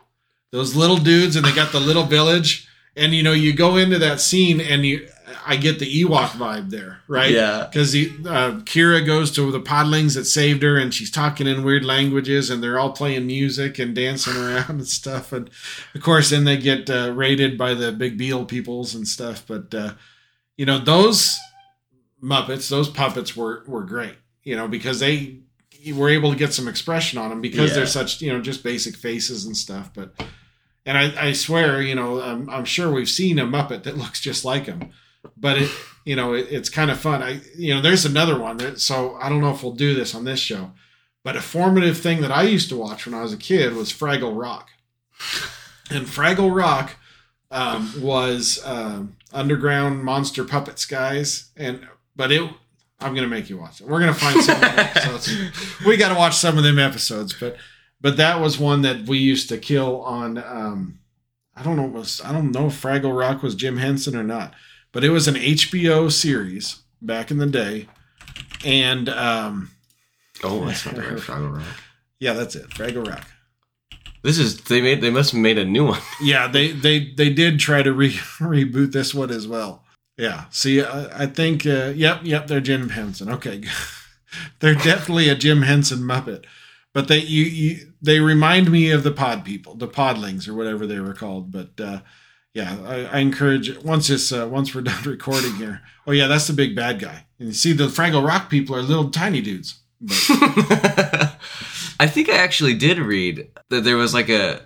Those 0.53 0.77
little 0.77 0.99
dudes, 0.99 1.35
and 1.37 1.45
they 1.45 1.53
got 1.53 1.73
the 1.73 1.81
little 1.81 2.05
village, 2.05 2.69
and 2.97 3.15
you 3.15 3.23
know, 3.23 3.33
you 3.33 3.53
go 3.55 3.77
into 3.77 3.99
that 3.99 4.21
scene, 4.21 4.61
and 4.61 4.85
you, 4.85 5.09
I 5.47 5.57
get 5.57 5.79
the 5.79 6.03
Ewok 6.05 6.29
vibe 6.33 6.69
there, 6.71 7.01
right? 7.09 7.31
Yeah. 7.31 7.67
Because 7.67 7.95
uh, 7.95 8.61
Kira 8.65 9.05
goes 9.05 9.31
to 9.33 9.51
the 9.51 9.61
podlings 9.61 10.15
that 10.15 10.27
saved 10.27 10.63
her, 10.63 10.77
and 10.77 10.93
she's 10.93 11.11
talking 11.11 11.47
in 11.47 11.65
weird 11.65 11.85
languages, 11.87 12.51
and 12.51 12.63
they're 12.63 12.79
all 12.79 12.93
playing 12.93 13.27
music 13.27 13.79
and 13.79 13.95
dancing 13.95 14.37
around 14.37 14.69
and 14.69 14.87
stuff. 14.87 15.33
And 15.33 15.49
of 15.95 16.03
course, 16.03 16.29
then 16.31 16.45
they 16.45 16.59
get 16.59 16.91
uh, 16.91 17.13
raided 17.15 17.57
by 17.57 17.73
the 17.73 17.91
big 17.91 18.19
Beal 18.19 18.45
peoples 18.45 18.95
and 18.95 19.09
stuff. 19.09 19.43
But 19.47 19.75
uh, 19.75 19.95
you 20.59 20.67
know, 20.67 20.79
those 20.79 21.39
Muppets, 22.23 22.69
those 22.69 22.89
puppets 22.89 23.37
were 23.37 23.65
were 23.67 23.83
great. 23.85 24.15
You 24.45 24.57
know, 24.57 24.69
because 24.69 25.01
they 25.01 25.39
were 25.95 26.09
able 26.09 26.31
to 26.33 26.39
get 26.39 26.53
some 26.53 26.69
expression 26.69 27.19
on 27.19 27.31
them 27.31 27.41
because 27.41 27.71
Yeah. 27.71 27.77
they're 27.77 27.87
such 27.87 28.21
you 28.23 28.33
know 28.33 28.41
just 28.41 28.63
basic 28.63 28.97
faces 28.97 29.45
and 29.47 29.57
stuff. 29.57 29.91
But 29.95 30.15
and 30.85 30.99
I, 30.99 31.29
I 31.29 31.33
swear, 31.33 31.81
you 31.81 31.95
know, 31.95 32.21
I'm, 32.21 32.51
I'm 32.51 32.65
sure 32.65 32.91
we've 32.93 33.09
seen 33.09 33.39
a 33.39 33.47
Muppet 33.47 33.85
that 33.85 33.97
looks 34.03 34.21
just 34.21 34.45
like 34.45 34.67
him, 34.67 34.91
but 35.37 35.59
it, 35.63 35.71
you 36.05 36.17
know, 36.17 36.35
it, 36.35 36.49
it's 36.51 36.69
kind 36.69 36.91
of 36.91 36.99
fun. 36.99 37.23
I, 37.23 37.41
you 37.57 37.73
know, 37.73 37.81
there's 37.81 38.05
another 38.05 38.37
one 38.39 38.57
that, 38.57 38.81
so 38.81 39.15
I 39.23 39.29
don't 39.29 39.41
know 39.41 39.53
if 39.55 39.63
we'll 39.63 39.75
do 39.77 39.95
this 39.95 40.13
on 40.13 40.25
this 40.25 40.41
show, 40.41 40.73
But 41.23 41.37
a 41.37 41.41
formative 41.41 41.99
thing 41.99 42.21
that 42.23 42.33
I 42.33 42.43
used 42.43 42.69
to 42.71 42.77
watch 42.77 43.07
when 43.07 43.15
I 43.15 43.23
was 43.23 43.33
a 43.33 43.37
kid 43.37 43.75
was 43.75 43.93
Fraggle 43.93 44.37
Rock. 44.37 44.71
And 45.91 46.07
Fraggle 46.07 46.55
Rock 46.55 46.97
um, 47.51 47.93
was 48.01 48.59
uh, 48.65 49.03
underground 49.33 50.03
monster 50.05 50.43
puppets 50.43 50.85
guys, 50.87 51.51
and 51.57 51.87
but 52.17 52.31
it. 52.33 52.51
I'm 53.01 53.15
gonna 53.15 53.27
make 53.27 53.51
you 53.51 53.59
watch 53.59 53.81
it. 53.81 53.87
We're 53.89 53.99
gonna 54.01 54.15
find 54.15 54.41
some. 54.43 54.63
episodes. 54.63 55.29
We 55.87 55.97
got 55.97 56.11
to 56.11 56.15
watch 56.15 56.37
some 56.37 56.57
of 56.57 56.63
them 56.65 56.79
episodes, 56.79 57.33
but 57.39 57.57
but 58.01 58.17
that 58.19 58.41
was 58.41 58.59
one 58.59 58.83
that 58.83 59.07
we 59.09 59.19
used 59.19 59.49
to 59.49 59.59
kill 59.59 60.03
on. 60.03 60.39
Um, 60.39 60.99
I 61.57 61.63
don't 61.65 61.77
know. 61.77 61.87
Was 61.87 62.21
I 62.25 62.31
don't 62.33 62.53
know 62.53 62.67
if 62.69 62.81
Fraggle 62.81 63.17
Rock 63.19 63.43
was 63.43 63.55
Jim 63.57 63.77
Henson 63.79 64.15
or 64.17 64.23
not, 64.23 64.55
but 64.93 65.03
it 65.03 65.11
was 65.11 65.27
an 65.27 65.35
HBO 65.35 66.11
series 66.13 66.83
back 67.01 67.31
in 67.33 67.39
the 67.39 67.47
day, 67.47 67.89
and 68.65 69.09
um, 69.09 69.71
Oh, 70.45 70.65
that's 70.65 70.87
not 70.87 70.95
the 70.95 71.03
right 71.03 71.13
Fraggle 71.19 71.57
Rock. 71.57 71.67
yeah, 72.21 72.33
that's 72.35 72.55
it. 72.55 72.69
Fraggle 72.71 73.07
Rock. 73.09 73.27
This 74.23 74.39
is 74.39 74.63
they 74.63 74.81
made 74.81 75.01
they 75.01 75.11
must 75.11 75.33
have 75.33 75.41
made 75.41 75.59
a 75.59 75.65
new 75.65 75.87
one. 75.87 76.01
Yeah, 76.21 76.47
they 76.47 76.71
they 76.71 77.13
they 77.13 77.31
did 77.31 77.59
try 77.59 77.83
to 77.83 77.93
re- 77.93 78.13
reboot 78.39 78.93
this 78.93 79.13
one 79.13 79.31
as 79.33 79.49
well. 79.49 79.83
Yeah. 80.17 80.45
See, 80.51 80.83
I, 80.83 81.25
I 81.25 81.27
think 81.27 81.67
uh, 81.67 81.93
yep, 81.95 82.21
yep, 82.23 82.47
they're 82.47 82.61
Jim 82.61 82.91
Henson. 82.91 83.31
Okay, 83.31 83.63
they're 84.61 84.75
definitely 84.75 85.29
a 85.29 85.35
Jim 85.35 85.63
Henson 85.63 86.01
Muppet, 86.01 86.45
but 86.93 87.09
they 87.09 87.19
you, 87.19 87.45
you 87.45 87.93
they 88.01 88.21
remind 88.21 88.71
me 88.71 88.91
of 88.91 89.05
the 89.05 89.13
Pod 89.13 89.45
people, 89.45 89.75
the 89.75 89.89
Podlings 89.89 90.49
or 90.49 90.55
whatever 90.55 90.87
they 90.87 91.01
were 91.01 91.15
called. 91.15 91.51
But 91.51 91.81
uh, 91.81 92.01
yeah, 92.55 92.79
I, 92.85 93.05
I 93.05 93.19
encourage 93.19 93.77
once 93.79 94.09
this 94.09 94.33
uh, 94.33 94.47
once 94.49 94.75
we're 94.75 94.81
done 94.83 95.03
recording 95.05 95.55
here. 95.57 95.81
Oh 96.07 96.13
yeah, 96.13 96.27
that's 96.27 96.47
the 96.47 96.53
big 96.53 96.77
bad 96.77 97.01
guy. 97.01 97.27
And 97.39 97.49
you 97.49 97.55
see, 97.55 97.73
the 97.73 97.89
Fraggle 97.89 98.27
Rock 98.27 98.51
people 98.51 98.77
are 98.77 98.83
little 98.83 99.11
tiny 99.11 99.41
dudes. 99.41 99.79
I 102.01 102.09
think 102.09 102.29
I 102.29 102.37
actually 102.37 102.75
did 102.75 102.99
read 102.99 103.49
that 103.69 103.85
there 103.85 103.97
was 103.97 104.13
like 104.13 104.29
a 104.29 104.63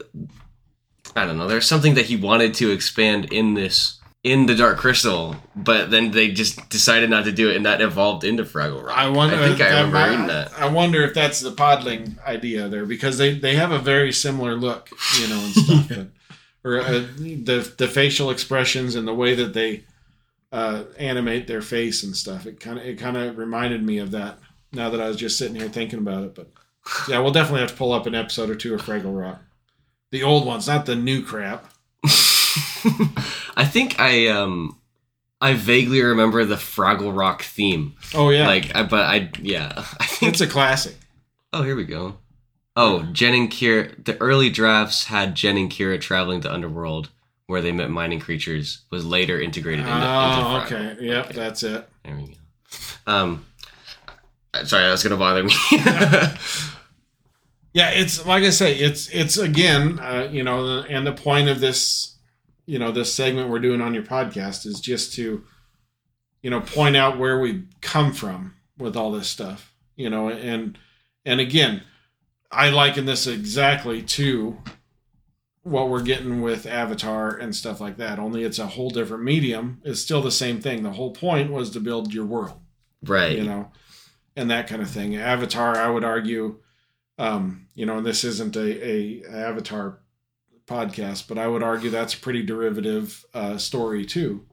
I 1.14 1.24
don't 1.24 1.38
know, 1.38 1.48
there's 1.48 1.66
something 1.66 1.94
that 1.94 2.06
he 2.06 2.16
wanted 2.16 2.54
to 2.54 2.70
expand 2.70 3.32
in 3.32 3.54
this 3.54 4.00
in 4.26 4.46
the 4.46 4.56
Dark 4.56 4.78
Crystal, 4.78 5.36
but 5.54 5.92
then 5.92 6.10
they 6.10 6.32
just 6.32 6.68
decided 6.68 7.08
not 7.08 7.24
to 7.26 7.32
do 7.32 7.48
it 7.48 7.54
and 7.54 7.64
that 7.64 7.80
evolved 7.80 8.24
into 8.24 8.42
Fraggle 8.42 8.82
Rock. 8.82 8.98
I 8.98 9.08
wonder. 9.08 9.36
I 9.36 9.46
think 9.46 9.60
I 9.60 9.68
remember 9.68 9.92
might- 9.92 10.10
reading 10.10 10.26
that. 10.26 10.52
I 10.58 10.68
wonder 10.68 11.04
if 11.04 11.14
that's 11.14 11.38
the 11.38 11.52
Podling 11.52 12.18
idea 12.26 12.68
there 12.68 12.84
because 12.86 13.18
they, 13.18 13.38
they 13.38 13.54
have 13.54 13.70
a 13.70 13.78
very 13.78 14.12
similar 14.12 14.56
look, 14.56 14.90
you 15.20 15.28
know, 15.28 15.38
and 15.38 15.54
stuff. 15.54 15.88
but, 15.88 16.08
or 16.64 16.80
uh, 16.80 17.06
the 17.18 17.72
the 17.78 17.86
facial 17.86 18.30
expressions 18.30 18.96
and 18.96 19.06
the 19.06 19.14
way 19.14 19.36
that 19.36 19.54
they 19.54 19.84
uh, 20.50 20.82
animate 20.98 21.46
their 21.46 21.62
face 21.62 22.02
and 22.02 22.16
stuff. 22.16 22.46
It 22.46 22.58
kind 22.58 22.80
of 22.80 22.84
it 22.84 22.98
kind 22.98 23.16
of 23.16 23.38
reminded 23.38 23.84
me 23.84 23.98
of 23.98 24.10
that. 24.10 24.40
Now 24.72 24.90
that 24.90 25.00
I 25.00 25.06
was 25.06 25.16
just 25.16 25.38
sitting 25.38 25.54
here 25.54 25.68
thinking 25.68 26.00
about 26.00 26.24
it, 26.24 26.34
but 26.34 26.50
yeah, 27.08 27.20
we'll 27.20 27.30
definitely 27.30 27.60
have 27.60 27.70
to 27.70 27.76
pull 27.76 27.92
up 27.92 28.06
an 28.06 28.16
episode 28.16 28.50
or 28.50 28.56
two 28.56 28.74
of 28.74 28.82
Fraggle 28.82 29.16
Rock, 29.16 29.40
the 30.10 30.24
old 30.24 30.44
ones, 30.44 30.66
not 30.66 30.84
the 30.84 30.96
new 30.96 31.22
crap. 31.22 31.72
I 33.56 33.64
think 33.64 33.98
I 33.98 34.28
um 34.28 34.78
I 35.40 35.54
vaguely 35.54 36.02
remember 36.02 36.44
the 36.44 36.56
Fraggle 36.56 37.16
Rock 37.16 37.42
theme. 37.42 37.94
Oh 38.14 38.30
yeah, 38.30 38.46
Like 38.46 38.74
I, 38.74 38.82
but 38.82 39.00
I 39.00 39.30
yeah, 39.40 39.72
I 40.00 40.06
think 40.06 40.32
it's 40.32 40.40
a 40.40 40.46
classic. 40.46 40.96
Oh, 41.52 41.62
here 41.62 41.76
we 41.76 41.84
go. 41.84 42.18
Oh, 42.76 43.02
Jen 43.12 43.32
and 43.34 43.50
Kira. 43.50 44.04
The 44.04 44.20
early 44.20 44.50
drafts 44.50 45.04
had 45.04 45.34
Jen 45.34 45.56
and 45.56 45.70
Kira 45.70 45.98
traveling 46.00 46.42
to 46.42 46.52
Underworld, 46.52 47.08
where 47.46 47.62
they 47.62 47.72
met 47.72 47.90
mining 47.90 48.20
creatures. 48.20 48.82
Was 48.90 49.06
later 49.06 49.40
integrated 49.40 49.86
into. 49.86 49.92
Oh, 49.92 49.96
into 49.96 50.74
Fraggle. 50.76 50.92
okay, 50.92 51.06
yep, 51.06 51.28
that's 51.32 51.62
it. 51.62 51.88
There 52.04 52.14
we 52.16 52.26
go. 52.26 52.32
Um, 53.06 53.46
sorry, 54.64 54.84
that's 54.84 55.02
gonna 55.02 55.16
bother 55.16 55.44
me. 55.44 55.54
Yeah, 57.72 57.90
it's 57.90 58.24
like 58.24 58.42
I 58.42 58.48
say, 58.50 58.74
it's 58.74 59.08
it's 59.10 59.36
again, 59.36 59.98
uh, 59.98 60.30
you 60.32 60.42
know, 60.42 60.80
and 60.88 61.06
the 61.06 61.12
point 61.12 61.50
of 61.50 61.60
this, 61.60 62.15
you 62.66 62.78
know, 62.78 62.90
this 62.90 63.14
segment 63.14 63.48
we're 63.48 63.58
doing 63.58 63.80
on 63.80 63.94
your 63.94 64.02
podcast 64.02 64.66
is 64.66 64.80
just 64.80 65.14
to, 65.14 65.44
you 66.42 66.50
know, 66.50 66.60
point 66.60 66.96
out 66.96 67.18
where 67.18 67.40
we 67.40 67.64
come 67.80 68.12
from 68.12 68.54
with 68.78 68.96
all 68.96 69.12
this 69.12 69.28
stuff, 69.28 69.72
you 69.94 70.10
know, 70.10 70.28
and 70.28 70.78
and 71.24 71.40
again, 71.40 71.82
I 72.50 72.70
liken 72.70 73.06
this 73.06 73.26
exactly 73.26 74.02
to 74.02 74.58
what 75.62 75.88
we're 75.88 76.02
getting 76.02 76.42
with 76.42 76.66
Avatar 76.66 77.36
and 77.36 77.54
stuff 77.54 77.80
like 77.80 77.96
that. 77.96 78.18
Only 78.18 78.44
it's 78.44 78.60
a 78.60 78.66
whole 78.66 78.90
different 78.90 79.24
medium. 79.24 79.80
It's 79.84 80.00
still 80.00 80.22
the 80.22 80.30
same 80.30 80.60
thing. 80.60 80.82
The 80.82 80.92
whole 80.92 81.12
point 81.12 81.50
was 81.50 81.70
to 81.70 81.80
build 81.80 82.14
your 82.14 82.26
world 82.26 82.60
right. 83.02 83.36
you 83.36 83.44
know, 83.44 83.70
and 84.34 84.50
that 84.50 84.68
kind 84.68 84.82
of 84.82 84.90
thing. 84.90 85.16
Avatar, 85.16 85.76
I 85.76 85.88
would 85.88 86.04
argue, 86.04 86.60
um, 87.18 87.66
you 87.74 87.86
know, 87.86 87.98
and 87.98 88.06
this 88.06 88.24
isn't 88.24 88.56
a, 88.56 88.88
a 88.88 89.24
Avatar 89.30 90.00
podcast, 90.66 91.28
but 91.28 91.38
I 91.38 91.46
would 91.46 91.62
argue 91.62 91.90
that's 91.90 92.14
a 92.14 92.18
pretty 92.18 92.42
derivative 92.42 93.24
uh, 93.34 93.58
story 93.58 94.04
too. 94.04 94.46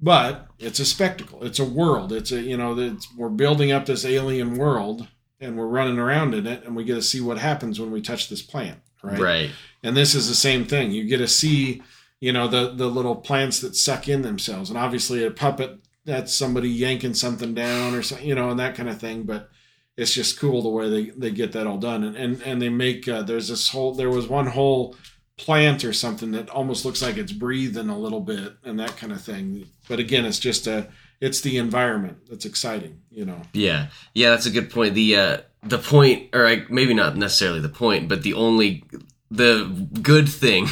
But 0.00 0.48
it's 0.58 0.78
a 0.78 0.84
spectacle. 0.84 1.42
It's 1.42 1.58
a 1.58 1.64
world. 1.64 2.12
It's 2.12 2.30
a 2.30 2.40
you 2.40 2.56
know, 2.56 2.78
it's, 2.78 3.08
we're 3.16 3.28
building 3.28 3.72
up 3.72 3.86
this 3.86 4.04
alien 4.04 4.56
world 4.56 5.08
and 5.40 5.56
we're 5.56 5.66
running 5.66 5.98
around 5.98 6.34
in 6.34 6.46
it, 6.46 6.64
and 6.64 6.74
we 6.74 6.84
get 6.84 6.94
to 6.94 7.02
see 7.02 7.20
what 7.20 7.38
happens 7.38 7.78
when 7.78 7.90
we 7.90 8.00
touch 8.00 8.28
this 8.28 8.42
plant, 8.42 8.80
right? 9.02 9.18
Right. 9.18 9.50
And 9.82 9.96
this 9.96 10.14
is 10.14 10.28
the 10.28 10.34
same 10.34 10.64
thing. 10.64 10.92
You 10.92 11.04
get 11.04 11.18
to 11.18 11.28
see, 11.28 11.82
you 12.20 12.32
know, 12.32 12.48
the 12.48 12.72
the 12.74 12.86
little 12.88 13.16
plants 13.16 13.60
that 13.60 13.76
suck 13.76 14.08
in 14.08 14.22
themselves, 14.22 14.70
and 14.70 14.78
obviously 14.78 15.24
a 15.24 15.30
puppet 15.30 15.78
that's 16.04 16.32
somebody 16.32 16.68
yanking 16.68 17.14
something 17.14 17.52
down 17.52 17.94
or 17.94 18.02
something, 18.02 18.26
you 18.26 18.34
know, 18.34 18.50
and 18.50 18.60
that 18.60 18.74
kind 18.74 18.88
of 18.88 18.98
thing. 18.98 19.24
But 19.24 19.50
it's 19.96 20.14
just 20.14 20.38
cool 20.38 20.62
the 20.62 20.68
way 20.68 20.88
they, 20.88 21.10
they 21.10 21.30
get 21.30 21.52
that 21.52 21.66
all 21.66 21.78
done, 21.78 22.04
and 22.04 22.16
and, 22.16 22.42
and 22.42 22.62
they 22.62 22.68
make 22.68 23.06
uh, 23.08 23.22
there's 23.22 23.48
this 23.48 23.68
whole 23.70 23.94
there 23.94 24.10
was 24.10 24.28
one 24.28 24.46
whole 24.46 24.96
plant 25.38 25.84
or 25.84 25.92
something 25.92 26.30
that 26.32 26.48
almost 26.48 26.84
looks 26.84 27.02
like 27.02 27.16
it's 27.16 27.32
breathing 27.32 27.88
a 27.88 27.98
little 27.98 28.20
bit 28.20 28.54
and 28.64 28.80
that 28.80 28.96
kind 28.96 29.12
of 29.12 29.20
thing. 29.20 29.66
But 29.88 30.00
again, 30.00 30.24
it's 30.24 30.38
just 30.38 30.66
a 30.66 30.88
it's 31.20 31.40
the 31.40 31.58
environment 31.58 32.18
that's 32.28 32.44
exciting, 32.44 33.02
you 33.10 33.24
know. 33.24 33.42
Yeah. 33.52 33.88
Yeah, 34.14 34.30
that's 34.30 34.46
a 34.46 34.50
good 34.50 34.70
point. 34.70 34.94
The 34.94 35.16
uh 35.16 35.38
the 35.62 35.78
point 35.78 36.34
or 36.34 36.44
like 36.44 36.70
maybe 36.70 36.94
not 36.94 37.16
necessarily 37.16 37.60
the 37.60 37.68
point, 37.68 38.08
but 38.08 38.22
the 38.22 38.34
only 38.34 38.84
the 39.30 39.88
good 40.00 40.28
thing 40.28 40.68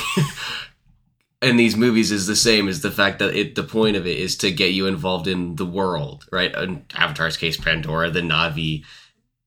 in 1.43 1.57
these 1.57 1.77
movies 1.77 2.11
is 2.11 2.27
the 2.27 2.37
same 2.37 2.69
is 2.69 2.81
the 2.81 2.91
fact 2.91 3.19
that 3.19 3.35
it 3.35 3.55
the 3.55 3.63
point 3.63 3.97
of 3.97 4.07
it 4.07 4.19
is 4.19 4.37
to 4.39 4.51
get 4.51 4.73
you 4.73 4.87
involved 4.87 5.27
in 5.27 5.57
the 5.57 5.67
world, 5.67 6.27
right? 6.33 6.55
In 6.57 6.87
Avatar's 6.95 7.37
case, 7.37 7.57
Pandora, 7.59 8.11
the 8.11 8.21
Navi. 8.21 8.85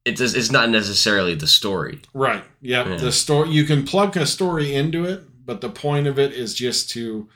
It's 0.08 0.22
it's 0.22 0.52
not 0.52 0.70
necessarily 0.70 1.36
the 1.36 1.48
story. 1.48 2.02
Right. 2.14 2.44
Yeah. 2.62 2.88
Yeah. 2.88 2.96
The 2.98 3.12
story 3.12 3.50
you 3.50 3.64
can 3.66 3.84
plug 3.84 4.16
a 4.18 4.26
story 4.26 4.74
into 4.74 5.06
it, 5.06 5.24
but 5.46 5.62
the 5.62 5.70
point 5.70 6.08
of 6.08 6.18
it 6.18 6.34
is 6.34 6.54
just 6.54 6.90
to 6.92 7.28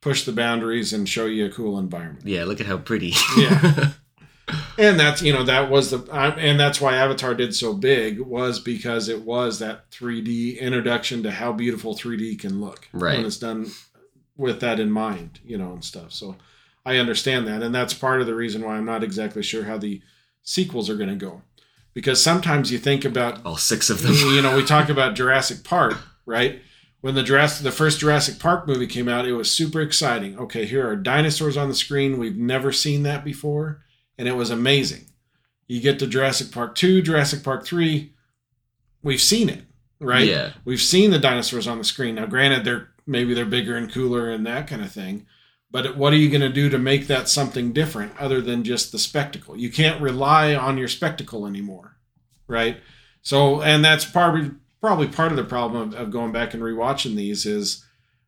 push 0.00 0.24
the 0.24 0.32
boundaries 0.32 0.92
and 0.92 1.08
show 1.08 1.26
you 1.26 1.46
a 1.46 1.50
cool 1.50 1.78
environment. 1.78 2.26
Yeah, 2.26 2.44
look 2.44 2.60
at 2.60 2.66
how 2.66 2.78
pretty. 2.78 3.14
Yeah. 3.36 3.90
And 4.76 4.98
that's 4.98 5.22
you 5.22 5.32
know 5.32 5.44
that 5.44 5.70
was 5.70 5.90
the 5.90 6.00
and 6.12 6.58
that's 6.58 6.80
why 6.80 6.96
Avatar 6.96 7.34
did 7.34 7.54
so 7.54 7.72
big 7.74 8.18
was 8.20 8.58
because 8.58 9.08
it 9.08 9.22
was 9.22 9.60
that 9.60 9.90
3D 9.90 10.58
introduction 10.58 11.22
to 11.22 11.30
how 11.30 11.52
beautiful 11.52 11.94
3D 11.94 12.38
can 12.40 12.60
look 12.60 12.88
Right. 12.92 13.16
when 13.18 13.26
it's 13.26 13.38
done 13.38 13.70
with 14.36 14.60
that 14.60 14.80
in 14.80 14.90
mind, 14.90 15.40
you 15.44 15.56
know, 15.56 15.72
and 15.72 15.84
stuff. 15.84 16.12
So 16.12 16.36
I 16.84 16.96
understand 16.96 17.46
that, 17.46 17.62
and 17.62 17.74
that's 17.74 17.94
part 17.94 18.20
of 18.20 18.26
the 18.26 18.34
reason 18.34 18.62
why 18.62 18.76
I'm 18.76 18.84
not 18.84 19.04
exactly 19.04 19.42
sure 19.42 19.64
how 19.64 19.78
the 19.78 20.02
sequels 20.42 20.90
are 20.90 20.96
going 20.96 21.10
to 21.10 21.14
go, 21.16 21.42
because 21.94 22.22
sometimes 22.22 22.72
you 22.72 22.78
think 22.78 23.04
about 23.04 23.44
All 23.44 23.56
six 23.56 23.90
of 23.90 24.02
them. 24.02 24.14
you 24.14 24.42
know, 24.42 24.56
we 24.56 24.64
talk 24.64 24.88
about 24.88 25.14
Jurassic 25.14 25.64
Park, 25.64 25.96
right? 26.26 26.60
When 27.00 27.14
the 27.14 27.22
Jurassic, 27.22 27.64
the 27.64 27.72
first 27.72 27.98
Jurassic 28.00 28.38
Park 28.38 28.66
movie 28.68 28.86
came 28.86 29.08
out, 29.08 29.26
it 29.26 29.32
was 29.32 29.50
super 29.50 29.80
exciting. 29.80 30.38
Okay, 30.38 30.64
here 30.66 30.86
are 30.88 30.94
dinosaurs 30.96 31.56
on 31.56 31.68
the 31.68 31.74
screen. 31.74 32.18
We've 32.18 32.36
never 32.36 32.70
seen 32.72 33.02
that 33.02 33.24
before, 33.24 33.82
and 34.16 34.28
it 34.28 34.36
was 34.36 34.50
amazing. 34.50 35.06
You 35.66 35.80
get 35.80 35.98
to 35.98 36.06
Jurassic 36.06 36.52
Park 36.52 36.74
2, 36.76 37.02
Jurassic 37.02 37.42
Park 37.42 37.64
3, 37.64 38.12
we've 39.02 39.20
seen 39.20 39.48
it, 39.48 39.64
right? 40.00 40.26
Yeah. 40.28 40.52
We've 40.64 40.80
seen 40.80 41.10
the 41.10 41.18
dinosaurs 41.18 41.66
on 41.66 41.78
the 41.78 41.84
screen. 41.84 42.14
Now, 42.14 42.26
granted, 42.26 42.64
they're 42.64 42.88
maybe 43.06 43.34
they're 43.34 43.44
bigger 43.44 43.76
and 43.76 43.92
cooler 43.92 44.30
and 44.30 44.46
that 44.46 44.68
kind 44.68 44.82
of 44.82 44.92
thing, 44.92 45.26
but 45.72 45.96
what 45.96 46.12
are 46.12 46.16
you 46.16 46.28
going 46.28 46.42
to 46.42 46.48
do 46.48 46.68
to 46.68 46.78
make 46.78 47.08
that 47.08 47.28
something 47.28 47.72
different 47.72 48.16
other 48.18 48.40
than 48.40 48.62
just 48.62 48.92
the 48.92 48.98
spectacle? 48.98 49.56
You 49.56 49.70
can't 49.72 50.00
rely 50.00 50.54
on 50.54 50.78
your 50.78 50.86
spectacle 50.88 51.46
anymore, 51.46 51.91
right? 52.52 52.76
So, 53.22 53.60
and 53.62 53.84
that's 53.84 54.04
probably 54.04 54.50
probably 54.80 55.08
part 55.08 55.32
of 55.32 55.36
the 55.36 55.44
problem 55.44 55.92
of, 55.92 55.94
of 55.98 56.10
going 56.10 56.32
back 56.32 56.54
and 56.54 56.62
rewatching 56.62 57.14
these 57.16 57.46
is, 57.46 57.84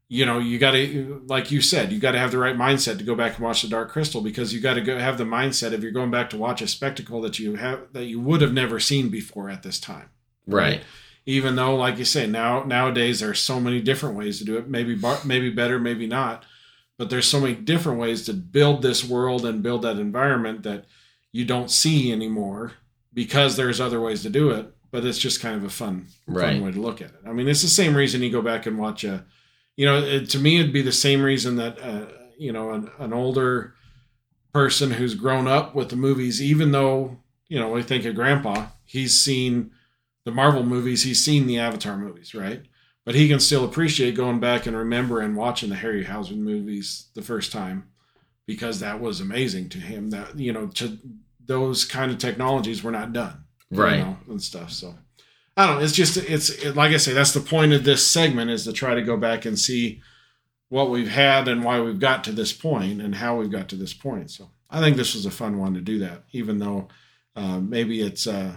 you 0.09 0.25
know, 0.25 0.39
you 0.39 0.57
got 0.59 0.71
to, 0.73 1.21
like 1.27 1.51
you 1.51 1.61
said, 1.61 1.91
you 1.93 1.99
got 1.99 2.13
to 2.13 2.19
have 2.21 2.31
the 2.31 2.39
right 2.39 2.57
mindset 2.57 2.99
to 2.99 3.05
go 3.05 3.17
back 3.17 3.35
and 3.37 3.45
watch 3.45 3.63
the 3.63 3.69
Dark 3.69 3.91
Crystal 3.91 4.21
because 4.21 4.55
you 4.55 4.61
got 4.61 4.75
to 4.75 4.81
go 4.81 4.97
have 4.99 5.19
the 5.19 5.25
mindset 5.25 5.73
if 5.73 5.83
you're 5.83 5.91
going 5.91 6.13
back 6.13 6.31
to 6.31 6.37
watch 6.39 6.63
a 6.63 6.69
spectacle 6.69 7.21
that 7.23 7.39
you 7.41 7.57
have 7.57 7.93
that 7.93 8.05
you 8.05 8.21
would 8.21 8.41
have 8.41 8.53
never 8.53 8.79
seen 8.79 9.09
before 9.09 9.51
at 9.51 9.63
this 9.65 9.81
time 9.81 10.11
Right. 10.47 10.83
even 11.27 11.57
though 11.57 11.75
like 11.75 11.99
you 11.99 12.05
say 12.05 12.27
now 12.27 12.63
nowadays 12.65 13.19
there 13.21 13.31
are 13.31 13.35
so 13.35 13.59
many 13.59 13.81
different 13.81 14.15
ways 14.15 14.39
to 14.39 14.45
do 14.45 14.57
it 14.59 14.69
maybe 14.69 14.95
bar- 14.95 15.21
maybe 15.25 15.49
better 15.51 15.79
maybe 15.81 16.07
not 16.07 16.45
but 16.99 17.09
there's 17.11 17.27
so 17.27 17.41
many 17.41 17.55
different 17.55 17.99
ways 17.99 18.25
to 18.27 18.33
build 18.35 18.83
this 18.83 19.03
world 19.05 19.45
and 19.47 19.63
build 19.63 19.83
that 19.83 19.99
environment 19.99 20.63
that 20.65 20.85
you 21.33 21.45
don't 21.47 21.71
see 21.71 22.13
anymore 22.13 22.73
because 23.15 23.57
there's 23.57 23.81
other 23.81 24.01
ways 24.01 24.23
to 24.23 24.31
do 24.31 24.51
it 24.51 24.67
but 24.91 25.05
it's 25.05 25.19
just 25.19 25.41
kind 25.41 25.57
of 25.57 25.65
a 25.65 25.69
fun, 25.69 26.07
Right. 26.29 26.53
fun 26.53 26.63
way 26.65 26.71
to 26.71 26.81
look 26.81 27.01
at 27.03 27.09
it. 27.11 27.21
I 27.27 27.33
mean, 27.33 27.49
it's 27.49 27.63
the 27.63 27.69
same 27.69 27.97
reason 27.97 28.23
you 28.23 28.31
go 28.31 28.41
back 28.43 28.67
and 28.67 28.79
watch 28.79 29.03
a, 29.03 29.25
you 29.77 29.85
know, 29.87 29.99
it, 29.99 30.31
to 30.31 30.39
me 30.39 30.61
it'd 30.61 30.73
be 30.73 30.83
the 30.83 30.93
same 30.93 31.21
reason 31.21 31.57
that 31.57 31.83
uh, 31.83 32.07
you 32.39 32.53
know 32.53 32.71
an, 32.71 32.89
an 33.01 33.13
older 33.13 33.75
person 34.53 34.93
who's 34.93 35.17
grown 35.17 35.49
up 35.49 35.75
with 35.75 35.89
the 35.89 35.97
movies, 35.97 36.41
even 36.41 36.71
though 36.71 37.19
you 37.49 37.59
know 37.59 37.71
we 37.73 37.83
think 37.83 38.05
of 38.05 38.15
Grandpa, 38.15 38.67
he's 38.85 39.19
seen 39.19 39.73
the 40.25 40.31
Marvel 40.31 40.63
movies, 40.63 41.03
he's 41.03 41.25
seen 41.25 41.49
the 41.49 41.59
Avatar 41.59 41.99
movies, 41.99 42.33
right? 42.33 42.63
But 43.05 43.17
he 43.17 43.27
can 43.29 43.41
still 43.41 43.65
appreciate 43.65 44.15
going 44.15 44.39
back 44.39 44.65
and 44.67 44.77
remember 44.77 45.21
and 45.21 45.37
watching 45.37 45.71
the 45.71 45.77
Harryhausen 45.77 46.39
movies 46.39 47.09
the 47.15 47.23
first 47.23 47.51
time 47.51 47.89
because 48.47 48.79
that 48.79 49.01
was 49.01 49.21
amazing 49.21 49.71
to 49.71 49.79
him. 49.79 50.11
That 50.11 50.39
you 50.39 50.53
know, 50.53 50.69
to 50.69 50.99
those 51.47 51.85
kind 51.85 52.11
of 52.11 52.19
technologies 52.19 52.83
were 52.83 52.91
not 52.91 53.13
done, 53.13 53.45
you 53.71 53.83
Right. 53.83 53.99
know, 54.01 54.17
and 54.29 54.43
stuff. 54.43 54.71
So 54.73 54.95
I 55.57 55.67
don't 55.67 55.77
know. 55.79 55.85
It's 55.85 55.93
just 55.95 56.17
it's 56.17 56.51
it, 56.51 56.75
like 56.77 56.93
I 56.93 56.97
say. 56.97 57.13
That's 57.13 57.33
the 57.35 57.41
point 57.41 57.73
of 57.73 57.85
this 57.85 58.07
segment 58.07 58.51
is 58.51 58.65
to 58.65 58.73
try 58.73 58.95
to 58.95 59.03
go 59.03 59.17
back 59.17 59.45
and 59.45 59.59
see 59.59 60.01
what 60.69 60.91
we've 60.91 61.11
had 61.11 61.47
and 61.47 61.63
why 61.63 61.81
we've 61.81 62.01
got 62.01 62.25
to 62.25 62.33
this 62.33 62.53
point 62.53 63.01
and 63.01 63.15
how 63.15 63.37
we've 63.37 63.51
got 63.51 63.69
to 63.69 63.77
this 63.77 63.93
point. 63.95 64.31
So 64.31 64.51
I 64.71 64.81
think 64.81 64.97
this 64.97 65.15
was 65.15 65.27
a 65.27 65.31
fun 65.31 65.59
one 65.59 65.75
to 65.75 65.81
do 65.81 65.99
that, 66.01 66.25
even 66.33 66.59
though 66.59 66.89
uh, 67.37 67.61
maybe 67.61 68.01
it's 68.01 68.27
uh, 68.27 68.57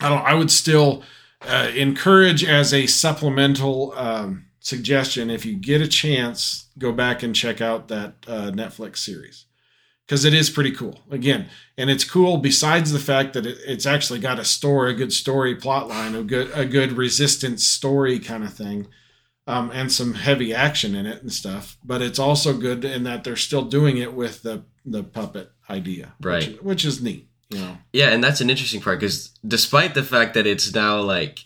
I 0.00 0.08
don't. 0.08 0.24
I 0.24 0.34
would 0.34 0.50
still 0.50 1.02
uh, 1.42 1.70
encourage 1.74 2.44
as 2.44 2.72
a 2.72 2.86
supplemental 2.86 3.92
um, 3.96 4.46
suggestion 4.60 5.28
if 5.30 5.44
you 5.44 5.54
get 5.56 5.80
a 5.80 5.88
chance, 5.88 6.66
go 6.78 6.92
back 6.92 7.22
and 7.22 7.34
check 7.34 7.60
out 7.60 7.88
that 7.88 8.14
uh, 8.26 8.50
Netflix 8.52 8.98
series 8.98 9.46
because 10.12 10.26
it 10.26 10.34
is 10.34 10.50
pretty 10.50 10.72
cool. 10.72 11.00
Again, 11.10 11.48
and 11.78 11.88
it's 11.88 12.04
cool 12.04 12.36
besides 12.36 12.92
the 12.92 12.98
fact 12.98 13.32
that 13.32 13.46
it, 13.46 13.56
it's 13.66 13.86
actually 13.86 14.18
got 14.18 14.38
a 14.38 14.44
story, 14.44 14.90
a 14.90 14.94
good 14.94 15.10
story 15.10 15.54
plot 15.54 15.88
line, 15.88 16.14
a 16.14 16.22
good 16.22 16.50
a 16.52 16.66
good 16.66 16.92
resistance 16.92 17.64
story 17.64 18.18
kind 18.18 18.44
of 18.44 18.52
thing. 18.52 18.88
Um, 19.46 19.70
and 19.72 19.90
some 19.90 20.14
heavy 20.14 20.54
action 20.54 20.94
in 20.94 21.06
it 21.06 21.22
and 21.22 21.32
stuff, 21.32 21.76
but 21.82 22.00
it's 22.00 22.18
also 22.18 22.56
good 22.56 22.84
in 22.84 23.04
that 23.04 23.24
they're 23.24 23.36
still 23.36 23.62
doing 23.62 23.96
it 23.96 24.12
with 24.12 24.42
the 24.42 24.64
the 24.84 25.02
puppet 25.02 25.50
idea, 25.70 26.12
Right. 26.20 26.46
Which, 26.46 26.62
which 26.62 26.84
is 26.84 27.02
neat, 27.02 27.28
you 27.48 27.58
know. 27.58 27.78
Yeah, 27.94 28.10
and 28.10 28.22
that's 28.22 28.42
an 28.42 28.50
interesting 28.50 28.82
part 28.82 29.00
because 29.00 29.30
despite 29.44 29.94
the 29.94 30.04
fact 30.04 30.34
that 30.34 30.46
it's 30.46 30.74
now 30.74 31.00
like 31.00 31.38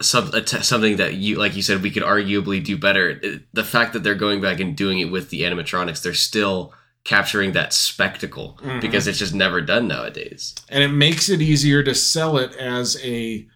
some 0.00 0.34
a 0.34 0.42
t- 0.42 0.62
something 0.62 0.96
that 0.96 1.14
you 1.14 1.36
like 1.36 1.54
you 1.54 1.62
said 1.62 1.80
we 1.80 1.92
could 1.92 2.02
arguably 2.02 2.62
do 2.62 2.76
better, 2.76 3.20
it, 3.22 3.42
the 3.52 3.64
fact 3.64 3.92
that 3.92 4.02
they're 4.02 4.16
going 4.16 4.40
back 4.40 4.58
and 4.58 4.76
doing 4.76 4.98
it 4.98 5.12
with 5.12 5.30
the 5.30 5.42
animatronics, 5.42 6.02
they're 6.02 6.12
still 6.12 6.74
capturing 7.04 7.52
that 7.52 7.72
spectacle 7.72 8.58
Mhm. 8.62 8.80
because 8.80 9.06
it's 9.06 9.18
just 9.18 9.34
never 9.34 9.60
done 9.60 9.88
nowadays. 9.88 10.54
and 10.68 10.82
it 10.84 10.88
makes 10.88 11.28
it 11.28 11.40
easier 11.40 11.82
to 11.82 11.94
sell 11.94 12.36
it 12.36 12.54
as 12.56 12.98
a 13.02 13.46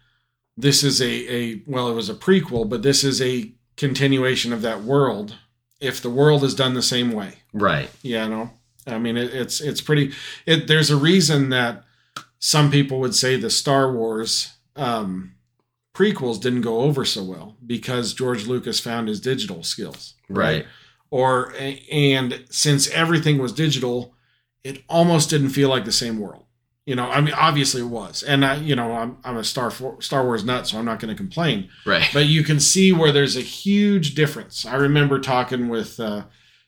this 0.57 0.83
is 0.83 1.01
a 1.01 1.33
a 1.33 1.61
well 1.67 1.89
it 1.89 1.93
was 1.95 2.09
a 2.09 2.13
prequel 2.15 2.67
but 2.67 2.81
this 2.83 3.03
is 3.03 3.21
a 3.21 3.51
continuation 3.77 4.53
of 4.53 4.61
that 4.61 4.83
world 4.83 5.35
if 5.79 6.01
the 6.01 6.09
world 6.09 6.43
is 6.43 6.53
done 6.55 6.73
the 6.73 6.81
same 6.81 7.11
way 7.11 7.39
Right. 7.53 7.89
yeah 8.01 8.27
no 8.27 8.51
i 8.87 8.97
mean 8.97 9.17
it, 9.17 9.33
it's 9.33 9.59
it's 9.61 9.81
pretty 9.81 10.13
it 10.45 10.67
there's 10.67 10.89
a 10.91 10.95
reason 10.97 11.49
that 11.49 11.83
some 12.39 12.69
people 12.71 12.99
would 12.99 13.15
say 13.15 13.35
the 13.35 13.49
star 13.49 13.91
wars 13.91 14.49
um 14.75 15.33
prequels 15.95 16.39
didn't 16.41 16.61
go 16.61 16.81
over 16.81 17.03
so 17.05 17.23
well 17.23 17.55
because 17.65 18.13
george 18.13 18.45
lucas 18.47 18.79
found 18.79 19.07
his 19.07 19.19
digital 19.19 19.63
skills 19.63 20.13
Right. 20.29 20.65
Or 21.13 21.53
and 21.91 22.43
since 22.49 22.89
everything 22.89 23.37
was 23.37 23.53
digital 23.53 24.15
it 24.63 24.81
almost 24.89 25.29
didn't 25.29 25.49
feel 25.49 25.69
like 25.69 25.85
the 25.85 25.91
same 25.91 26.17
world. 26.19 26.45
You 26.87 26.95
know 26.95 27.07
i 27.07 27.21
mean 27.21 27.35
obviously 27.35 27.81
it 27.81 27.85
was. 27.85 28.23
And 28.23 28.43
i 28.43 28.55
you 28.55 28.75
know 28.75 28.93
i'm, 28.93 29.17
I'm 29.23 29.37
a 29.37 29.43
star 29.43 29.71
star 29.99 30.25
wars 30.25 30.43
nut 30.43 30.65
so 30.67 30.79
i'm 30.79 30.85
not 30.85 30.99
going 30.99 31.15
to 31.15 31.23
complain. 31.23 31.69
Right. 31.85 32.09
but 32.13 32.25
you 32.25 32.43
can 32.43 32.59
see 32.59 32.91
where 32.91 33.11
there's 33.11 33.37
a 33.37 33.41
huge 33.41 34.15
difference. 34.15 34.65
I 34.65 34.75
remember 34.75 35.19
talking 35.19 35.69
with 35.69 35.99
uh, 35.99 36.23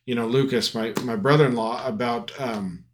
you 0.05 0.13
know 0.13 0.27
lucas 0.27 0.75
my, 0.75 0.93
my 1.03 1.15
brother-in-law 1.15 1.87
about 1.87 2.31
um, 2.39 2.85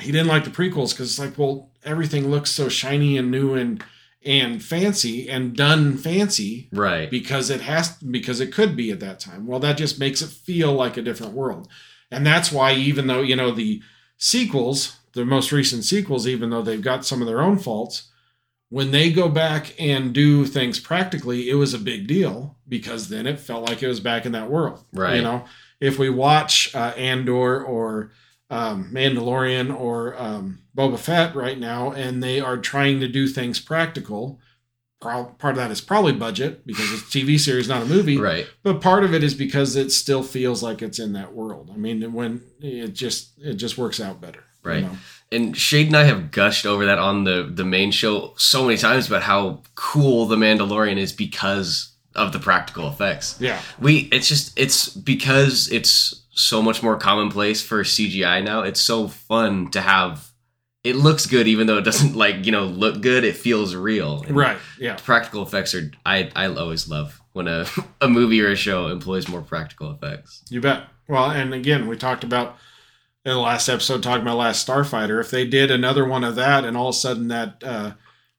he 0.00 0.10
didn't 0.10 0.26
like 0.26 0.42
the 0.42 0.50
prequels 0.50 0.90
because 0.90 1.08
it's 1.10 1.20
like 1.20 1.38
well 1.38 1.70
everything 1.84 2.30
looks 2.32 2.50
so 2.50 2.68
shiny 2.68 3.16
and 3.16 3.30
new 3.30 3.54
and 3.54 3.84
and 4.24 4.62
fancy 4.62 5.28
and 5.28 5.54
done 5.56 5.96
fancy 5.96 6.68
Right. 6.72 7.10
because 7.10 7.50
it 7.50 7.60
has 7.62 7.96
because 7.98 8.40
it 8.40 8.52
could 8.52 8.74
be 8.76 8.90
at 8.90 9.00
that 9.00 9.20
time. 9.20 9.46
Well, 9.46 9.60
that 9.60 9.76
just 9.76 9.98
makes 9.98 10.22
it 10.22 10.28
feel 10.30 10.72
like 10.72 10.96
a 10.96 11.02
different 11.02 11.34
world. 11.34 11.68
And 12.10 12.24
that's 12.26 12.50
why 12.52 12.74
even 12.74 13.06
though, 13.06 13.22
you 13.22 13.36
know, 13.36 13.50
the 13.50 13.82
sequels, 14.16 14.96
the 15.12 15.24
most 15.24 15.52
recent 15.52 15.84
sequels 15.84 16.26
even 16.26 16.50
though 16.50 16.62
they've 16.62 16.80
got 16.82 17.04
some 17.04 17.20
of 17.20 17.26
their 17.26 17.40
own 17.42 17.58
faults, 17.58 18.10
when 18.70 18.90
they 18.90 19.12
go 19.12 19.28
back 19.28 19.74
and 19.78 20.12
do 20.12 20.44
things 20.46 20.80
practically, 20.80 21.48
it 21.50 21.54
was 21.54 21.74
a 21.74 21.78
big 21.78 22.06
deal 22.06 22.56
because 22.68 23.08
then 23.08 23.26
it 23.26 23.38
felt 23.38 23.68
like 23.68 23.82
it 23.82 23.88
was 23.88 24.00
back 24.00 24.26
in 24.26 24.32
that 24.32 24.50
world. 24.50 24.84
Right. 24.92 25.16
You 25.16 25.22
know, 25.22 25.44
if 25.80 25.98
we 25.98 26.08
watch 26.10 26.74
uh, 26.74 26.92
Andor 26.96 27.62
or 27.62 28.12
um, 28.50 28.90
Mandalorian 28.92 29.74
or 29.78 30.20
um, 30.20 30.60
Boba 30.76 30.98
Fett 30.98 31.34
right 31.34 31.58
now, 31.58 31.92
and 31.92 32.22
they 32.22 32.40
are 32.40 32.58
trying 32.58 33.00
to 33.00 33.08
do 33.08 33.26
things 33.26 33.60
practical. 33.60 34.40
Pro- 35.00 35.24
Part 35.38 35.52
of 35.52 35.56
that 35.58 35.70
is 35.70 35.80
probably 35.80 36.12
budget 36.12 36.66
because 36.66 36.90
it's 36.92 37.02
a 37.02 37.18
TV 37.18 37.38
series, 37.38 37.68
not 37.68 37.82
a 37.82 37.86
movie. 37.86 38.16
Right. 38.18 38.46
But 38.62 38.80
part 38.80 39.04
of 39.04 39.12
it 39.14 39.22
is 39.22 39.34
because 39.34 39.76
it 39.76 39.90
still 39.92 40.22
feels 40.22 40.62
like 40.62 40.82
it's 40.82 40.98
in 40.98 41.12
that 41.14 41.34
world. 41.34 41.70
I 41.72 41.76
mean, 41.76 42.12
when 42.12 42.42
it 42.60 42.88
just 42.94 43.32
it 43.38 43.54
just 43.54 43.76
works 43.78 44.00
out 44.00 44.20
better. 44.20 44.44
you 44.64 44.70
Right. 44.70 44.82
know? 44.84 44.96
And 45.32 45.56
Shade 45.56 45.88
and 45.88 45.96
I 45.96 46.04
have 46.04 46.30
gushed 46.30 46.64
over 46.64 46.86
that 46.86 46.98
on 46.98 47.24
the 47.24 47.50
the 47.52 47.64
main 47.64 47.90
show 47.90 48.34
so 48.38 48.64
many 48.64 48.78
times 48.78 49.08
about 49.08 49.22
how 49.22 49.62
cool 49.74 50.26
the 50.26 50.36
Mandalorian 50.36 50.96
is 50.96 51.12
because 51.12 51.92
of 52.14 52.32
the 52.32 52.38
practical 52.38 52.88
effects. 52.88 53.36
Yeah. 53.40 53.60
We 53.80 54.08
it's 54.12 54.28
just 54.28 54.58
it's 54.58 54.88
because 54.88 55.68
it's 55.70 56.23
so 56.34 56.62
much 56.62 56.82
more 56.82 56.96
commonplace 56.96 57.62
for 57.62 57.82
CGI 57.82 58.42
now. 58.44 58.62
It's 58.62 58.80
so 58.80 59.08
fun 59.08 59.70
to 59.70 59.80
have 59.80 60.30
it 60.82 60.96
looks 60.96 61.24
good 61.26 61.48
even 61.48 61.66
though 61.66 61.78
it 61.78 61.84
doesn't 61.84 62.14
like, 62.24 62.44
you 62.44 62.52
know, 62.52 62.64
look 62.64 63.00
good. 63.00 63.24
It 63.24 63.36
feels 63.36 63.74
real. 63.74 64.22
And 64.26 64.36
Right. 64.36 64.58
Yeah. 64.78 64.96
Practical 64.96 65.42
effects 65.42 65.74
are 65.74 65.90
I 66.04 66.30
I 66.36 66.46
always 66.46 66.88
love 66.88 67.20
when 67.32 67.48
a 67.48 67.66
a 68.00 68.08
movie 68.08 68.40
or 68.42 68.50
a 68.50 68.56
show 68.56 68.88
employs 68.88 69.28
more 69.28 69.42
practical 69.42 69.90
effects. 69.90 70.42
You 70.50 70.60
bet. 70.60 70.84
Well, 71.08 71.30
and 71.30 71.52
again, 71.52 71.86
we 71.86 71.96
talked 71.96 72.24
about 72.24 72.56
in 73.24 73.32
the 73.32 73.38
last 73.38 73.68
episode 73.68 74.02
talking 74.02 74.22
about 74.22 74.36
Last 74.36 74.66
Starfighter. 74.66 75.20
If 75.20 75.30
they 75.30 75.46
did 75.46 75.70
another 75.70 76.06
one 76.06 76.24
of 76.24 76.34
that, 76.36 76.64
and 76.64 76.76
all 76.76 76.88
of 76.88 76.94
a 76.94 76.98
sudden 76.98 77.28
that 77.28 77.62
uh, 77.62 77.92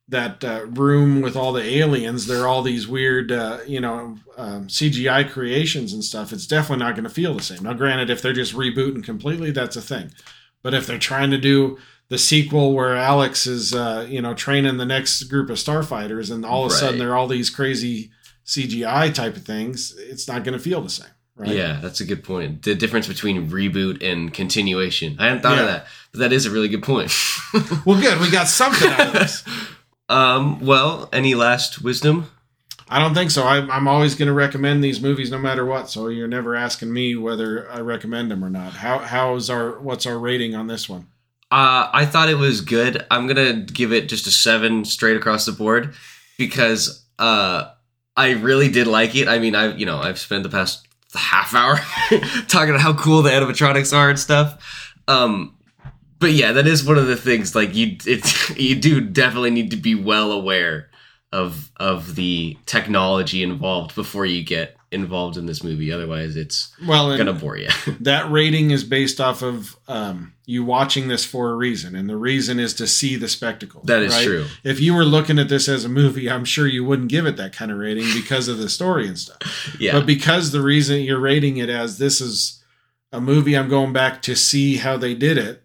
that 0.08 0.43
uh, 0.43 0.66
room 0.68 1.22
with 1.22 1.36
all 1.36 1.51
the 1.51 1.64
aliens, 1.64 2.28
they're 2.28 2.47
all 2.47 2.62
these 2.62 2.88
weird, 2.88 3.32
uh, 3.32 3.60
you 3.66 3.80
know, 3.82 4.18
um, 4.38 4.68
CGI 4.68 5.28
creations 5.30 5.93
and 5.93 6.03
stuff. 6.03 6.32
It's 6.32 6.45
definitely 6.45 6.86
not 6.86 6.93
going 6.95 7.06
to 7.06 7.10
feel 7.10 7.34
the 7.34 7.41
same. 7.41 7.64
Now, 7.64 7.74
granted, 7.74 8.10
if 8.12 8.22
they're 8.22 8.32
just 8.34 8.53
rebooting 8.53 9.03
completely, 9.03 9.49
that's 9.51 9.76
a 9.76 9.82
thing. 9.82 10.12
But 10.62 10.74
if 10.76 10.86
they're 10.86 10.99
trying 10.99 11.32
to 11.32 11.38
do 11.39 11.80
the 12.10 12.20
sequel 12.20 12.74
where 12.74 12.95
Alex 12.95 13.47
is, 13.47 13.74
uh, 13.74 14.06
you 14.08 14.22
know, 14.22 14.36
training 14.36 14.78
the 14.78 14.86
next 14.86 15.24
group 15.24 15.49
of 15.49 15.58
starfighters, 15.58 16.32
and 16.32 16.45
all 16.45 16.66
of 16.66 16.72
a 16.72 16.76
sudden 16.76 16.99
Right. 16.99 17.06
they're 17.06 17.16
all 17.16 17.28
these 17.28 17.49
crazy 17.49 18.12
CGI 18.45 19.12
type 19.12 19.36
of 19.36 19.43
things, 19.43 19.95
it's 19.97 20.28
not 20.28 20.43
going 20.43 20.53
to 20.56 20.64
feel 20.64 20.82
the 20.82 20.89
same, 20.89 21.08
right? 21.36 21.49
Yeah, 21.49 21.80
that's 21.82 21.99
a 21.99 22.06
good 22.06 22.24
point. 22.24 22.62
The 22.62 22.76
difference 22.76 23.08
between 23.08 23.49
reboot 23.49 24.03
and 24.08 24.32
continuation. 24.32 25.16
I 25.18 25.26
hadn't 25.30 25.41
thought 25.41 25.58
of 25.58 25.66
that, 25.66 25.88
but 26.12 26.20
that 26.20 26.32
is 26.32 26.45
a 26.45 26.51
really 26.51 26.68
good 26.68 26.84
point. 26.84 27.12
Well, 27.86 27.99
good. 27.99 28.20
We 28.20 28.30
got 28.30 28.47
something 28.47 28.88
out 28.91 29.08
of 29.08 29.14
this. 29.14 29.43
Um, 30.10 30.60
well, 30.60 31.10
any 31.12 31.36
last 31.36 31.82
wisdom? 31.82 32.30
I 32.88 32.99
don't 32.99 33.16
think 33.16 33.32
so. 33.32 33.43
I, 33.43 33.58
I'm 33.76 33.88
always 33.88 34.14
going 34.14 34.28
to 34.28 34.34
recommend 34.34 34.84
these 34.84 35.01
movies 35.01 35.32
no 35.32 35.39
matter 35.39 35.66
what. 35.66 35.89
So 35.89 36.08
you're 36.08 36.28
never 36.28 36.56
asking 36.56 36.93
me 36.93 37.16
whether 37.16 37.70
I 37.72 37.80
recommend 37.80 38.30
them 38.30 38.43
or 38.43 38.49
not. 38.49 38.74
How 38.74 38.99
how's 38.99 39.49
our 39.49 39.80
what's 39.80 40.06
our 40.06 40.20
rating 40.20 40.53
on 40.56 40.68
this 40.68 40.88
one? 40.88 41.08
Uh, 41.51 41.89
I 41.91 42.06
thought 42.06 42.30
it 42.30 42.38
was 42.38 42.62
good. 42.62 43.06
I'm 43.10 43.28
gonna 43.28 43.53
give 43.53 43.91
it 43.91 44.08
just 44.08 44.28
a 44.28 44.32
seven 44.32 44.86
straight 44.86 45.18
across 45.18 45.45
the 45.45 45.51
board 45.51 45.95
because 46.38 47.06
uh, 47.18 47.72
I 48.16 48.32
really 48.32 48.70
did 48.70 48.88
like 48.88 49.16
it. 49.16 49.28
I 49.28 49.39
mean, 49.39 49.56
I 49.56 49.76
you 49.76 49.86
know 49.86 49.99
I've 49.99 50.20
spent 50.20 50.43
the 50.43 50.49
past 50.49 50.88
half 51.16 51.56
hour 51.56 51.78
talking 52.47 52.70
about 52.70 52.82
how 52.82 52.93
cool 52.93 53.24
the 53.24 53.32
animatronics 53.32 53.95
are 53.95 54.10
and 54.10 54.20
stuff. 54.20 54.93
Um, 55.08 55.55
but 56.26 56.34
yeah, 56.34 56.53
that 56.53 56.65
is 56.65 56.84
one 56.84 56.97
of 56.97 57.05
the 57.05 57.15
things. 57.15 57.53
Like 57.53 57.76
you, 57.76 57.97
it 58.07 58.49
you 58.57 58.76
do 58.76 58.99
definitely 58.99 59.51
need 59.51 59.69
to 59.69 59.78
be 59.78 59.93
well 59.93 60.32
aware 60.32 60.89
of 61.32 61.71
of 61.78 62.15
the 62.15 62.57
technology 62.65 63.43
involved 63.43 63.93
before 63.93 64.26
you 64.26 64.43
get 64.43 64.76
involved 64.91 65.38
in 65.38 65.45
this 65.45 65.63
movie. 65.63 65.91
Otherwise, 65.91 66.36
it's 66.36 66.73
Well, 66.88 67.15
gonna 67.15 67.32
bore 67.32 67.57
you. 67.57 67.67
that 67.99 68.32
rating 68.32 68.71
is 68.71 68.84
based 68.84 69.21
off 69.21 69.43
of 69.43 69.78
um, 69.88 70.34
you 70.47 70.65
watching 70.65 71.09
this 71.09 71.23
for 71.23 71.51
a 71.51 71.55
reason, 71.55 71.95
and 71.95 72.09
the 72.09 72.17
reason 72.17 72.59
is 72.59 72.73
to 72.76 72.88
see 72.88 73.17
the 73.17 73.28
spectacle. 73.28 73.82
that 73.84 74.01
is 74.01 74.11
right? 74.15 74.26
true. 74.26 74.47
If 74.63 74.80
you 74.80 74.95
were 74.95 75.05
looking 75.05 75.38
at 75.38 75.47
this 75.47 75.69
as 75.69 75.86
a 75.86 75.89
movie, 75.89 76.28
I'm 76.28 76.43
sure 76.45 76.65
you 76.65 76.84
wouldn't 76.84 77.09
give 77.09 77.28
it 77.28 77.38
that 77.38 77.53
kind 77.53 77.69
of 77.69 77.78
rating 77.78 78.07
because 78.15 78.47
of 78.47 78.57
the 78.57 78.69
story 78.69 79.07
and 79.07 79.19
stuff. 79.19 79.78
Yeah. 79.80 79.91
But 79.91 80.07
because 80.07 80.51
the 80.51 80.61
reason 80.63 81.01
you're 81.01 81.19
rating 81.19 81.57
it 81.57 81.69
as 81.69 81.99
this 81.99 82.19
is 82.19 82.63
a 83.11 83.21
movie 83.21 83.55
I'm 83.55 83.69
going 83.69 83.93
back 83.93 84.23
to 84.23 84.36
see 84.36 84.78
how 84.78 84.97
they 84.97 85.13
did 85.13 85.38
it, 85.38 85.61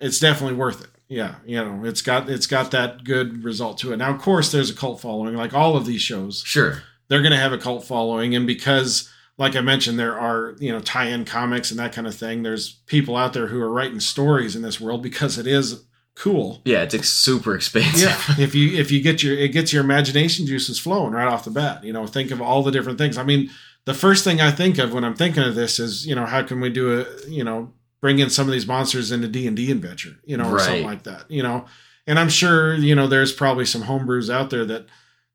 it's 0.00 0.18
definitely 0.18 0.56
worth 0.56 0.82
it. 0.82 0.90
Yeah, 1.08 1.36
you 1.46 1.56
know, 1.56 1.84
it's 1.84 2.02
got 2.02 2.28
it's 2.28 2.46
got 2.46 2.70
that 2.72 3.04
good 3.04 3.42
result 3.42 3.78
to 3.78 3.92
it. 3.92 3.96
Now, 3.96 4.14
of 4.14 4.20
course, 4.20 4.52
there's 4.52 4.70
a 4.70 4.74
cult 4.74 5.00
following, 5.00 5.34
like 5.34 5.54
all 5.54 5.76
of 5.76 5.86
these 5.86 6.02
shows. 6.02 6.42
Sure. 6.44 6.82
They're 7.08 7.22
going 7.22 7.32
to 7.32 7.38
have 7.38 7.54
a 7.54 7.58
cult 7.58 7.84
following, 7.84 8.34
and 8.34 8.46
because, 8.46 9.10
like 9.38 9.56
I 9.56 9.62
mentioned, 9.62 9.98
there 9.98 10.18
are 10.18 10.54
you 10.58 10.70
know 10.70 10.80
tie-in 10.80 11.24
comics 11.24 11.70
and 11.70 11.80
that 11.80 11.94
kind 11.94 12.06
of 12.06 12.14
thing. 12.14 12.42
There's 12.42 12.74
people 12.86 13.16
out 13.16 13.32
there 13.32 13.46
who 13.46 13.60
are 13.60 13.70
writing 13.70 14.00
stories 14.00 14.54
in 14.54 14.60
this 14.60 14.78
world 14.78 15.02
because 15.02 15.38
it 15.38 15.46
is 15.46 15.84
cool. 16.14 16.60
Yeah, 16.66 16.82
it's 16.82 16.94
ex- 16.94 17.08
super 17.08 17.54
expensive. 17.54 18.02
Yeah, 18.02 18.44
if 18.44 18.54
you 18.54 18.78
if 18.78 18.90
you 18.90 19.00
get 19.00 19.22
your 19.22 19.34
it 19.34 19.48
gets 19.48 19.72
your 19.72 19.82
imagination 19.82 20.46
juices 20.46 20.78
flowing 20.78 21.14
right 21.14 21.28
off 21.28 21.44
the 21.44 21.50
bat. 21.50 21.84
You 21.84 21.94
know, 21.94 22.06
think 22.06 22.30
of 22.30 22.42
all 22.42 22.62
the 22.62 22.70
different 22.70 22.98
things. 22.98 23.16
I 23.16 23.22
mean, 23.22 23.48
the 23.86 23.94
first 23.94 24.24
thing 24.24 24.42
I 24.42 24.50
think 24.50 24.76
of 24.76 24.92
when 24.92 25.04
I'm 25.04 25.14
thinking 25.14 25.42
of 25.42 25.54
this 25.54 25.78
is 25.78 26.06
you 26.06 26.14
know 26.14 26.26
how 26.26 26.42
can 26.42 26.60
we 26.60 26.68
do 26.68 27.00
a 27.00 27.30
you 27.30 27.44
know 27.44 27.72
bring 28.00 28.18
in 28.18 28.30
some 28.30 28.46
of 28.46 28.52
these 28.52 28.66
monsters 28.66 29.10
into 29.12 29.28
D 29.28 29.46
and 29.46 29.56
D 29.56 29.70
adventure, 29.70 30.16
you 30.24 30.36
know, 30.36 30.48
or 30.50 30.58
something 30.58 30.84
like 30.84 31.02
that, 31.04 31.30
you 31.30 31.42
know. 31.42 31.64
And 32.06 32.18
I'm 32.18 32.28
sure 32.28 32.74
you 32.74 32.94
know 32.94 33.06
there's 33.06 33.32
probably 33.32 33.64
some 33.66 33.82
homebrews 33.82 34.32
out 34.32 34.50
there 34.50 34.64
that 34.64 34.86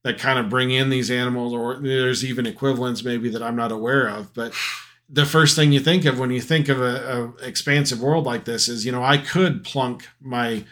that 0.04 0.18
kind 0.20 0.38
of 0.40 0.50
bring 0.50 0.72
in 0.72 0.90
these 0.90 1.10
animals, 1.12 1.54
or 1.54 1.78
there's 1.78 2.26
even 2.26 2.46
equivalents 2.46 3.04
maybe 3.04 3.30
that 3.30 3.44
I'm 3.44 3.56
not 3.56 3.72
aware 3.72 4.08
of. 4.08 4.34
But 4.34 4.54
the 5.10 5.26
first 5.26 5.56
thing 5.56 5.72
you 5.72 5.80
think 5.80 6.06
of 6.06 6.20
when 6.20 6.32
you 6.32 6.42
think 6.42 6.68
of 6.70 6.82
a, 6.82 7.34
a 7.42 7.46
expansive 7.48 8.02
world 8.02 8.26
like 8.26 8.46
this 8.46 8.68
is, 8.68 8.86
you 8.86 8.92
know, 8.92 9.04
I 9.04 9.18
could 9.18 9.64
plunk 9.64 10.08
my 10.20 10.66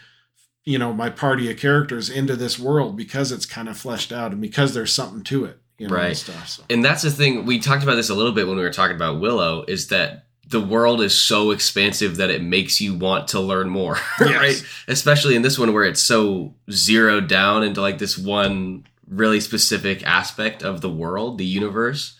you 0.64 0.78
know 0.78 0.92
my 0.92 1.10
party 1.10 1.50
of 1.50 1.56
characters 1.58 2.08
into 2.08 2.36
this 2.36 2.58
world 2.58 2.96
because 2.96 3.32
it's 3.32 3.46
kind 3.46 3.68
of 3.68 3.76
fleshed 3.76 4.12
out 4.12 4.32
and 4.32 4.40
because 4.40 4.74
there's 4.74 4.92
something 4.92 5.22
to 5.24 5.44
it, 5.44 5.58
you 5.78 5.88
know, 5.88 5.94
and 5.94 6.04
Right. 6.04 6.16
stuff. 6.16 6.48
So. 6.48 6.62
and 6.70 6.84
that's 6.84 7.02
the 7.02 7.10
thing 7.10 7.44
we 7.46 7.58
talked 7.58 7.82
about 7.82 7.94
this 7.96 8.10
a 8.10 8.14
little 8.14 8.32
bit 8.32 8.46
when 8.46 8.56
we 8.56 8.62
were 8.62 8.72
talking 8.72 8.96
about 8.96 9.20
willow 9.20 9.64
is 9.66 9.88
that 9.88 10.26
the 10.52 10.60
world 10.60 11.00
is 11.00 11.12
so 11.18 11.50
expansive 11.50 12.16
that 12.18 12.30
it 12.30 12.42
makes 12.42 12.80
you 12.80 12.94
want 12.94 13.26
to 13.28 13.40
learn 13.40 13.68
more 13.68 13.96
Yes. 14.20 14.36
right 14.38 14.64
especially 14.86 15.34
in 15.34 15.42
this 15.42 15.58
one 15.58 15.72
where 15.72 15.84
it's 15.84 16.00
so 16.00 16.54
zeroed 16.70 17.26
down 17.28 17.64
into 17.64 17.80
like 17.80 17.98
this 17.98 18.16
one 18.16 18.84
really 19.08 19.40
specific 19.40 20.06
aspect 20.06 20.62
of 20.62 20.80
the 20.80 20.88
world 20.90 21.38
the 21.38 21.44
universe 21.44 22.16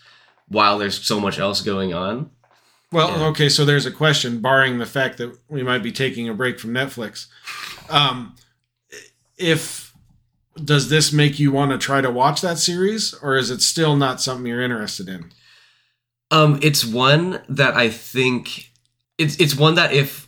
while 0.49 0.77
there's 0.77 1.01
so 1.01 1.19
much 1.19 1.39
else 1.39 1.61
going 1.61 1.93
on 1.93 2.29
Well, 2.91 3.09
Yeah. 3.17 3.27
okay, 3.27 3.49
so 3.49 3.65
there's 3.65 3.87
a 3.87 3.91
question, 3.91 4.39
barring 4.41 4.77
the 4.77 4.85
fact 4.85 5.17
that 5.17 5.35
we 5.49 5.63
might 5.63 5.81
be 5.81 5.91
taking 5.91 6.29
a 6.29 6.33
break 6.33 6.59
from 6.59 6.71
Netflix. 6.71 7.25
Um, 7.89 8.35
if 9.37 9.93
does 10.63 10.89
this 10.89 11.11
make 11.11 11.39
you 11.39 11.51
want 11.51 11.71
to 11.71 11.79
try 11.79 12.01
to 12.01 12.11
watch 12.11 12.41
that 12.41 12.59
series, 12.59 13.15
or 13.23 13.35
is 13.35 13.49
it 13.49 13.61
still 13.61 13.95
not 13.95 14.21
something 14.21 14.45
you're 14.45 14.61
interested 14.61 15.09
in? 15.09 15.31
Um, 16.33 16.59
it's 16.61 16.83
one 16.83 17.41
that 17.49 17.75
I 17.75 17.89
think 17.89 18.71
it's 19.17 19.37
it's 19.39 19.55
one 19.55 19.75
that 19.75 19.93
if 19.93 20.27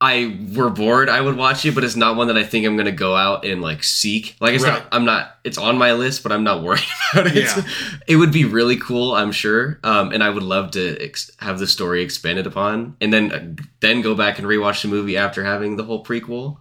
I 0.00 0.36
were 0.56 0.70
bored, 0.70 1.08
I 1.08 1.20
would 1.20 1.36
watch 1.36 1.64
it, 1.64 1.76
but 1.76 1.84
it's 1.84 1.94
not 1.94 2.16
one 2.16 2.26
that 2.26 2.36
I 2.36 2.42
think 2.42 2.66
I'm 2.66 2.76
gonna 2.76 2.90
go 2.90 3.14
out 3.14 3.44
and 3.44 3.62
like 3.62 3.84
seek. 3.84 4.34
Like 4.40 4.54
it's 4.54 4.64
Right. 4.64 4.72
not 4.82 4.88
I'm 4.90 5.04
not 5.04 5.36
it's 5.44 5.58
on 5.58 5.78
my 5.78 5.92
list, 5.92 6.22
but 6.24 6.32
I'm 6.32 6.42
not 6.42 6.62
worried 6.64 6.82
about 7.12 7.28
it. 7.28 7.34
Yeah. 7.36 7.62
It 8.08 8.16
would 8.16 8.32
be 8.32 8.44
really 8.44 8.76
cool, 8.78 9.14
I'm 9.14 9.30
sure. 9.30 9.78
Um, 9.84 10.10
and 10.10 10.24
I 10.24 10.30
would 10.30 10.42
love 10.42 10.72
to 10.72 10.96
ex- 11.00 11.30
have 11.38 11.58
the 11.60 11.66
story 11.68 12.02
expanded 12.02 12.46
upon, 12.48 12.96
and 13.00 13.12
then 13.12 13.30
uh, 13.32 13.62
then 13.80 14.00
go 14.00 14.14
back 14.16 14.38
and 14.38 14.48
rewatch 14.48 14.82
the 14.82 14.88
movie 14.88 15.16
after 15.16 15.44
having 15.44 15.76
the 15.76 15.84
whole 15.84 16.02
prequel. 16.02 16.56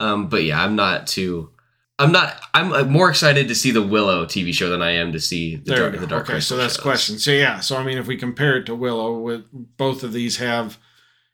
Um, 0.00 0.28
but 0.28 0.44
yeah, 0.44 0.62
I'm 0.62 0.76
not 0.76 1.06
too. 1.08 1.50
I'm 1.98 2.12
not. 2.12 2.40
I'm 2.54 2.72
uh, 2.72 2.84
more 2.84 3.10
excited 3.10 3.48
to 3.48 3.54
see 3.54 3.72
the 3.72 3.82
Willow 3.82 4.24
TV 4.24 4.54
show 4.54 4.70
than 4.70 4.82
I 4.82 4.92
am 4.92 5.12
to 5.12 5.20
see 5.20 5.56
the 5.56 5.74
There 5.74 5.90
Dark, 5.90 6.00
the 6.00 6.06
Dark 6.06 6.22
okay, 6.22 6.32
Crystal 6.34 6.56
so 6.56 6.62
that's 6.62 6.74
the 6.74 6.78
shows. 6.78 6.82
question. 6.82 7.18
So 7.18 7.32
yeah, 7.32 7.60
so 7.60 7.76
I 7.76 7.82
mean, 7.82 7.98
if 7.98 8.06
we 8.06 8.16
compare 8.16 8.56
it 8.56 8.66
to 8.66 8.74
Willow, 8.74 9.18
with 9.18 9.46
both 9.76 10.04
of 10.04 10.12
these 10.12 10.36
have 10.36 10.78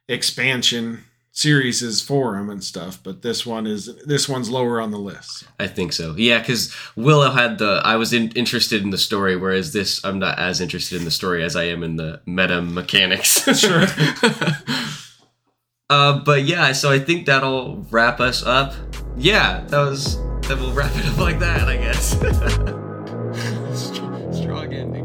expansion 0.09 1.05
series 1.33 1.83
is 1.83 2.01
for 2.01 2.37
them 2.37 2.49
and 2.49 2.65
stuff, 2.65 2.99
but 3.03 3.21
this 3.21 3.45
one 3.45 3.67
is 3.67 3.95
this 4.05 4.27
one's 4.27 4.49
lower 4.49 4.81
on 4.81 4.91
the 4.91 4.99
list. 4.99 5.45
I 5.61 5.67
think 5.67 5.93
so. 5.93 6.15
Yeah, 6.17 6.39
because 6.39 6.75
Willow 6.97 7.31
had 7.31 7.59
the. 7.59 7.83
I 7.85 7.97
was 7.97 8.15
in, 8.15 8.31
interested 8.31 8.83
in 8.83 8.91
the 8.91 8.99
story, 8.99 9.37
whereas 9.37 9.75
this, 9.75 10.03
I'm 10.03 10.19
not 10.19 10.39
as 10.39 10.63
interested 10.63 10.99
in 10.99 11.05
the 11.05 11.11
story 11.11 11.45
as 11.45 11.57
I 11.57 11.65
am 11.65 11.83
in 11.83 11.97
the 11.97 12.23
meta 12.25 12.63
mechanics. 12.63 13.47
Sure. 13.55 13.83
uh, 15.91 16.25
but 16.25 16.45
yeah, 16.45 16.73
so 16.73 16.91
I 16.91 16.99
think 16.99 17.27
that'll 17.27 17.87
wrap 17.91 18.21
us 18.21 18.45
up 18.45 18.75
yeah, 19.17 19.61
that 19.69 19.79
was. 19.79 20.19
That 20.49 20.59
will 20.59 20.73
wrap 20.73 20.95
it 20.95 21.07
up 21.07 21.17
like 21.17 21.39
that, 21.39 21.69
I 21.69 21.79
guess. 21.79 22.11
Strong 24.39 24.75
ending. 24.75 25.04